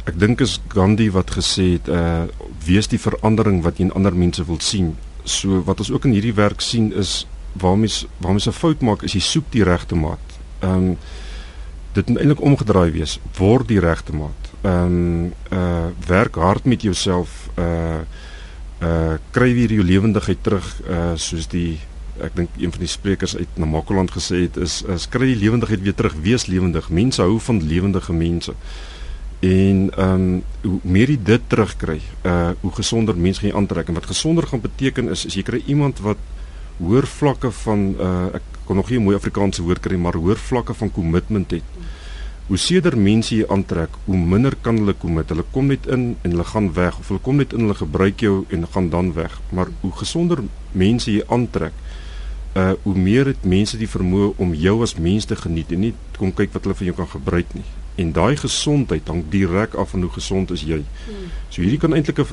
ek 0.08 0.16
dink 0.18 0.40
is 0.40 0.56
Gandhi 0.72 1.10
wat 1.12 1.30
gesê 1.36 1.74
het 1.76 1.88
uh 1.88 2.24
wees 2.64 2.88
die 2.88 2.98
verandering 2.98 3.60
wat 3.62 3.78
jy 3.78 3.84
in 3.88 3.94
ander 3.94 4.16
mense 4.16 4.44
wil 4.44 4.58
sien. 4.60 4.94
So 5.24 5.60
wat 5.64 5.78
ons 5.84 5.90
ook 5.92 6.08
in 6.08 6.16
hierdie 6.16 6.34
werk 6.34 6.60
sien 6.64 6.92
is 6.92 7.26
waar 7.52 7.78
mens 7.78 8.06
waar 8.18 8.32
mens 8.32 8.48
'n 8.48 8.56
fout 8.56 8.80
maak 8.80 9.02
is 9.02 9.12
jy 9.12 9.20
soek 9.20 9.50
die 9.50 9.64
regte 9.64 9.94
maat. 9.94 10.26
Ehm 10.60 10.74
um, 10.74 10.96
dit 11.92 12.08
moet 12.08 12.18
eintlik 12.18 12.40
omgedraai 12.40 12.90
wees. 12.90 13.18
Word 13.38 13.68
die 13.68 13.80
regte 13.80 14.12
maat. 14.12 14.52
Ehm 14.62 14.84
um, 14.84 15.32
uh 15.52 15.88
werk 16.06 16.34
hard 16.34 16.64
met 16.64 16.82
jouself 16.82 17.48
uh 17.58 18.04
uh 18.80 19.16
kry 19.30 19.52
weer 19.54 19.72
jou 19.72 19.84
lewendigheid 19.84 20.42
terug 20.42 20.66
uh 20.88 21.12
soos 21.16 21.48
die 21.52 21.78
ek 22.20 22.36
dink 22.36 22.56
een 22.60 22.72
van 22.72 22.80
die 22.80 22.90
sprekers 22.90 23.36
uit 23.36 23.58
Namakoland 23.60 24.12
gesê 24.12 24.44
het 24.46 24.56
is 24.56 24.80
is 24.88 25.08
kry 25.08 25.32
die 25.32 25.40
lewendigheid 25.42 25.82
weer 25.82 25.96
terug 25.96 26.16
wees 26.24 26.46
lewendig. 26.46 26.90
Mense 26.90 27.22
hou 27.22 27.38
van 27.40 27.62
lewendige 27.62 28.12
mense. 28.12 28.54
En 29.40 29.88
ehm 29.96 30.14
um, 30.14 30.42
hoe 30.62 30.80
meer 30.82 31.10
jy 31.10 31.18
dit 31.22 31.48
terugkry 31.48 32.00
uh 32.24 32.50
hoe 32.60 32.72
gesonder 32.72 33.16
mense 33.16 33.40
gaan 33.40 33.56
aantrek. 33.62 33.88
En 33.88 33.94
wat 34.00 34.06
gesonder 34.06 34.46
gaan 34.46 34.60
beteken 34.60 35.08
is 35.08 35.26
as 35.26 35.34
jy 35.34 35.42
kry 35.42 35.62
iemand 35.66 36.00
wat 36.04 36.20
hoër 36.78 37.06
vlakke 37.06 37.50
van 37.50 37.94
uh 38.00 38.26
ek 38.40 38.42
kon 38.64 38.76
nog 38.76 38.90
nie 38.90 38.98
'n 38.98 39.02
mooi 39.02 39.16
Afrikaanse 39.16 39.62
woord 39.62 39.80
kry 39.80 39.96
maar 39.96 40.14
hoër 40.14 40.36
vlakke 40.36 40.74
van 40.74 40.92
kommitment 40.92 41.50
het 41.50 41.64
hoe 42.50 42.58
seerder 42.58 42.96
mense 42.98 43.30
jy 43.30 43.44
aantrek, 43.46 43.92
hoe 44.08 44.18
minder 44.18 44.56
kan 44.58 44.80
hulle 44.82 44.96
kom 44.98 45.14
met. 45.20 45.30
Hulle 45.30 45.44
kom 45.54 45.68
net 45.70 45.84
in 45.86 46.16
en 46.26 46.32
hulle 46.32 46.46
gaan 46.50 46.72
weg 46.74 46.96
of 46.98 47.10
hulle 47.12 47.22
kom 47.22 47.38
net 47.38 47.52
in, 47.54 47.62
hulle 47.62 47.78
gebruik 47.78 48.24
jou 48.26 48.40
en 48.50 48.66
gaan 48.74 48.88
dan 48.90 49.12
weg. 49.14 49.36
Maar 49.54 49.70
hoe 49.84 49.92
gesonder 50.00 50.42
mense 50.74 51.12
jy 51.14 51.22
aantrek, 51.30 51.76
uh 52.58 52.72
hoe 52.82 52.96
meer 52.98 53.30
het 53.30 53.44
mense 53.46 53.78
die 53.78 53.88
vermoë 53.90 54.32
om 54.42 54.54
jou 54.58 54.80
as 54.82 54.96
mens 54.98 55.28
te 55.30 55.38
geniet 55.38 55.70
en 55.70 55.84
nie 55.84 55.92
kom 56.16 56.32
kyk 56.34 56.50
wat 56.56 56.66
hulle 56.66 56.74
van 56.80 56.90
jou 56.90 56.96
kan 56.98 57.10
gebruik 57.12 57.54
nie. 57.54 57.62
En 58.02 58.10
daai 58.16 58.34
gesondheid 58.40 59.06
hang 59.12 59.22
direk 59.30 59.76
af 59.78 59.94
van 59.94 60.02
hoe 60.02 60.10
gesond 60.10 60.50
is 60.50 60.66
jy. 60.66 60.80
So 61.52 61.62
hierdie 61.62 61.78
kan 61.78 61.94
eintlik 61.94 62.18
'n 62.18 62.26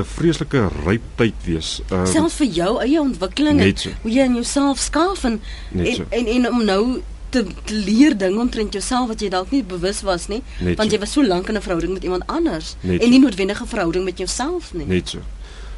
'n 0.00 0.08
vreeslike 0.16 0.64
ryp 0.86 1.04
tyd 1.20 1.36
wees. 1.44 1.82
Uh 1.92 2.06
selfs 2.06 2.40
vir 2.40 2.46
jou 2.46 2.80
eie 2.80 3.00
ontwikkeling 3.00 3.60
en 3.60 3.76
so. 3.76 3.90
hoe 4.02 4.12
jy 4.12 4.24
in 4.24 4.40
jouself 4.40 4.78
skaaf 4.78 5.24
en 5.24 5.40
en, 5.76 5.94
so. 5.94 6.08
en 6.08 6.26
en 6.26 6.48
om 6.48 6.64
nou 6.64 7.02
te, 7.30 7.44
te 7.64 7.74
leer 7.74 8.16
ding 8.18 8.38
omtrent 8.38 8.72
jouself 8.72 9.08
wat 9.08 9.20
jy 9.20 9.28
dalk 9.32 9.50
nie 9.50 9.62
bewus 9.64 10.02
was 10.06 10.28
nie, 10.28 10.42
Net 10.60 10.76
want 10.76 10.90
so. 10.90 10.96
jy 10.96 11.00
was 11.02 11.12
so 11.12 11.24
lank 11.24 11.48
in 11.48 11.56
'n 11.56 11.62
verhouding 11.62 11.92
met 11.92 12.04
iemand 12.04 12.26
anders 12.26 12.76
Net 12.80 13.02
en 13.02 13.10
nie 13.10 13.20
noodwendige 13.20 13.66
verhouding 13.66 14.04
met 14.04 14.18
jouself 14.18 14.72
nie. 14.74 14.86
Net 14.86 15.08
so. 15.08 15.18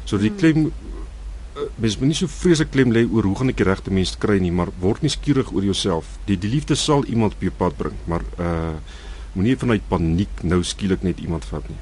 So 0.05 0.17
die 0.17 0.31
klem 0.31 0.71
uh, 1.55 1.67
mens 1.75 1.97
moet 1.97 2.07
nie 2.07 2.15
so 2.15 2.27
vreeslik 2.27 2.71
klem 2.71 2.91
lê 2.91 3.05
oor 3.11 3.23
hoe 3.23 3.35
gaan 3.35 3.49
ek 3.49 3.57
die 3.57 3.67
regte 3.67 3.91
mense 3.91 4.17
kry 4.17 4.39
nie, 4.39 4.51
maar 4.51 4.71
word 4.79 5.01
nie 5.01 5.09
skieurig 5.09 5.51
oor 5.51 5.63
jouself. 5.63 6.05
Die 6.25 6.37
die 6.37 6.49
liefde 6.49 6.75
sal 6.75 7.05
iemand 7.05 7.33
op 7.33 7.41
jou 7.41 7.51
pad 7.57 7.77
bring, 7.77 7.95
maar 8.05 8.21
uh 8.39 8.75
moenie 9.33 9.55
vanuit 9.55 9.81
paniek 9.87 10.41
nou 10.43 10.59
skielik 10.63 11.03
net 11.07 11.19
iemand 11.23 11.45
vat 11.47 11.63
nie. 11.69 11.77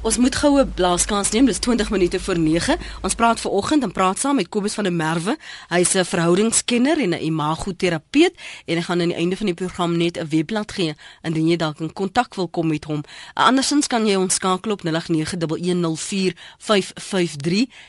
Ons 0.00 0.16
moet 0.16 0.32
goue 0.32 0.62
blaaskans 0.64 1.28
neem. 1.34 1.44
Dis 1.44 1.58
20 1.60 1.90
minute 1.92 2.20
voor 2.20 2.38
9. 2.38 2.76
Ons 3.04 3.14
praat 3.14 3.40
ver 3.40 3.50
oggend 3.50 3.82
en 3.84 3.92
praat 3.92 4.18
saam 4.18 4.34
met 4.40 4.48
Kobus 4.48 4.74
van 4.74 4.84
der 4.88 4.92
Merwe. 4.92 5.36
Hy's 5.68 5.94
'n 5.94 6.04
verhoudingskenner 6.04 7.00
en 7.00 7.10
'n 7.10 7.22
imagoterapeut 7.22 8.34
en 8.64 8.76
hy 8.76 8.82
gaan 8.82 9.00
aan 9.00 9.08
die 9.08 9.16
einde 9.16 9.36
van 9.36 9.46
die 9.46 9.54
program 9.54 9.96
net 9.96 10.16
'n 10.16 10.28
webblad 10.28 10.72
gee 10.72 10.94
indien 11.22 11.48
jy 11.48 11.56
dalk 11.56 11.80
in 11.80 11.92
kontak 11.92 12.34
wil 12.34 12.48
kom 12.48 12.66
met 12.66 12.84
hom. 12.84 13.02
Andersins 13.34 13.86
kan 13.86 14.06
jy 14.06 14.14
ons 14.14 14.34
skakel 14.34 14.72
op 14.72 14.82
0891104553 14.84 14.90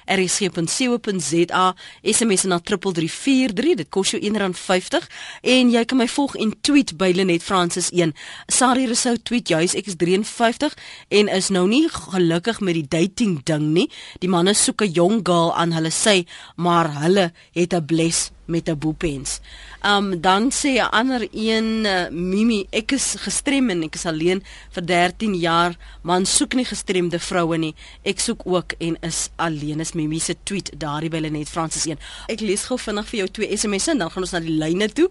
rsg.co.za 0.05 1.75
SMS 2.03 2.43
na 2.43 2.59
3343. 2.59 3.75
Dit 3.75 3.89
kos 3.89 4.11
jou 4.11 4.21
R1.50 4.21 5.07
en 5.41 5.71
jy 5.71 5.85
kan 5.85 5.97
my 5.97 6.07
volg 6.07 6.35
en 6.35 6.61
tweet 6.61 6.97
by 6.97 7.11
Lenet 7.15 7.43
Francis 7.43 7.91
1. 7.91 8.13
Sari 8.47 8.85
Rousseau 8.85 9.17
tweet 9.23 9.47
juis 9.47 9.75
ek 9.75 9.85
is 9.85 9.95
53 9.95 10.73
en 11.07 11.27
is 11.27 11.49
nou 11.49 11.67
nie 11.67 11.89
gelukkig 12.09 12.59
met 12.59 12.73
die 12.73 12.87
dating 12.87 13.39
ding 13.43 13.71
nie. 13.75 13.87
Die 14.19 14.29
manne 14.29 14.53
soek 14.53 14.81
'n 14.81 14.91
jong 14.91 15.19
girl 15.23 15.53
aan 15.55 15.71
hulle 15.71 15.91
sê, 15.91 16.25
maar 16.55 16.87
hulle 17.01 17.31
het 17.53 17.73
'n 17.73 17.85
bles 17.85 18.31
met 18.45 18.69
'n 18.69 18.77
boepens. 18.77 19.39
Um 19.85 20.21
dan 20.21 20.51
sê 20.51 20.71
'n 20.77 20.89
ander 20.91 21.27
een 21.31 21.85
uh, 21.85 22.09
Mimi, 22.09 22.67
ek 22.69 22.91
is 22.91 23.15
gestrem 23.17 23.69
en 23.69 23.83
ek 23.83 23.95
is 23.95 24.05
alleen 24.05 24.43
vir 24.71 24.85
13 24.85 25.35
jaar. 25.35 25.77
Man 26.01 26.25
soek 26.25 26.53
nie 26.53 26.65
gestremde 26.65 27.19
vroue 27.19 27.57
nie. 27.57 27.75
Ek 28.03 28.19
soek 28.19 28.41
ook 28.45 28.73
en 28.77 28.97
is 29.01 29.29
alleen. 29.35 29.79
Is 29.79 29.93
Mimi 29.93 30.19
se 30.19 30.35
tweet 30.43 30.71
daardie 30.77 31.09
by 31.09 31.17
Lenet 31.17 31.49
Francis 31.49 31.85
1. 31.85 31.97
Ek 32.27 32.39
lees 32.39 32.63
gou 32.63 32.77
vinnig 32.77 33.07
vir 33.09 33.17
jou 33.17 33.27
twee 33.27 33.57
SMS'e 33.57 33.91
en 33.91 33.97
dan 33.97 34.11
gaan 34.11 34.23
ons 34.23 34.31
na 34.31 34.39
die 34.39 34.57
lyne 34.57 34.89
toe. 34.89 35.09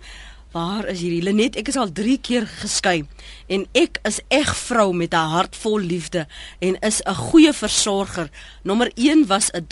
Waar 0.51 0.89
is 0.91 0.99
hierdie 0.99 1.23
Lenet? 1.23 1.55
Ek 1.55 1.69
is 1.71 1.77
al 1.79 1.93
3 1.95 2.17
keer 2.27 2.43
geskei 2.59 3.05
en 3.55 3.69
ek 3.79 4.01
is 4.09 4.17
eg 4.35 4.49
vrou 4.59 4.89
met 4.91 5.15
'n 5.15 5.31
hart 5.31 5.55
vol 5.55 5.79
liefde 5.79 6.27
en 6.59 6.75
is 6.83 6.99
'n 7.07 7.15
goeie 7.15 7.53
versorger. 7.53 8.31
Nommer 8.65 8.91
1 8.97 9.27
was 9.27 9.53
'n 9.55 9.67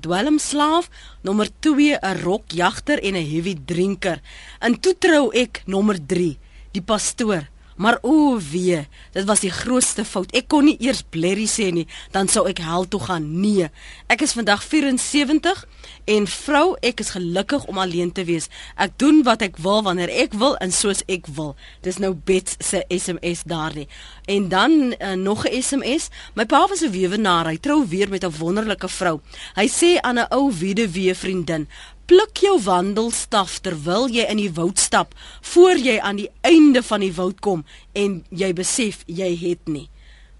dwelmslaaf, 0.00 0.88
nommer 1.20 1.48
2 1.60 1.98
'n 2.00 2.22
rokjagter 2.24 2.98
en 3.02 3.14
'n 3.14 3.30
heavy 3.30 3.56
drinker. 3.66 4.20
En 4.60 4.80
toe 4.80 4.94
trou 4.98 5.30
ek 5.32 5.62
nommer 5.66 5.98
3, 6.06 6.38
die 6.72 6.82
pastoor. 6.82 7.48
Maar 7.76 7.98
o 8.02 8.38
wee, 8.38 8.86
dit 9.12 9.24
was 9.24 9.40
die 9.40 9.50
grootste 9.50 10.04
fout. 10.04 10.32
Ek 10.32 10.48
kon 10.48 10.64
nie 10.64 10.76
eers 10.80 11.02
blerry 11.02 11.46
sê 11.46 11.72
nie, 11.72 11.86
dan 12.10 12.28
sou 12.28 12.48
ek 12.48 12.58
hel 12.58 12.88
toe 12.88 13.00
gaan. 13.00 13.40
Nee. 13.40 13.70
Ek 14.06 14.22
is 14.22 14.32
vandag 14.32 14.62
74 14.62 15.66
en 16.04 16.26
vrou, 16.26 16.76
ek 16.80 17.00
is 17.00 17.12
gelukkig 17.14 17.64
om 17.70 17.78
alleen 17.78 18.12
te 18.12 18.24
wees. 18.24 18.48
Ek 18.76 18.94
doen 18.96 19.22
wat 19.22 19.42
ek 19.42 19.56
wil 19.62 19.82
wanneer 19.82 20.10
ek 20.10 20.34
wil 20.38 20.56
en 20.56 20.72
soos 20.72 21.02
ek 21.06 21.26
wil. 21.36 21.54
Dis 21.82 21.98
nou 22.02 22.14
Bet 22.14 22.56
se 22.58 22.84
SMS 22.88 23.44
daardie. 23.46 23.88
En 24.26 24.48
dan 24.48 24.94
uh, 24.98 25.12
nog 25.12 25.46
'n 25.46 25.62
SMS. 25.62 26.08
My 26.34 26.44
pa 26.46 26.66
was 26.66 26.82
'n 26.82 26.90
weewenaar. 26.90 27.46
Hy 27.46 27.56
trou 27.56 27.86
weer 27.88 28.08
met 28.08 28.24
'n 28.24 28.38
wonderlike 28.38 28.88
vrou. 28.88 29.20
Hy 29.54 29.68
sê 29.68 30.00
aan 30.00 30.18
'n 30.18 30.26
ou 30.30 30.52
weduwee 30.52 31.14
vriendin: 31.14 31.68
pluk 32.06 32.36
jou 32.36 32.58
wandelstaf 32.62 33.58
terwyl 33.58 34.08
jy 34.10 34.26
in 34.28 34.36
die 34.36 34.52
woud 34.52 34.78
stap 34.78 35.14
voor 35.40 35.78
jy 35.78 35.98
aan 36.00 36.16
die 36.16 36.30
einde 36.40 36.82
van 36.82 37.00
die 37.00 37.14
woud 37.14 37.40
kom 37.40 37.64
en 37.92 38.24
jy 38.28 38.52
besef 38.52 39.04
jy 39.06 39.30
het 39.38 39.68
nie 39.70 39.91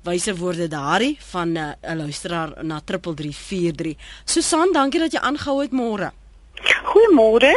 wyse 0.02 0.34
woorde 0.36 0.68
daardie 0.68 1.16
van 1.30 1.56
eh, 1.56 1.62
'n 1.62 1.90
uh, 1.90 1.96
luisteraar 1.96 2.64
na 2.64 2.80
3343 2.84 3.96
Susan 4.24 4.72
dankie 4.72 5.00
dat 5.00 5.12
jy 5.12 5.18
aangehou 5.20 5.60
het 5.60 5.70
môre. 5.70 6.10
Goeiemôre. 6.84 7.52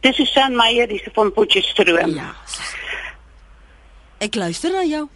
Dis 0.00 0.18
is 0.18 0.32
Susan 0.32 0.56
Meyer 0.56 0.88
dis 0.88 1.08
van 1.12 1.32
Potchefstroom. 1.32 2.14
Ja. 2.14 2.34
Ek 4.18 4.34
luister 4.34 4.72
na 4.72 4.82
jou. 4.82 5.08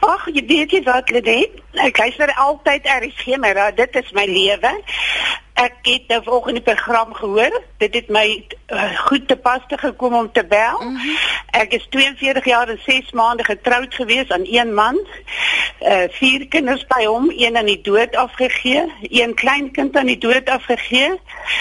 Ag 0.00 0.26
jy 0.30 0.44
weet 0.46 0.70
jy 0.70 0.82
wat 0.86 1.10
Lenet? 1.10 1.50
Ek 1.72 1.98
luister 1.98 2.32
altyd 2.34 2.86
RSG 2.86 3.38
maar 3.42 3.74
dit 3.74 3.96
is 3.96 4.12
my 4.12 4.26
lewe 4.26 4.72
Ek 5.56 5.76
het 5.82 6.08
nou 6.08 6.22
volgende 6.22 6.60
program 6.60 7.14
gehoor. 7.14 7.62
Dit 7.80 7.94
het 7.94 8.08
my 8.12 8.44
uh, 8.72 8.98
goed 9.08 9.28
te 9.28 9.36
pas 9.36 9.60
te 9.68 9.78
gekom 9.78 10.14
om 10.14 10.32
te 10.32 10.44
bel. 10.44 10.80
Mm 10.80 10.96
-hmm. 10.96 11.16
Ek 11.50 11.72
is 11.72 11.86
42 11.90 12.44
jaar 12.44 12.68
en 12.68 12.80
6 12.84 13.12
maande 13.12 13.44
getroud 13.44 13.94
gewees 13.94 14.28
aan 14.28 14.44
een 14.44 14.74
man. 14.74 15.00
Uh 15.80 16.04
vier 16.08 16.48
kinders 16.48 16.86
by 16.86 17.04
hom, 17.04 17.32
een 17.36 17.56
aan 17.56 17.66
die 17.66 17.80
dood 17.80 18.16
afgegee, 18.16 18.92
een 19.00 19.34
klein 19.34 19.70
kind 19.70 19.96
aan 19.96 20.06
die 20.06 20.18
dood 20.18 20.48
afgegee. 20.48 21.20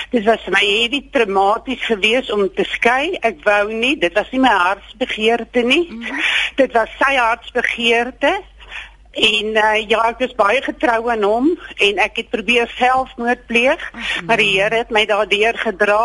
Dit 0.09 0.23
was 0.23 0.43
vir 0.43 0.51
my 0.51 0.65
heavy 0.65 1.01
traumaties 1.11 1.85
geweest 1.85 2.31
om 2.31 2.53
te 2.53 2.63
skei. 2.63 3.17
Ek 3.19 3.43
wou 3.43 3.73
nie, 3.73 3.97
dit 3.97 4.13
was 4.13 4.31
nie 4.31 4.39
my 4.39 4.55
hartsbegeerte 4.55 5.61
nie. 5.61 5.87
Mm 5.91 6.01
-hmm. 6.01 6.21
Dit 6.55 6.71
was 6.71 6.89
sy 6.99 7.15
hartsbegeerte. 7.15 8.41
En 9.15 9.55
uh, 9.55 9.79
ja, 9.87 10.01
ek 10.11 10.25
is 10.27 10.35
baie 10.35 10.61
getrou 10.63 11.09
aan 11.11 11.23
hom 11.23 11.51
en 11.87 11.99
ek 12.03 12.19
het 12.19 12.31
probeer 12.33 12.71
selfmoord 12.75 13.45
pleeg, 13.47 13.83
maar 14.27 14.41
die 14.41 14.51
Here 14.57 14.83
het 14.83 14.91
my 14.91 15.05
daardeur 15.07 15.55
gedra. 15.61 16.01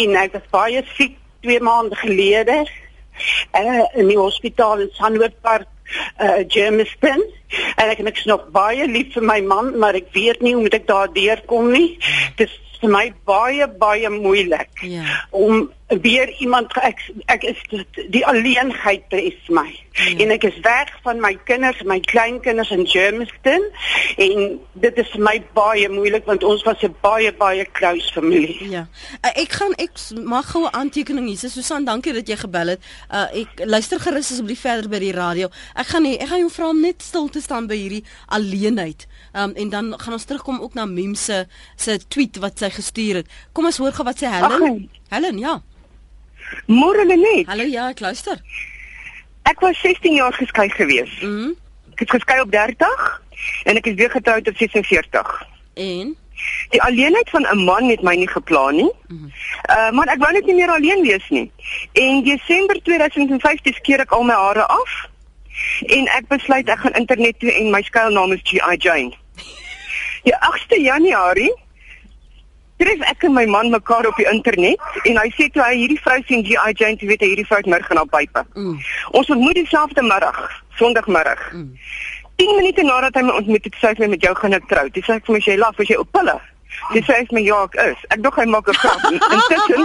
En 0.00 0.16
ek 0.16 0.38
was 0.38 0.46
baie 0.52 0.84
siek 0.96 1.18
2 1.44 1.60
maande 1.60 1.96
gelede 2.00 2.62
uh, 2.64 3.84
in 3.94 4.08
die 4.08 4.18
hospitaal 4.18 4.86
in 4.86 4.94
Sandwoodpark, 4.96 5.68
uh, 6.22 6.40
Germiston. 6.48 7.24
En 7.76 7.92
ek, 7.92 8.00
is 8.08 8.24
nog 8.28 8.48
baie 8.52 8.88
lief 8.88 9.12
vir 9.16 9.28
my 9.28 9.40
man, 9.44 9.74
maar 9.78 9.96
ek 9.96 10.10
weet 10.16 10.40
nie 10.44 10.54
hoe 10.56 10.64
moet 10.64 10.80
ek 10.80 10.88
daardeur 10.88 11.44
kom 11.48 11.70
nie. 11.72 11.96
Dit 12.40 12.48
is 12.48 12.56
vir 12.80 12.92
my 12.92 13.06
baie 13.26 13.66
baie 13.80 14.10
moeilik 14.12 14.84
ja. 14.86 15.04
om 15.34 15.66
weer 15.88 16.28
iemand 16.38 16.72
ek 16.84 17.00
ek 17.26 17.42
is 17.42 17.84
die 18.10 18.26
alleenheid 18.26 19.04
is 19.08 19.48
my. 19.48 19.68
Ja. 19.98 20.16
en 20.22 20.30
ek 20.30 20.44
is 20.46 20.58
weg 20.62 20.90
van 21.02 21.18
my 21.20 21.32
kinders 21.48 21.80
my 21.82 21.98
kleinkinders 22.00 22.70
in 22.70 22.86
Germiston. 22.86 23.64
En 24.16 24.60
dit 24.72 25.00
is 25.02 25.08
vir 25.14 25.22
my 25.24 25.34
baie 25.56 25.88
moeilik 25.90 26.26
want 26.28 26.44
ons 26.44 26.62
was 26.62 26.82
'n 26.82 26.94
baie 27.00 27.32
baie 27.32 27.66
close 27.72 28.12
familie. 28.12 28.70
Ja. 28.70 28.86
Uh, 29.24 29.30
ek 29.42 29.52
gaan 29.52 29.74
ek 29.74 29.98
mag 30.22 30.50
gou 30.50 30.62
'n 30.64 30.74
aantekening 30.74 31.26
hier. 31.26 31.50
Susan 31.50 31.84
dankie 31.84 32.12
dat 32.12 32.28
jy 32.28 32.36
gebel 32.36 32.66
het. 32.66 32.80
Uh, 33.10 33.26
ek 33.32 33.48
luister 33.64 34.00
gerus 34.00 34.30
asseblief 34.30 34.60
verder 34.60 34.88
by 34.88 34.98
die 34.98 35.12
radio. 35.12 35.48
Ek 35.74 35.86
gaan 35.86 36.02
nie 36.02 36.18
ek 36.18 36.28
gaan 36.28 36.38
jou 36.38 36.50
vra 36.50 36.68
om 36.68 36.80
net 36.80 37.02
stil 37.02 37.28
te 37.28 37.40
staan 37.40 37.66
by 37.66 37.76
hierdie 37.76 38.04
alleenheid. 38.26 39.06
Um, 39.32 39.52
en 39.54 39.68
dan 39.68 39.94
gaan 39.98 40.12
ons 40.12 40.24
terugkom 40.24 40.60
ook 40.60 40.74
na 40.74 40.84
Mem 40.84 41.14
se 41.14 41.46
se 41.76 41.98
tweet 42.08 42.36
wat 42.36 42.58
sy 42.58 42.70
gestuur 42.70 43.14
het. 43.14 43.26
Kom 43.52 43.64
ons 43.64 43.76
hoor 43.76 43.92
gou 43.92 44.04
wat 44.04 44.18
sê 44.22 44.28
Helen. 44.28 44.88
Ach, 45.08 45.16
Helen 45.16 45.38
ja 45.38 45.62
Môre 46.66 47.04
net. 47.04 47.46
Hallo 47.46 47.64
ja, 47.64 47.88
ek 47.90 48.00
luister. 48.00 48.40
Ek 49.48 49.60
was 49.60 49.80
16 49.80 50.14
jaar 50.14 50.32
geskei 50.32 50.68
gewees. 50.68 51.20
Mhm. 51.20 51.48
Mm 51.48 51.56
ek 51.98 52.04
het 52.06 52.22
geskei 52.22 52.40
op 52.40 52.50
30 52.50 53.22
en 53.64 53.76
ek 53.76 53.86
is 53.86 53.94
weer 53.94 54.10
getroud 54.10 54.48
op 54.48 54.56
46. 54.56 55.46
En 55.74 56.16
die 56.70 56.82
alleenheid 56.82 57.30
van 57.30 57.46
'n 57.50 57.64
man 57.64 57.88
het 57.88 58.02
my 58.02 58.14
nie 58.14 58.28
geplan 58.28 58.76
nie. 58.76 58.92
Mhm. 59.08 59.30
Uh 59.70 59.90
maar 59.90 60.06
ek 60.06 60.18
wou 60.18 60.32
net 60.32 60.46
nie 60.46 60.54
meer 60.54 60.70
alleen 60.70 61.02
wees 61.02 61.28
nie. 61.28 61.50
En 61.92 62.22
Desember 62.22 62.82
2015 62.82 63.74
skeer 63.74 64.00
ek 64.00 64.12
al 64.12 64.22
my 64.22 64.34
hare 64.34 64.66
af 64.66 65.08
en 65.86 66.06
ek 66.06 66.28
besluit 66.28 66.68
ek 66.68 66.78
gaan 66.78 66.94
internet 66.94 67.38
toe 67.38 67.52
en 67.52 67.70
my 67.70 67.82
skuilnaam 67.82 68.32
is 68.32 68.40
GI 68.42 68.76
Jane. 68.78 69.12
Die 70.26 70.34
8de 70.34 70.80
Januarie 70.80 71.54
tref 72.78 73.00
ek 73.10 73.26
en 73.28 73.34
my 73.34 73.46
man 73.50 73.70
mekaar 73.70 74.06
op 74.06 74.18
die 74.20 74.28
internet 74.30 74.78
en 75.04 75.18
hy 75.20 75.28
sê 75.36 75.48
toe 75.54 75.62
hy 75.64 75.74
hierdie 75.80 76.00
vrou 76.02 76.18
sien 76.28 76.44
GI 76.46 76.74
Jane 76.78 76.98
toe 77.00 77.08
weet 77.10 77.24
hy 77.24 77.32
hierdie 77.32 77.46
vrou 77.48 77.58
het 77.62 77.70
murg 77.70 77.90
in 77.90 78.00
haar 78.00 78.12
pype. 78.12 78.44
Mm. 78.54 78.78
Ons 79.18 79.32
ontmoet 79.34 79.58
dieselfde 79.58 80.02
middag, 80.02 80.38
Sondagmiddag. 80.78 81.42
Mm. 81.52 81.72
10 82.38 82.54
minute 82.56 82.82
nadat 82.86 83.16
hy 83.18 83.24
my 83.26 83.34
ontmoet 83.40 83.64
het, 83.66 83.80
sê 83.82 83.90
hy 83.98 84.06
met 84.10 84.22
jou 84.22 84.34
gaan 84.38 84.54
ek 84.54 84.68
trou. 84.70 84.86
Dis 84.94 85.10
ek 85.10 85.26
vir 85.26 85.36
my 85.38 85.42
sê 85.42 85.58
laf 85.58 85.80
as 85.82 85.90
jy 85.90 85.98
op 85.98 86.12
pille. 86.14 86.36
Dis 86.92 87.08
sê 87.08 87.18
my 87.34 87.42
ja 87.42 87.64
ek 87.66 87.74
is. 87.82 88.04
Ek 88.14 88.22
dog 88.22 88.38
hy 88.38 88.46
maak 88.46 88.68
'n 88.70 88.78
grap. 88.78 89.02
Intussen 89.34 89.82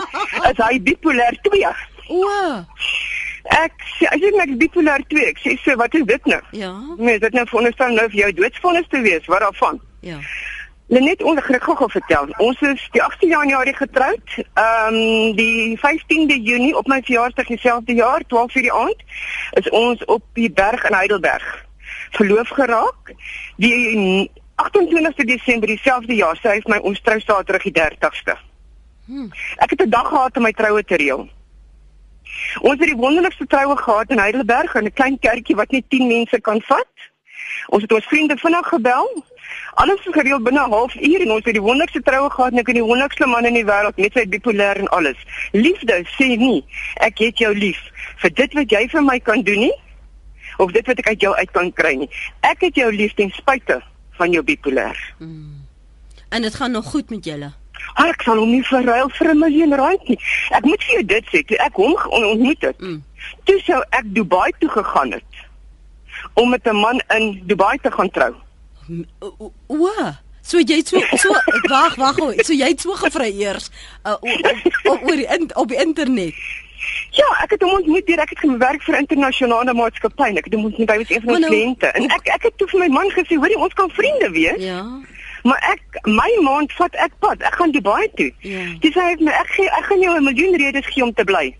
is 0.51 0.62
hy 0.62 0.77
bipolêr 0.89 1.39
2. 1.49 1.73
Wow. 2.10 2.62
Ek 3.58 3.73
sê 3.97 4.06
as 4.13 4.21
jy 4.21 4.29
net 4.38 4.53
bipolêr 4.62 5.01
2, 5.10 5.25
ek 5.34 5.41
sê 5.41 5.58
so 5.63 5.75
wat 5.82 5.97
is 5.97 6.06
dit 6.06 6.29
nou? 6.29 6.41
Ja. 6.51 6.71
Nee, 6.97 7.17
dit 7.19 7.34
nou 7.34 7.45
veronderstel 7.49 7.97
nou 7.97 8.06
vir 8.13 8.19
jou 8.21 8.32
doodsvonnis 8.43 8.88
te 8.93 9.01
wees. 9.01 9.25
Wat 9.25 9.41
daarvan? 9.41 9.82
Ja. 10.06 10.21
Net 10.88 11.24
ongelukkig 11.24 11.78
gou 11.78 11.89
vertel. 11.91 12.28
Ons 12.38 12.62
is 12.62 12.88
die 12.91 13.04
18 13.04 13.30
Januarie 13.30 13.76
getroud. 13.76 14.34
Ehm 14.54 14.93
um, 14.93 15.36
die 15.36 15.80
15de 15.80 16.41
Junie 16.41 16.78
op 16.78 16.88
my 16.88 17.02
verjaarsdag 17.02 17.48
dieselfde 17.48 17.93
jaar, 17.93 18.22
12:00 18.22 18.62
die 18.62 18.74
aand, 18.74 19.04
is 19.52 19.69
ons 19.69 20.06
op 20.06 20.24
die 20.34 20.52
berg 20.52 20.84
in 20.84 20.93
Heidelberg 20.93 21.65
verloof 22.10 22.50
geraak. 22.50 23.13
Die 23.56 24.32
28de 24.56 25.25
Desember 25.25 25.67
dieselfde 25.67 26.15
jaar, 26.15 26.38
sy 26.42 26.60
het 26.60 26.67
my 26.67 26.77
ons 26.77 27.02
trou 27.02 27.19
Saterdag 27.19 27.63
die 27.63 27.75
30ste. 27.79 28.38
Hmm. 29.06 29.31
Ek 29.56 29.69
het 29.69 29.81
'n 29.81 29.90
dag 29.90 30.08
gehad 30.08 30.38
om 30.38 30.44
my 30.44 30.52
troue 30.52 30.84
te 30.84 30.96
reël. 30.96 31.29
Ons 32.62 32.79
het 32.79 32.88
die 32.88 33.02
wonderlikste 33.06 33.46
troue 33.48 33.77
gehad 33.77 34.10
in 34.10 34.19
Heidelberg 34.19 34.75
in 34.75 34.86
'n 34.86 34.94
klein 34.94 35.19
kerkie 35.19 35.56
wat 35.56 35.71
net 35.71 35.90
10 35.90 36.08
mense 36.08 36.42
kan 36.42 36.62
vat. 36.62 36.94
Ons 37.67 37.81
het 37.81 37.94
ons 37.94 38.06
vriende 38.06 38.38
vinnig 38.38 38.67
gebel 38.67 39.23
Alles 39.74 40.06
is 40.06 40.14
gereël 40.14 40.42
binne 40.42 40.60
'n 40.60 40.72
halfuur 40.72 41.22
en 41.22 41.32
ons 41.32 41.46
het 41.46 41.54
die 41.54 41.62
wonderlikste 41.62 42.02
troue 42.02 42.30
gehad 42.30 42.52
en 42.52 42.60
ek 42.60 42.68
het 42.68 42.76
die 42.76 42.84
wonderlikste 42.84 43.26
man 43.26 43.46
in 43.46 43.54
die 43.54 43.66
wêreld 43.66 43.98
met 43.98 44.14
sy 44.14 44.26
bipolêr 44.26 44.78
en 44.78 44.88
alles. 44.88 45.18
Liefde 45.52 46.06
sê 46.18 46.38
nie 46.38 46.66
ek 46.94 47.18
het 47.18 47.38
jou 47.38 47.54
lief 47.56 47.80
vir 48.18 48.34
dit 48.34 48.54
wat 48.54 48.70
jy 48.72 48.88
vir 48.90 49.04
my 49.04 49.20
kan 49.20 49.42
doen 49.42 49.60
nie 49.60 49.76
of 50.58 50.72
dit 50.72 50.88
wat 50.88 51.00
ek 51.00 51.08
uit 51.08 51.22
jou 51.22 51.36
uit 51.36 51.52
kan 51.52 51.74
kry 51.74 51.96
nie. 51.96 52.10
Ek 52.42 52.62
het 52.62 52.76
jou 52.76 52.92
lief 52.92 53.14
ten 53.14 53.30
spyte 53.30 53.82
van 54.12 54.32
jou 54.32 54.44
bipolêr. 54.44 54.98
Hmm. 55.18 55.66
En 56.30 56.42
dit 56.42 56.56
gaan 56.56 56.72
nog 56.72 56.86
goed 56.86 57.10
met 57.10 57.26
julle. 57.26 57.54
Ah, 57.94 58.10
ek 58.10 58.24
sal 58.26 58.40
hom 58.42 58.50
nie 58.50 58.64
verruil 58.66 59.10
vir 59.18 59.30
'n 59.30 59.40
miljoen 59.40 59.76
rand 59.76 60.08
nie. 60.08 60.20
Ek 60.50 60.66
moet 60.66 60.84
vir 60.84 60.94
jou 60.94 61.04
dit 61.06 61.26
sê, 61.32 61.44
toe 61.48 61.58
ek 61.58 61.76
hom 61.76 61.94
ontmoet 62.10 62.62
het. 62.62 62.80
Mm. 62.80 63.04
Toe 63.44 63.60
sou 63.60 63.82
ek 63.90 64.06
Dubai 64.14 64.52
toe 64.60 64.70
gegaan 64.70 65.12
het 65.12 65.34
om 66.34 66.50
met 66.50 66.66
'n 66.68 66.76
man 66.76 67.02
in 67.10 67.42
Dubai 67.46 67.78
te 67.78 67.92
gaan 67.92 68.10
trou. 68.10 68.34
O, 69.67 69.90
so 70.42 70.60
jy 70.60 70.81
so 70.86 71.00
so 71.17 71.31
wag 71.69 71.96
wag, 71.96 72.19
so 72.44 72.54
jy 72.54 72.73
het 72.73 72.81
so 72.84 72.96
gevra 73.00 73.29
eers 73.29 73.69
uh, 74.06 74.17
oor 74.92 75.15
die 75.15 75.27
in, 75.27 75.50
op 75.56 75.71
die 75.71 75.79
internet. 75.79 76.36
Ja, 77.15 77.27
ek 77.44 77.56
het 77.56 77.63
hom 77.63 77.77
ontmoet 77.77 78.08
hier, 78.10 78.19
ek 78.19 78.34
het 78.34 78.42
gewerk 78.44 78.84
vir 78.84 78.98
internasionale 79.00 79.73
maatskappy. 79.77 80.34
Ek 80.36 80.50
het 80.50 80.56
hom 80.58 80.67
ontmoet 80.67 80.90
by 80.90 80.98
een 81.00 81.21
van 81.23 81.36
ons 81.36 81.46
nou, 81.46 81.52
kliënte 81.54 81.92
en 81.96 82.10
ek 82.12 82.31
ek 82.36 82.48
het 82.50 82.58
toe 82.60 82.67
vir 82.73 82.84
my 82.84 82.90
man 83.00 83.12
gesê, 83.15 83.38
"Hoerie, 83.38 83.58
ons 83.58 83.73
kan 83.73 83.90
vriende 83.90 84.29
wees." 84.36 84.62
Ja. 84.63 84.84
Maar 85.44 85.60
ek 85.73 86.00
my 86.08 86.29
maand 86.42 86.71
vat 86.79 86.96
ek 86.96 87.12
pad. 87.19 87.42
Ek 87.44 87.56
gaan 87.60 87.71
Dubai 87.71 88.08
toe. 88.15 88.31
Ja. 88.40 88.63
Dis 88.79 88.96
hy 88.96 89.10
het 89.12 89.19
my 89.19 89.31
ek 89.31 89.50
gee 89.56 89.69
ek 89.79 89.86
gaan 89.92 90.02
jou 90.02 90.17
'n 90.17 90.23
miljoen 90.23 90.56
redes 90.58 90.88
gee 90.88 91.04
om 91.04 91.13
te 91.13 91.23
bly. 91.23 91.56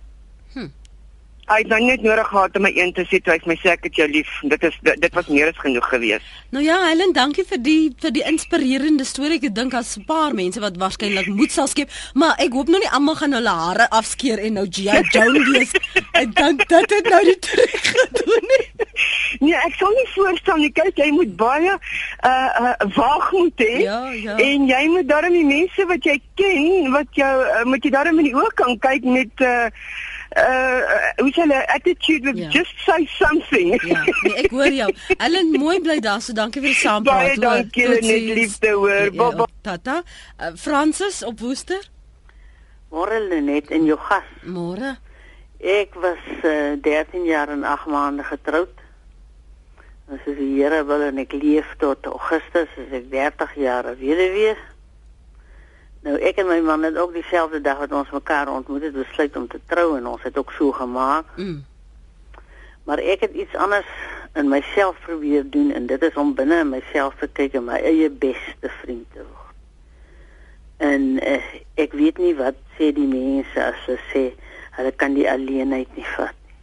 Hy 1.44 1.58
het 1.60 1.68
nou 1.68 1.80
net 1.84 2.02
nodig 2.02 2.28
gehad 2.28 2.56
om 2.56 2.64
my 2.64 2.72
een 2.72 2.94
te 2.96 3.04
sê 3.10 3.20
toe 3.20 3.34
hy 3.34 3.40
my 3.50 3.56
sê 3.60 3.74
ek 3.74 3.88
het 3.90 3.98
jou 4.00 4.06
lief. 4.08 4.30
Dit 4.48 4.64
is 4.64 4.76
dit, 4.88 5.00
dit 5.04 5.18
was 5.18 5.28
meer 5.28 5.50
as 5.52 5.60
genoeg 5.60 5.88
geweest. 5.92 6.30
Nou 6.56 6.64
ja, 6.64 6.78
Helen, 6.88 7.12
dankie 7.16 7.44
vir 7.50 7.60
die 7.60 7.92
vir 8.00 8.14
die 8.16 8.24
inspirerende 8.30 9.04
storie. 9.08 9.42
Ek 9.44 9.56
dink 9.56 9.76
daar's 9.76 9.98
'n 9.98 10.06
paar 10.08 10.32
mense 10.34 10.60
wat 10.64 10.80
waarskynlik 10.80 11.28
moed 11.28 11.52
sal 11.52 11.68
skep, 11.68 11.90
maar 12.14 12.40
ek 12.40 12.54
hoop 12.56 12.72
nou 12.72 12.80
nie 12.80 12.92
almal 12.96 13.16
gaan 13.16 13.34
hulle 13.36 13.50
hare 13.50 13.90
afskeer 13.90 14.40
en 14.40 14.54
nou 14.54 14.66
G.I. 14.70 15.04
Joe 15.12 15.44
wees. 15.52 15.72
ek 16.22 16.32
dink 16.36 16.68
dit 16.68 16.90
het 16.96 17.10
nou 17.10 17.24
die 17.24 17.40
trek 17.40 17.92
gedoen 17.92 18.48
nie. 18.54 18.68
Nee, 19.40 19.56
ek 19.56 19.76
sou 19.76 19.90
nie 19.92 20.08
voorstel 20.16 20.58
nie. 20.64 20.72
Kyk, 20.72 20.96
jy 20.98 21.12
moet 21.12 21.36
baie 21.36 21.76
uh 21.76 22.50
uh 22.62 22.76
waagmoed 22.96 23.60
hê. 23.60 23.84
Ja, 23.84 24.00
ja. 24.12 24.38
En 24.38 24.68
jy 24.68 24.84
moet 24.96 25.08
darm 25.10 25.34
die 25.34 25.46
mense 25.46 25.86
wat 25.92 26.08
jy 26.08 26.22
ken, 26.40 26.92
wat 26.96 27.12
jou 27.12 27.36
uh, 27.44 27.64
moet 27.68 27.84
jy 27.84 27.92
darm 27.92 28.20
in 28.24 28.32
die 28.32 28.36
oë 28.38 28.54
kan 28.56 28.80
kyk 28.80 29.04
met 29.04 29.44
uh 29.44 29.68
uh 30.38 30.82
hoe 31.22 31.32
sê 31.32 31.44
hulle 31.44 31.60
attitude 31.76 32.26
with 32.26 32.38
ja. 32.38 32.50
just 32.50 32.74
say 32.86 33.06
something. 33.06 33.74
Ja, 33.86 34.04
nee, 34.24 34.34
ek 34.44 34.52
hoor 34.52 34.72
jou. 34.74 34.90
Ellen, 35.26 35.52
mooi 35.62 35.80
bly 35.82 36.00
daar. 36.02 36.22
So 36.22 36.34
dankie 36.34 36.64
vir 36.64 36.74
die 36.74 36.80
saampraat. 36.82 37.36
Baie 37.36 37.40
dankie, 37.42 37.88
net 37.90 38.30
liefde 38.40 38.76
hoor. 38.76 39.10
Ja, 39.14 39.30
ja, 39.38 39.48
tata. 39.62 40.02
Uh, 40.40 40.54
Francis 40.60 41.24
op 41.24 41.44
Woester. 41.44 41.90
Môre 42.94 43.20
net 43.42 43.72
in 43.74 43.88
jou 43.90 43.98
gas. 43.98 44.28
Môre. 44.46 44.98
Ek 45.64 45.96
was 46.02 46.22
uh, 46.44 46.76
13 46.84 47.26
jaar 47.26 47.50
en 47.50 47.64
8 47.64 47.90
maande 47.90 48.26
getroud. 48.28 48.82
Ons 50.12 50.26
is 50.28 50.36
die 50.38 50.52
Here 50.58 50.84
wil 50.86 51.06
en 51.08 51.22
ek 51.22 51.34
leef 51.38 51.70
tot 51.82 52.06
Augustus, 52.10 52.70
as 52.78 52.92
ek 52.94 53.08
30 53.14 53.56
jaar 53.64 53.88
weduwee. 53.98 54.58
Nou 56.04 56.18
ek 56.20 56.42
en 56.42 56.50
my 56.50 56.60
man 56.60 56.84
het 56.84 56.98
ook 57.00 57.14
dieselfde 57.16 57.62
dag 57.64 57.78
wat 57.80 57.92
ons 57.96 58.10
mekaar 58.12 58.50
ontmoet 58.52 58.90
het, 58.90 58.96
besluit 58.96 59.36
om 59.40 59.48
te 59.48 59.60
trou 59.72 59.98
en 59.98 60.08
ons 60.08 60.24
het 60.24 60.38
ook 60.38 60.52
so 60.52 60.72
gemaak. 60.76 61.26
Mm. 61.36 61.64
Maar 62.84 63.00
ek 63.00 63.24
het 63.24 63.34
iets 63.34 63.56
anders 63.56 63.88
in 64.34 64.50
myself 64.50 65.00
probeer 65.00 65.50
doen 65.50 65.72
en 65.72 65.86
dit 65.86 66.02
is 66.02 66.16
om 66.20 66.36
binne 66.36 66.60
in 66.60 66.70
myself 66.70 67.16
te 67.16 67.30
kyk 67.32 67.56
en 67.56 67.70
my 67.70 67.80
eie 67.80 68.10
beste 68.10 68.72
vriend 68.82 69.06
te 69.14 69.24
word. 69.24 69.56
En 70.84 71.04
uh, 71.24 71.40
ek 71.80 71.96
weet 71.96 72.20
nie 72.20 72.34
wat 72.36 72.60
sê 72.76 72.92
die 72.92 73.08
mense 73.08 73.64
as 73.64 73.78
hulle 73.86 74.00
sê 74.12 74.24
hulle 74.76 74.92
kan 75.00 75.16
die 75.16 75.30
alleenheid 75.30 75.92
nie 75.96 76.08
vat 76.18 76.36
nie. 76.36 76.58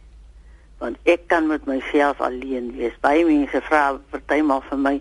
Want 0.83 1.09
ek 1.09 1.25
kan 1.31 1.47
met 1.49 1.65
myself 1.65 2.21
alleen 2.21 2.73
wees. 2.77 2.93
Baie 3.01 3.23
mense 3.25 3.61
vra 3.65 3.95
partymal 4.13 4.61
vir 4.69 4.83
my, 4.83 4.97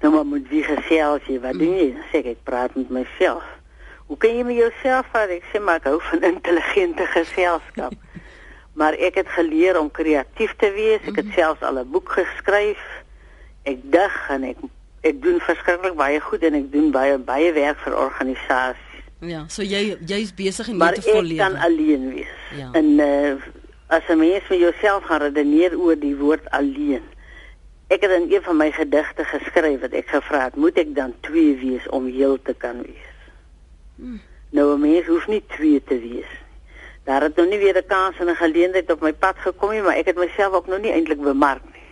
nou 0.00 0.14
maar 0.14 0.28
moet 0.30 0.48
wie 0.48 0.62
gesels 0.64 1.26
jy? 1.28 1.42
Wat 1.42 1.58
mm. 1.58 1.60
doen 1.60 1.76
jy? 1.82 1.90
Dan 1.98 2.08
sê 2.08 2.22
ek 2.22 2.30
ek 2.38 2.46
praat 2.48 2.78
met 2.80 2.94
myself. 3.02 3.44
Hoe 4.12 4.20
kan 4.20 4.34
jy 4.36 4.42
met 4.44 4.58
jouself 4.58 5.06
vat? 5.08 5.30
Ek 5.32 5.44
sê 5.48 5.60
maar 5.64 5.78
ek 5.80 5.86
hou 5.88 5.96
van 6.04 6.24
intelligente 6.28 7.04
geselskap. 7.14 7.94
maar 8.78 8.92
ek 8.92 9.14
het 9.22 9.28
geleer 9.32 9.78
om 9.80 9.88
kreatief 9.88 10.52
te 10.60 10.68
wees. 10.74 11.00
Ek 11.08 11.16
het 11.16 11.30
mhm. 11.30 11.36
selfs 11.38 11.62
al 11.64 11.78
'n 11.80 11.88
boek 11.88 12.10
geskryf. 12.12 12.82
Ek 13.64 13.78
dig 13.94 14.16
en 14.34 14.44
ek 14.44 14.58
ek 15.08 15.22
doen 15.22 15.40
verskriklik 15.40 15.96
baie 15.96 16.20
goed 16.20 16.44
en 16.44 16.58
ek 16.60 16.68
doen 16.74 16.90
baie 16.92 17.16
baie 17.18 17.54
werk 17.56 17.80
vir 17.86 17.96
organisasies. 17.96 19.00
Ja, 19.24 19.46
so 19.48 19.64
jy 19.64 19.96
jy's 20.04 20.34
besig 20.36 20.68
en 20.68 20.76
nie 20.76 20.92
te 20.92 21.06
volleer. 21.08 21.40
Maar 21.40 21.56
ek 21.56 21.56
kan 21.56 21.56
alleen 21.70 22.04
wees. 22.12 22.34
Ja. 22.58 22.68
En 22.76 22.88
uh 23.00 23.32
as 23.96 24.04
'n 24.12 24.18
mens 24.18 24.44
vir 24.50 24.58
jouself 24.58 25.08
gaan 25.08 25.24
redeneer 25.24 25.72
oor 25.78 25.96
die 25.96 26.16
woord 26.16 26.50
alleen. 26.50 27.08
Ek 27.88 28.04
het 28.04 28.12
in 28.12 28.28
een 28.28 28.42
van 28.42 28.56
my 28.56 28.68
gedigte 28.72 29.24
geskryf 29.24 29.80
wat 29.80 29.96
ek 29.96 30.08
gevra 30.08 30.44
het, 30.44 30.56
moet 30.56 30.76
ek 30.76 30.94
dan 30.94 31.16
twee 31.20 31.56
wees 31.56 31.88
om 31.88 32.06
heel 32.06 32.36
te 32.42 32.52
kan 32.52 32.84
wees? 32.84 33.11
Nou 34.50 34.74
'n 34.74 34.80
mens 34.80 35.06
hoef 35.06 35.26
nie 35.26 35.44
twee 35.48 35.82
te 35.84 35.98
wees. 35.98 36.30
Daar 37.04 37.22
het 37.22 37.36
nog 37.36 37.48
nie 37.48 37.58
weer 37.58 37.76
'n 37.76 37.86
kans 37.86 38.18
en 38.18 38.28
'n 38.28 38.34
geleentheid 38.34 38.90
op 38.90 39.00
my 39.00 39.12
pad 39.12 39.36
gekom 39.38 39.70
nie, 39.70 39.82
maar 39.82 39.96
ek 39.96 40.06
het 40.06 40.16
myself 40.16 40.52
ook 40.52 40.66
nog 40.66 40.80
nie 40.80 40.92
eintlik 40.92 41.20
bemark 41.20 41.62
nie. 41.72 41.82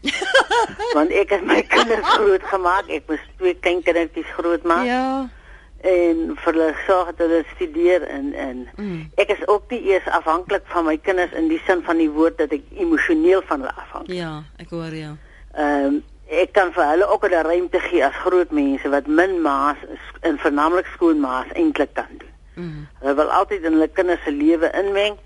Want 0.96 1.10
ek 1.10 1.30
het 1.30 1.44
my 1.44 1.62
kinders 1.62 2.08
groot 2.08 2.42
gemaak. 2.42 2.88
Ek 2.88 3.02
moes 3.06 3.24
twee 3.36 3.54
kinders 3.60 4.32
groot 4.36 4.62
maak. 4.62 4.86
Ja. 4.86 5.28
En 5.80 6.36
vir 6.36 6.52
hulle 6.52 6.74
sorg 6.86 7.06
dat 7.16 7.28
hulle 7.28 7.44
studeer 7.54 8.02
en 8.02 8.32
en 8.32 8.68
mm. 8.76 9.10
ek 9.14 9.28
is 9.28 9.46
ook 9.48 9.70
nie 9.70 9.80
eers 9.92 10.06
afhanklik 10.06 10.62
van 10.64 10.84
my 10.84 10.96
kinders 10.98 11.32
in 11.32 11.48
die 11.48 11.60
sin 11.66 11.82
van 11.82 11.96
die 11.96 12.10
woord 12.10 12.38
dat 12.38 12.52
ek 12.52 12.62
emosioneel 12.76 13.42
van 13.48 13.60
hulle 13.64 13.74
afhang. 13.74 14.04
Ja, 14.12 14.42
ek 14.56 14.70
hoor 14.70 14.94
jou. 14.94 15.16
Ehm 15.52 15.84
um, 15.84 16.02
ek 16.30 16.52
kan 16.52 16.72
vir 16.72 16.84
hulle 16.84 17.06
ook 17.06 17.24
'n 17.24 17.42
ruimte 17.46 17.80
gee 17.80 18.04
as 18.04 18.14
groot 18.24 18.50
mense 18.50 18.88
wat 18.88 19.06
min 19.06 19.40
maas 19.42 19.76
en 20.20 20.38
veralnik 20.38 20.86
skoonmaas 20.86 21.50
eintlik 21.52 21.94
kan 21.94 22.12
doen. 22.18 22.34
Mm. 22.54 22.86
Hulle 23.00 23.14
wil 23.14 23.30
altyd 23.30 23.62
in 23.62 23.72
hulle 23.72 23.88
kinders 23.88 24.22
se 24.24 24.32
lewe 24.32 24.70
inmeng, 24.72 25.16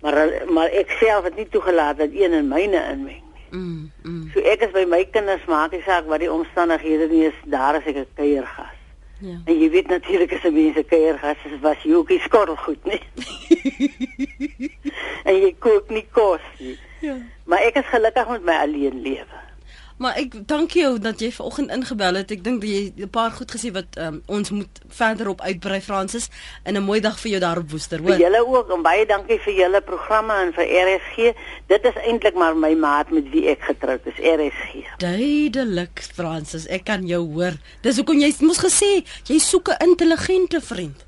maar 0.00 0.30
maar 0.46 0.68
ek 0.68 0.90
self 0.90 1.24
het 1.24 1.36
nie 1.36 1.48
toegelaat 1.48 1.98
dat 1.98 2.10
een 2.12 2.32
in 2.32 2.48
myne 2.48 2.82
inmeng 2.92 3.22
nie. 3.22 3.32
Mm. 3.50 3.90
Mm. 4.02 4.30
So 4.32 4.40
ek 4.40 4.62
is 4.62 4.70
by 4.72 4.84
my 4.88 5.04
kinders 5.04 5.44
maak 5.44 5.70
die 5.70 5.82
saak 5.82 6.06
wat 6.06 6.20
die 6.20 6.32
omstandighede 6.32 7.08
nie 7.08 7.26
is, 7.26 7.38
daar 7.44 7.76
is 7.76 7.84
ek 7.84 7.96
'n 7.96 8.06
kuiergas. 8.14 8.78
Ja. 9.18 9.36
En 9.44 9.58
jy 9.58 9.70
weet 9.70 9.88
natuurlik 9.88 10.32
as 10.32 10.44
'n 10.44 10.54
mens 10.54 10.76
'n 10.76 10.84
kuiergas 10.84 11.36
is, 11.44 11.60
was 11.60 11.82
jy 11.82 11.94
ook 11.94 12.08
nie 12.08 12.20
skorrel 12.20 12.56
goed 12.56 12.84
nie. 12.84 13.02
en 15.28 15.36
jy 15.36 15.54
kook 15.58 15.90
nie 15.90 16.06
kos 16.10 16.40
nie. 16.58 16.78
Ja. 17.00 17.16
Maar 17.44 17.60
ek 17.60 17.76
is 17.76 17.86
gelukkig 17.86 18.28
met 18.28 18.44
my 18.44 18.56
alleen 18.62 19.02
lewe. 19.02 19.41
Maar 20.02 20.16
ek 20.18 20.32
dank 20.50 20.72
jou 20.74 20.96
dat 20.98 21.20
jy 21.22 21.28
vanoggend 21.30 21.70
ingebel 21.70 22.16
het. 22.18 22.32
Ek 22.34 22.40
dink 22.42 22.64
jy 22.66 22.90
'n 22.96 23.10
paar 23.10 23.30
goed 23.30 23.50
gesê 23.54 23.70
wat 23.70 23.86
um, 24.02 24.22
ons 24.26 24.50
moet 24.50 24.80
verder 24.88 25.28
op 25.28 25.40
uitbrei 25.40 25.80
Fransis 25.80 26.26
in 26.66 26.74
'n 26.74 26.82
mooi 26.82 27.00
dag 27.00 27.18
vir 27.20 27.30
jou 27.30 27.40
daar 27.40 27.58
op 27.58 27.70
Woester, 27.70 27.98
hoor. 27.98 28.18
Vir 28.18 28.26
julle 28.26 28.42
ook 28.46 28.70
en 28.74 28.82
baie 28.82 29.06
dankie 29.06 29.38
vir 29.38 29.54
julle 29.54 29.80
programme 29.80 30.34
en 30.34 30.52
vir 30.52 30.66
RSG. 30.66 31.16
Dit 31.66 31.84
is 31.84 31.94
eintlik 32.02 32.34
maar 32.34 32.56
my 32.56 32.74
maat 32.74 33.10
met 33.10 33.30
wie 33.30 33.46
ek 33.48 33.62
getroud 33.62 34.00
is, 34.04 34.18
RSG. 34.18 34.98
Duidelik 34.98 36.02
Fransis, 36.14 36.66
ek 36.66 36.84
kan 36.84 37.06
jou 37.06 37.22
hoor. 37.34 37.54
Dis 37.82 37.96
hoekom 37.96 38.18
jy 38.18 38.34
moes 38.40 38.58
gesê 38.58 39.04
jy 39.24 39.38
soek 39.38 39.68
'n 39.68 39.88
intelligente 39.88 40.60
vriend. 40.60 41.06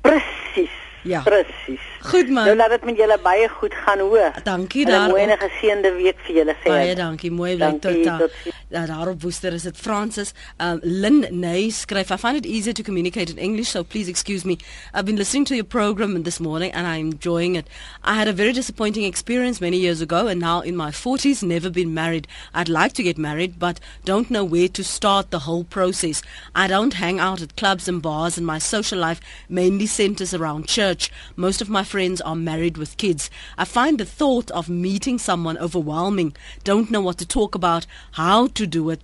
Presies. 0.00 0.70
Ja. 1.02 1.22
Presies. 1.22 1.80
Goed 2.02 2.28
man. 2.28 2.44
Nou 2.44 2.56
laat 2.56 2.70
dit 2.70 2.84
met 2.84 2.96
julle 2.96 3.18
baie 3.22 3.48
goed 3.48 3.74
gaan 3.74 3.98
hoor. 3.98 4.32
Dankie 4.44 4.86
daar. 4.86 5.08
'n 5.08 5.10
Mooi 5.10 5.22
en 5.22 5.38
geseënde 5.38 5.92
week 5.96 6.18
vir 6.26 6.34
julle 6.34 6.54
sê. 6.54 6.68
Baie 6.68 6.94
dankie. 6.94 7.30
Mooi 7.30 7.56
week 7.56 7.80
tot 7.80 8.04
dan. 8.04 8.28
Ja, 8.70 8.86
daar 8.86 9.08
op 9.08 9.22
Woester 9.22 9.52
is 9.52 9.62
dit 9.62 9.76
Francis. 9.76 10.32
Um 10.58 10.78
Lynn 10.82 11.26
Ney 11.30 11.70
skryf 11.70 12.10
I 12.10 12.16
find 12.16 12.36
it 12.36 12.46
easier 12.46 12.74
to 12.74 12.82
communicate 12.82 13.32
in 13.32 13.38
English 13.38 13.68
so 13.68 13.82
please 13.82 14.10
excuse 14.10 14.46
me. 14.46 14.56
I've 14.94 15.04
been 15.04 15.16
listening 15.16 15.46
to 15.46 15.54
your 15.54 15.66
program 15.66 16.22
this 16.22 16.38
morning 16.38 16.72
and 16.74 16.86
I'm 16.86 17.10
enjoying 17.12 17.56
it. 17.56 17.66
I 18.04 18.14
had 18.14 18.28
a 18.28 18.32
very 18.32 18.52
disappointing 18.52 19.04
experience 19.04 19.60
many 19.60 19.78
years 19.78 20.00
ago 20.02 20.26
and 20.26 20.40
now 20.40 20.60
in 20.60 20.76
my 20.76 20.90
40s 20.90 21.42
never 21.42 21.70
been 21.70 21.94
married. 21.94 22.26
I'd 22.54 22.68
like 22.68 22.92
to 22.94 23.02
get 23.02 23.16
married 23.16 23.58
but 23.58 23.80
don't 24.04 24.28
know 24.28 24.44
where 24.44 24.68
to 24.68 24.84
start 24.84 25.30
the 25.30 25.38
whole 25.38 25.64
process. 25.64 26.22
I 26.54 26.66
don't 26.68 26.94
hang 26.94 27.20
out 27.20 27.40
at 27.40 27.56
clubs 27.56 27.88
and 27.88 28.02
bars 28.02 28.36
and 28.36 28.46
my 28.46 28.58
social 28.58 28.98
life 28.98 29.20
mainly 29.48 29.86
centers 29.86 30.34
around 30.34 30.68
church. 30.68 31.10
Most 31.36 31.62
of 31.62 31.70
my 31.70 31.84
friends 31.88 32.20
are 32.20 32.36
married 32.36 32.76
with 32.76 32.96
kids. 32.96 33.30
I 33.56 33.64
find 33.64 33.98
the 33.98 34.04
thought 34.04 34.50
of 34.50 34.68
meeting 34.68 35.18
someone 35.18 35.58
overwhelming. 35.58 36.36
Don't 36.64 36.90
know 36.90 37.00
what 37.00 37.18
to 37.18 37.26
talk 37.26 37.54
about, 37.54 37.86
how 38.12 38.48
to 38.48 38.66
do 38.66 38.90
it. 38.90 39.00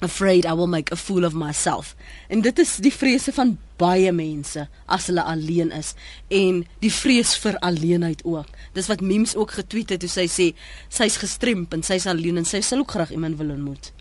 Afraid 0.00 0.46
I 0.46 0.52
will 0.52 0.66
make 0.66 0.90
a 0.90 0.96
fool 0.96 1.24
of 1.24 1.34
myself. 1.34 1.94
En 2.28 2.40
dit 2.40 2.58
is 2.58 2.76
die 2.82 2.92
vrese 2.92 3.32
van 3.32 3.58
baie 3.78 4.12
mense 4.12 4.66
as 4.86 5.06
hulle 5.10 5.22
alleen 5.22 5.70
is 5.74 5.94
en 6.30 6.62
die 6.82 6.92
vrees 6.92 7.34
vir 7.42 7.58
alleenheid 7.62 8.22
ook. 8.26 8.50
Dis 8.74 8.90
wat 8.90 9.02
Memes 9.02 9.36
ook 9.38 9.54
getweet 9.58 9.94
het 9.94 10.02
toe 10.02 10.10
sy 10.10 10.26
sê 10.30 10.48
sy's 10.90 11.18
gestremp 11.22 11.74
en 11.74 11.86
sy's 11.86 12.08
alleen 12.10 12.42
en 12.42 12.48
sy 12.48 12.62
sal 12.66 12.82
ook 12.82 12.94
graag 12.96 13.14
iemand 13.14 13.38
wil 13.40 13.54
ontmoet. 13.54 13.92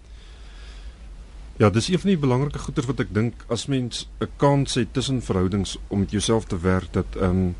Ja, 1.61 1.69
dis 1.69 1.91
een 1.91 1.99
van 2.01 2.09
die 2.09 2.17
belangrike 2.17 2.59
goeters 2.59 2.87
wat 2.89 3.03
ek 3.03 3.11
dink 3.13 3.43
as 3.53 3.67
mens 3.69 4.07
'n 4.19 4.29
kans 4.41 4.73
het 4.81 4.93
tussen 4.93 5.21
verhoudings 5.21 5.77
om 5.87 5.99
met 5.99 6.11
jouself 6.11 6.45
te 6.45 6.57
werk 6.59 6.93
dat 6.93 7.05
ehm 7.15 7.29
um, 7.29 7.55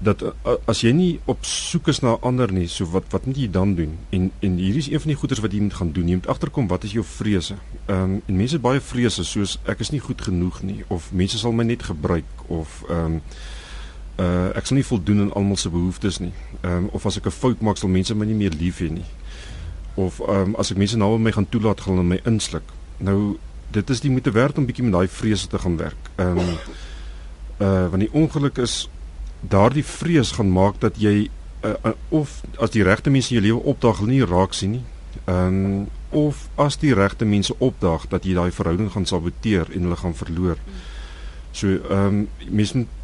dat 0.00 0.22
as 0.64 0.80
jy 0.80 0.90
nie 0.96 1.10
op 1.28 1.44
soek 1.44 1.90
is 1.92 2.00
na 2.00 2.14
ander 2.24 2.48
nie, 2.52 2.66
so 2.72 2.88
wat 2.94 3.10
wat 3.12 3.26
moet 3.28 3.36
jy 3.36 3.48
dan 3.52 3.74
doen? 3.76 3.98
En 4.16 4.30
en 4.40 4.56
hierdie 4.56 4.80
is 4.80 4.88
een 4.88 5.02
van 5.02 5.12
die 5.12 5.16
goeders 5.20 5.42
wat 5.44 5.52
jy 5.52 5.60
moet 5.60 5.76
gaan 5.76 5.92
doen. 5.92 6.08
Jy 6.08 6.20
moet 6.22 6.28
agterkom 6.32 6.68
wat 6.72 6.84
is 6.88 6.94
jou 6.96 7.04
vrese. 7.04 7.56
Ehm 7.86 8.02
um, 8.02 8.14
en 8.26 8.36
mense 8.36 8.56
het 8.56 8.64
baie 8.64 8.80
vrese 8.80 9.24
soos 9.24 9.58
ek 9.68 9.82
is 9.84 9.90
nie 9.92 10.00
goed 10.00 10.22
genoeg 10.24 10.62
nie 10.62 10.84
of 10.88 11.10
mense 11.12 11.38
sal 11.38 11.52
my 11.52 11.66
net 11.68 11.84
gebruik 11.84 12.44
of 12.48 12.80
ehm 12.88 13.18
um, 13.18 13.18
uh 14.20 14.48
ek 14.56 14.66
sal 14.66 14.76
nie 14.76 14.86
voldoen 14.88 15.20
aan 15.20 15.32
almal 15.36 15.60
se 15.60 15.72
behoeftes 15.72 16.18
nie. 16.18 16.32
Ehm 16.60 16.76
um, 16.76 16.88
of 16.96 17.06
as 17.06 17.18
ek 17.20 17.26
'n 17.26 17.36
fout 17.36 17.60
maak 17.60 17.76
sal 17.76 17.92
mense 17.92 18.14
my 18.14 18.24
nie 18.26 18.34
meer 18.34 18.56
lief 18.56 18.80
hê 18.80 18.88
nie. 18.88 19.04
Of 19.94 20.20
ehm 20.20 20.54
um, 20.54 20.54
as 20.56 20.70
ek 20.70 20.78
mense 20.78 20.96
nou 20.96 21.18
my 21.18 21.32
gaan 21.32 21.48
toelaat 21.48 21.80
gaan 21.80 21.94
hulle 21.94 22.08
my 22.08 22.20
insluk. 22.24 22.72
Nou 22.98 23.36
dit 23.70 23.90
is 23.90 24.00
die 24.00 24.10
moeite 24.10 24.30
werd 24.30 24.58
om 24.58 24.66
bietjie 24.66 24.84
met 24.84 24.92
daai 24.92 25.08
vrese 25.08 25.46
te 25.46 25.58
gaan 25.58 25.76
werk. 25.76 26.10
Ehm 26.16 26.38
um, 26.38 26.56
uh 27.60 27.88
want 27.90 28.00
die 28.00 28.12
ongeluk 28.12 28.58
is 28.58 28.88
daardie 29.40 29.84
vrees 29.84 30.32
gaan 30.32 30.52
maak 30.52 30.80
dat 30.80 30.98
jy 31.00 31.28
uh, 31.64 31.74
uh, 31.84 31.92
of 32.08 32.40
as 32.58 32.70
die 32.70 32.82
regte 32.82 33.10
mense 33.10 33.34
in 33.34 33.40
jou 33.40 33.46
lewe 33.46 33.64
opdag 33.72 34.00
nie 34.06 34.24
raak 34.24 34.54
sien 34.54 34.78
nie. 34.78 34.84
Ehm 35.24 35.56
um, 35.62 35.88
of 36.10 36.48
as 36.58 36.74
die 36.82 36.90
regte 36.94 37.24
mense 37.24 37.54
opdag 37.62 38.08
dat 38.10 38.24
jy 38.26 38.34
daai 38.34 38.50
verhouding 38.50 38.88
gaan 38.90 39.06
saboteer 39.06 39.68
en 39.70 39.84
hulle 39.86 39.96
gaan 39.96 40.14
verloor. 40.14 40.58
So 41.52 41.66
ehm 41.66 42.06
um, 42.06 42.28
mense 42.48 42.76
moet 42.76 42.98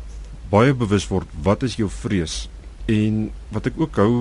baie 0.51 0.75
bewus 0.75 1.07
word 1.11 1.31
wat 1.43 1.63
is 1.67 1.77
jou 1.81 1.89
vrees 1.91 2.47
en 2.91 3.31
wat 3.55 3.67
ek 3.71 3.79
ook 3.81 3.97
hou 4.03 4.13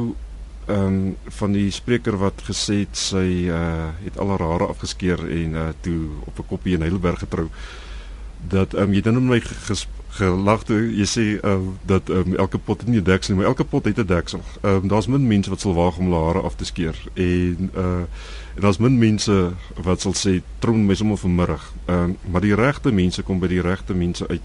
ehm 0.65 0.85
um, 0.85 1.17
van 1.39 1.53
die 1.53 1.69
spreker 1.71 2.17
wat 2.17 2.41
gesê 2.47 2.81
het 2.83 2.97
sy 2.97 3.49
uh 3.53 3.91
het 4.01 4.17
al 4.17 4.31
haar 4.33 4.45
hare 4.49 4.69
afgeskeer 4.73 5.21
en 5.21 5.53
uh 5.53 5.67
toe 5.85 5.99
op 6.25 6.39
'n 6.39 6.47
koppie 6.49 6.73
in 6.73 6.81
Heidelberg 6.81 7.19
getrou 7.19 7.49
dat 8.49 8.73
ehm 8.73 8.89
um, 8.89 8.93
jy 8.93 9.01
dan 9.01 9.27
my 9.27 9.41
gelag 10.15 10.63
toe 10.63 10.79
jy 10.95 11.05
sê 11.09 11.25
uh, 11.43 11.57
dat 11.87 12.09
um, 12.09 12.35
elke 12.39 12.57
pot 12.57 12.79
het 12.79 12.89
nie 12.89 12.99
'n 12.99 13.03
deksel 13.03 13.33
nie, 13.33 13.41
maar 13.41 13.51
elke 13.51 13.63
pot 13.63 13.85
het 13.85 13.99
'n 13.99 14.05
deksel. 14.05 14.41
Ehm 14.61 14.75
um, 14.75 14.87
daar's 14.87 15.07
min 15.07 15.27
mense 15.27 15.49
wat 15.49 15.59
sal 15.59 15.73
waag 15.73 15.97
om 15.97 16.05
hulle 16.05 16.25
hare 16.25 16.41
af 16.41 16.55
te 16.55 16.65
skeer 16.65 16.95
en 17.13 17.69
uh 17.75 18.03
en 18.55 18.61
daar's 18.61 18.77
min 18.77 18.97
mense 18.97 19.51
wat 19.83 20.01
sal 20.01 20.13
sê 20.13 20.41
trom 20.59 20.85
my 20.85 20.95
sommer 20.95 21.17
vanmiddag. 21.17 21.73
Ehm 21.85 21.99
um, 21.99 22.17
maar 22.31 22.41
die 22.41 22.55
regte 22.55 22.91
mense 22.91 23.21
kom 23.23 23.39
by 23.39 23.47
die 23.47 23.61
regte 23.61 23.93
mense 23.93 24.27
uit. 24.27 24.41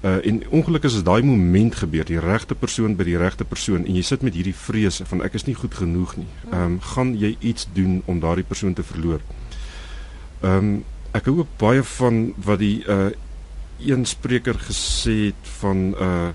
Uh 0.00 0.26
en 0.26 0.42
ongelukkig 0.50 0.92
is 0.92 1.02
daai 1.02 1.22
moment 1.22 1.74
gebeur, 1.74 2.04
die 2.04 2.20
regte 2.20 2.54
persoon 2.54 2.96
by 2.96 3.04
die 3.04 3.18
regte 3.18 3.44
persoon 3.44 3.86
en 3.86 3.94
jy 3.94 4.02
sit 4.02 4.22
met 4.22 4.34
hierdie 4.34 4.54
vrese 4.54 5.04
van 5.04 5.22
ek 5.22 5.34
is 5.34 5.44
nie 5.44 5.54
goed 5.54 5.74
genoeg 5.74 6.16
nie. 6.16 6.28
Ehm 6.50 6.62
um, 6.62 6.80
gaan 6.80 7.18
jy 7.18 7.36
iets 7.40 7.68
doen 7.72 8.02
om 8.04 8.20
daardie 8.20 8.46
persoon 8.46 8.74
te 8.74 8.82
verloor? 8.82 9.20
Ehm 10.40 10.56
um, 10.56 10.84
ek 11.10 11.24
hou 11.24 11.38
ook 11.38 11.56
baie 11.56 11.82
van 11.82 12.34
wat 12.36 12.58
die 12.58 12.84
uh 12.86 13.10
een 13.86 14.04
spreker 14.06 14.54
gesê 14.54 15.30
het 15.30 15.50
van 15.60 15.94
uh 16.00 16.28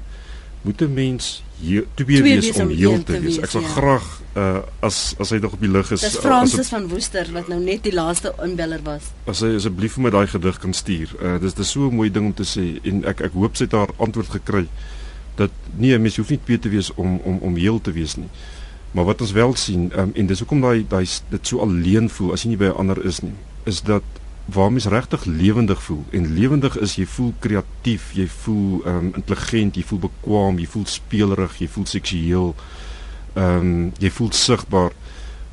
moet 0.63 0.81
'n 0.81 0.93
mens 0.93 1.43
hier 1.59 1.85
te 1.93 2.05
wees, 2.05 2.21
wees 2.21 2.51
om 2.59 2.69
heel 2.69 3.03
te 3.03 3.19
wees. 3.19 3.37
Ek 3.37 3.49
sal 3.49 3.61
ja. 3.61 3.67
graag 3.67 4.05
uh 4.35 4.57
as 4.79 5.15
as 5.19 5.29
hy 5.29 5.37
nog 5.43 5.53
op 5.53 5.59
die 5.59 5.71
lug 5.71 5.91
is. 5.91 6.01
Dis 6.01 6.17
uh, 6.23 6.63
van 6.69 6.87
Woester 6.87 7.27
wat 7.31 7.47
nou 7.47 7.59
net 7.59 7.83
die 7.83 7.93
laaste 7.93 8.33
inbeller 8.43 8.79
was. 8.83 9.11
As 9.27 9.43
hy 9.43 9.53
asseblief 9.55 9.93
vir 9.97 10.03
my 10.03 10.09
daai 10.09 10.27
gedig 10.27 10.59
kan 10.59 10.73
stuur. 10.73 11.15
Uh 11.19 11.39
dis 11.43 11.53
dis 11.53 11.71
so 11.71 11.89
'n 11.89 11.95
mooi 11.95 12.11
ding 12.11 12.25
om 12.25 12.33
te 12.33 12.47
sê 12.47 12.79
en 12.83 13.03
ek 13.05 13.21
ek 13.21 13.33
hoop 13.33 13.55
sy 13.55 13.63
het 13.63 13.71
haar 13.71 13.91
antwoord 13.97 14.29
gekry 14.29 14.67
dat 15.35 15.51
nee, 15.75 15.97
mens 15.97 16.17
hoef 16.17 16.29
nie 16.29 16.39
twee 16.45 16.59
te 16.59 16.69
wees 16.69 16.93
om 16.95 17.19
om 17.23 17.37
om 17.41 17.55
heel 17.55 17.81
te 17.81 17.91
wees 17.91 18.15
nie. 18.15 18.29
Maar 18.91 19.05
wat 19.05 19.21
ons 19.21 19.31
wel 19.31 19.55
sien 19.55 19.91
um, 19.99 20.11
en 20.13 20.25
dis 20.25 20.39
hoekom 20.39 20.61
daai 20.61 20.85
daai 20.89 21.05
dit 21.29 21.47
so 21.47 21.59
alleen 21.59 22.09
voel 22.09 22.33
as 22.33 22.43
jy 22.43 22.53
nie 22.53 22.57
by 22.57 22.69
'n 22.71 22.77
ander 22.77 23.05
is 23.05 23.19
nie, 23.19 23.33
is 23.65 23.81
dat 23.81 24.03
waar 24.45 24.71
mens 24.71 24.85
regtig 24.85 25.25
lewendig 25.25 25.83
voel. 25.83 26.03
En 26.11 26.33
lewendig 26.33 26.79
is 26.79 26.95
jy 26.95 27.05
voel 27.05 27.33
kreatief 27.39 28.11
jy 28.13 28.27
voel 28.27 28.81
um, 28.87 29.11
intelligent 29.15 29.75
jy 29.75 29.83
voel 29.87 29.99
bekwam 29.99 30.59
jy 30.59 30.67
voel 30.67 30.85
speelerig 30.85 31.59
jy 31.63 31.67
voel 31.71 31.85
seksueel 31.87 32.51
ehm 33.33 33.69
um, 33.69 33.91
jy 34.03 34.11
voel 34.11 34.31
sigbaar. 34.31 34.91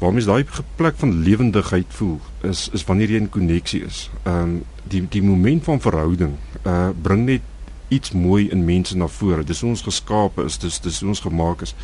Waar 0.01 0.13
mens 0.13 0.27
daai 0.27 0.45
plek 0.77 0.97
van 0.97 1.15
lewendigheid 1.23 1.87
voel 1.89 2.19
is 2.43 2.69
is 2.73 2.85
wanneer 2.85 3.15
jy 3.15 3.23
in 3.23 3.31
koneksie 3.31 3.85
is. 3.87 4.09
Ehm 4.25 4.43
um, 4.43 4.59
die 4.91 5.07
die 5.09 5.23
moment 5.23 5.65
van 5.65 5.81
verhouding 5.81 6.35
uh 6.67 6.91
bring 7.03 7.25
net 7.25 7.47
iets 7.89 8.11
mooi 8.13 8.49
in 8.49 8.65
mense 8.65 8.97
na 8.97 9.07
vore. 9.07 9.45
Dis 9.45 9.63
ons 9.63 9.83
geskape 9.83 10.45
is 10.45 10.59
dis 10.59 10.81
dis 10.81 11.03
ons 11.03 11.21
gemaak 11.21 11.63
is. 11.63 11.75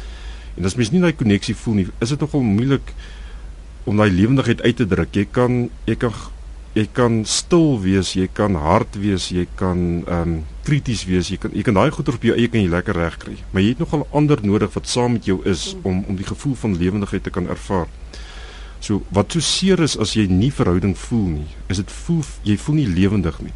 En 0.56 0.64
as 0.64 0.74
mens 0.74 0.90
nie 0.90 1.00
daai 1.00 1.14
koneksie 1.14 1.54
voel 1.54 1.74
nie 1.74 1.86
is 2.00 2.08
dit 2.08 2.20
nogal 2.20 2.42
moeilik 2.42 2.94
om 3.84 3.96
daai 3.96 4.10
lewendigheid 4.10 4.62
uit 4.62 4.76
te 4.76 4.86
druk. 4.86 5.14
Jy 5.14 5.28
kan 5.30 5.68
jy 5.86 5.94
kan 5.94 6.14
jy 6.76 6.84
kan 6.92 7.22
stil 7.24 7.78
wees, 7.80 8.12
jy 8.18 8.26
kan 8.36 8.56
hard 8.60 8.98
wees, 9.00 9.30
jy 9.32 9.46
kan 9.56 9.78
ehm 10.04 10.20
um, 10.20 10.36
krities 10.66 11.04
wees, 11.06 11.28
jy 11.30 11.38
kan 11.40 11.52
jy 11.54 11.62
kan 11.62 11.76
daai 11.78 11.92
goeie 11.94 12.12
op 12.12 12.24
jou 12.26 12.34
eie 12.34 12.50
kan 12.50 12.60
jy 12.60 12.68
lekker 12.68 12.96
reg 12.98 13.16
kry. 13.22 13.36
Maar 13.52 13.62
jy 13.62 13.68
het 13.72 13.82
nogal 13.84 14.02
ander 14.18 14.42
nodig 14.42 14.72
wat 14.74 14.90
saam 14.90 15.14
met 15.14 15.28
jou 15.30 15.38
is 15.46 15.76
om 15.82 16.02
om 16.04 16.18
die 16.18 16.26
gevoel 16.26 16.56
van 16.62 16.74
lewendigheid 16.76 17.22
te 17.22 17.32
kan 17.32 17.48
ervaar. 17.48 17.86
So 18.80 19.04
wat 19.14 19.32
so 19.32 19.40
seer 19.40 19.80
is 19.80 19.96
as 19.96 20.16
jy 20.18 20.26
nie 20.28 20.50
verhouding 20.52 20.96
voel 21.06 21.28
nie, 21.38 21.48
is 21.72 21.80
dit 21.80 21.94
voel 22.02 22.26
jy 22.44 22.58
voel 22.66 22.80
nie 22.82 22.90
lewendig 22.98 23.40
nie. 23.46 23.54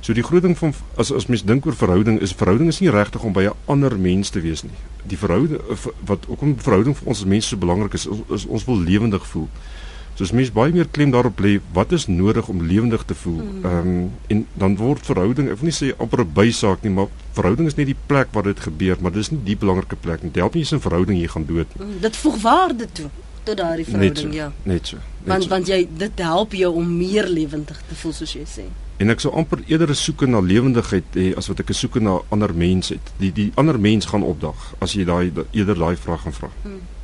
So 0.00 0.16
die 0.16 0.24
groot 0.24 0.42
ding 0.42 0.56
van 0.58 0.74
as 0.96 1.12
as 1.14 1.28
mens 1.30 1.44
dink 1.46 1.66
oor 1.66 1.78
verhouding 1.78 2.18
is 2.24 2.34
verhouding 2.34 2.72
is 2.72 2.80
nie 2.82 2.90
regtig 2.90 3.22
om 3.22 3.32
by 3.32 3.46
'n 3.46 3.56
ander 3.66 3.98
mens 3.98 4.30
te 4.30 4.40
wees 4.40 4.64
nie. 4.64 4.78
Die 5.06 5.18
verhouding 5.18 5.60
wat 6.06 6.26
ook 6.26 6.42
om 6.42 6.58
verhouding 6.58 6.96
vir 6.96 7.06
ons 7.06 7.20
as 7.20 7.26
mense 7.26 7.48
so 7.48 7.56
belangrik 7.56 7.94
is, 7.94 8.06
is, 8.06 8.18
is 8.30 8.46
ons 8.46 8.64
wil 8.64 8.80
lewendig 8.80 9.26
voel. 9.26 9.48
So 10.18 10.24
as 10.26 10.32
mens 10.34 10.48
baie 10.50 10.72
meer 10.74 10.88
klem 10.90 11.12
daarop 11.14 11.38
lê 11.38 11.60
wat 11.76 11.92
is 11.94 12.08
nodig 12.10 12.48
om 12.50 12.64
lewendig 12.66 13.04
te 13.06 13.14
voel. 13.14 13.36
Hmm. 13.38 13.64
Ehm 13.64 13.90
um, 13.90 14.08
en 14.34 14.40
dan 14.58 14.72
word 14.76 15.06
verhouding, 15.06 15.46
ek 15.52 15.60
wil 15.60 15.68
nie 15.70 15.76
sê 15.76 15.92
amper 15.94 16.24
'n 16.24 16.32
bysaak 16.34 16.82
nie, 16.82 16.90
maar 16.90 17.06
verhouding 17.38 17.70
is 17.70 17.78
net 17.78 17.86
die 17.86 18.00
plek 18.06 18.34
waar 18.34 18.42
dit 18.42 18.60
gebeur, 18.60 18.96
maar 19.00 19.14
dis 19.14 19.30
nie 19.30 19.38
die 19.44 19.56
belangrike 19.56 19.94
plek 19.94 20.22
nie. 20.22 20.32
Dit 20.34 20.42
help 20.42 20.58
nie 20.58 20.64
eens 20.66 20.74
'n 20.74 20.82
verhouding 20.82 21.20
jy 21.20 21.28
gaan 21.28 21.46
dood 21.46 21.70
nie. 21.74 21.86
Hmm, 21.86 22.00
dit 22.00 22.16
voeg 22.16 22.40
waarde 22.42 22.88
toe 22.92 23.10
tot 23.44 23.56
daardie 23.56 23.84
verhouding, 23.84 24.14
net 24.14 24.18
so, 24.18 24.36
ja. 24.36 24.52
Net 24.62 24.86
so. 24.86 24.96
Net 24.96 25.28
want 25.28 25.42
so. 25.42 25.48
want 25.48 25.66
jy 25.66 25.88
dit 25.96 26.18
help 26.18 26.52
jou 26.52 26.74
om 26.74 26.96
meer 26.96 27.28
lewendig 27.28 27.78
te 27.88 27.94
voel 27.94 28.12
soos 28.12 28.32
jy 28.32 28.44
sê. 28.44 28.66
En 28.98 29.10
ek 29.10 29.20
sou 29.20 29.32
amper 29.32 29.62
eerder 29.66 29.94
soek 29.94 30.26
na 30.26 30.40
lewendigheid 30.40 31.14
hê 31.14 31.36
as 31.36 31.46
wat 31.46 31.60
ek 31.60 31.70
soek 31.70 32.00
na 32.02 32.18
ander 32.34 32.54
mense 32.54 32.94
het. 32.94 33.12
Die 33.18 33.32
die 33.32 33.52
ander 33.54 33.78
mens 33.78 34.06
gaan 34.06 34.22
opdag 34.26 34.74
as 34.80 34.92
jy 34.98 35.04
daai 35.04 35.30
eerder 35.52 35.78
daai 35.78 35.96
vraag 35.96 36.20
gaan 36.26 36.32
vra. 36.32 36.50
Hmm. 36.62 36.97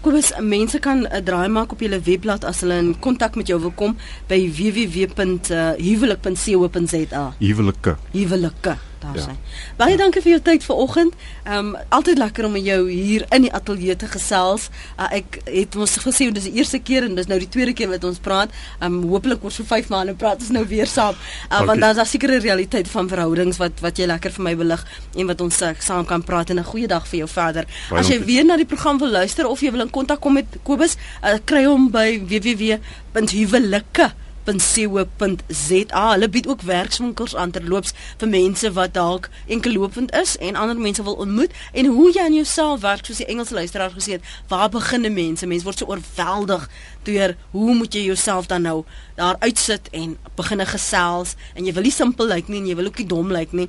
Kobus, 0.00 0.32
mense 0.40 0.78
kan 0.78 1.06
'n 1.10 1.24
draai 1.24 1.48
maak 1.48 1.72
op 1.72 1.80
julle 1.80 2.00
webblad 2.00 2.44
as 2.44 2.60
hulle 2.60 2.78
in 2.78 2.98
kontak 2.98 3.34
met 3.34 3.46
jou 3.46 3.60
wil 3.60 3.72
kom 3.74 3.96
by 4.28 4.50
www.huwelik.co.za. 4.58 7.32
Huwelike. 7.38 7.96
Huwelike 8.12 8.76
daar 9.02 9.16
ja. 9.16 9.22
sy. 9.22 9.34
Baie 9.78 9.96
dankie 9.96 10.22
vir 10.22 10.36
jou 10.36 10.40
tyd 10.50 10.64
vanoggend. 10.64 11.14
Ehm 11.44 11.58
um, 11.58 11.76
altyd 11.94 12.18
lekker 12.18 12.44
om 12.44 12.52
met 12.52 12.64
jou 12.64 12.90
hier 12.90 13.24
in 13.34 13.46
die 13.46 13.52
ateljee 13.52 13.96
te 13.96 14.08
gesels. 14.10 14.68
Uh, 14.96 15.08
ek 15.20 15.40
het 15.44 15.76
ons 15.76 15.96
gesê 16.04 16.30
dis 16.32 16.48
die 16.48 16.60
eerste 16.60 16.78
keer 16.78 17.06
en 17.06 17.14
dis 17.18 17.28
nou 17.30 17.38
die 17.38 17.48
tweede 17.48 17.72
keer 17.72 17.90
wat 17.92 18.04
ons 18.04 18.18
praat. 18.18 18.54
Ehm 18.80 18.98
um, 18.98 19.08
hopelik 19.12 19.44
oor 19.44 19.54
so 19.54 19.64
5 19.64 19.88
maande 19.94 20.14
praat 20.18 20.42
ons 20.44 20.52
nou 20.54 20.64
weer 20.68 20.86
saam. 20.86 21.16
Uh, 21.48 21.64
want 21.64 21.80
daar's 21.80 21.98
'n 21.98 22.06
sekere 22.06 22.38
realiteit 22.38 22.88
van 22.88 23.08
verhoudings 23.08 23.58
wat 23.58 23.80
wat 23.80 23.98
jy 23.98 24.06
lekker 24.06 24.32
vir 24.32 24.42
my 24.42 24.56
belig 24.56 24.84
en 25.14 25.26
wat 25.26 25.40
ons 25.40 25.62
uh, 25.62 25.72
saam 25.78 26.04
kan 26.04 26.22
praat 26.22 26.50
en 26.50 26.58
'n 26.58 26.64
goeie 26.64 26.86
dag 26.86 27.08
vir 27.08 27.18
jou 27.18 27.28
verder. 27.28 27.64
Baie 27.90 28.00
As 28.00 28.08
jy 28.08 28.24
weer 28.24 28.44
na 28.44 28.56
die 28.56 28.66
program 28.66 28.98
wil 28.98 29.10
luister 29.10 29.46
of 29.46 29.60
jy 29.60 29.70
wil 29.70 29.80
in 29.80 29.90
kontak 29.90 30.20
kom 30.20 30.32
met 30.32 30.46
Kobus, 30.62 30.96
uh, 31.22 31.38
kry 31.44 31.64
hom 31.64 31.90
by 31.90 32.20
www.huwelike.com 32.26 34.27
www.co.za. 34.56 36.10
Hulle 36.12 36.28
bied 36.28 36.48
ook 36.48 36.62
werkswinkels 36.62 37.36
aan 37.36 37.50
terloops 37.50 37.92
vir 38.16 38.28
mense 38.28 38.72
wat 38.72 38.94
dalk 38.94 39.28
enkelopend 39.46 40.14
is 40.14 40.36
en 40.36 40.56
ander 40.56 40.78
mense 40.80 41.02
wil 41.02 41.14
ontmoet 41.14 41.52
en 41.72 41.86
hoe 41.86 42.12
jy 42.12 42.22
aan 42.22 42.34
jouself 42.34 42.80
werk 42.80 43.04
soos 43.04 43.20
die 43.20 43.28
Engelse 43.28 43.54
luisteraar 43.54 43.92
gesê 43.92 44.16
het. 44.16 44.24
Waar 44.48 44.68
begin 44.68 45.04
'n 45.04 45.12
mens? 45.12 45.42
'n 45.42 45.48
Mens 45.48 45.62
word 45.62 45.78
so 45.78 45.86
oorweldig 45.86 46.68
deur 47.02 47.36
hoe 47.50 47.74
moet 47.74 47.94
jy 47.94 48.02
jouself 48.04 48.46
dan 48.46 48.62
nou 48.62 48.84
daar 49.14 49.36
uitsit 49.38 49.88
en 49.90 50.16
begin 50.34 50.66
gesels 50.66 51.34
en 51.54 51.64
jy 51.64 51.72
wil 51.72 51.82
nie 51.82 51.92
simpel 51.92 52.26
lyk 52.26 52.48
nie 52.48 52.60
en 52.60 52.66
jy 52.66 52.76
wil 52.76 52.86
ook 52.86 52.98
nie 52.98 53.06
dom 53.06 53.32
lyk 53.32 53.52
nie. 53.52 53.68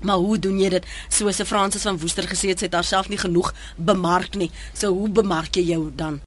Maar 0.00 0.16
hoe 0.16 0.38
doen 0.38 0.58
jy 0.58 0.68
dit? 0.68 0.86
Soos 1.08 1.36
se 1.36 1.44
Fransis 1.44 1.82
van 1.82 1.98
Woester 1.98 2.24
gesê 2.28 2.48
het, 2.48 2.58
sy 2.58 2.64
het 2.64 2.74
haarself 2.74 3.08
nie 3.08 3.18
genoeg 3.18 3.54
bemark 3.76 4.34
nie. 4.34 4.50
So 4.72 4.92
hoe 4.92 5.08
bemark 5.08 5.54
jy 5.56 5.62
jou 5.62 5.92
dan? 5.94 6.20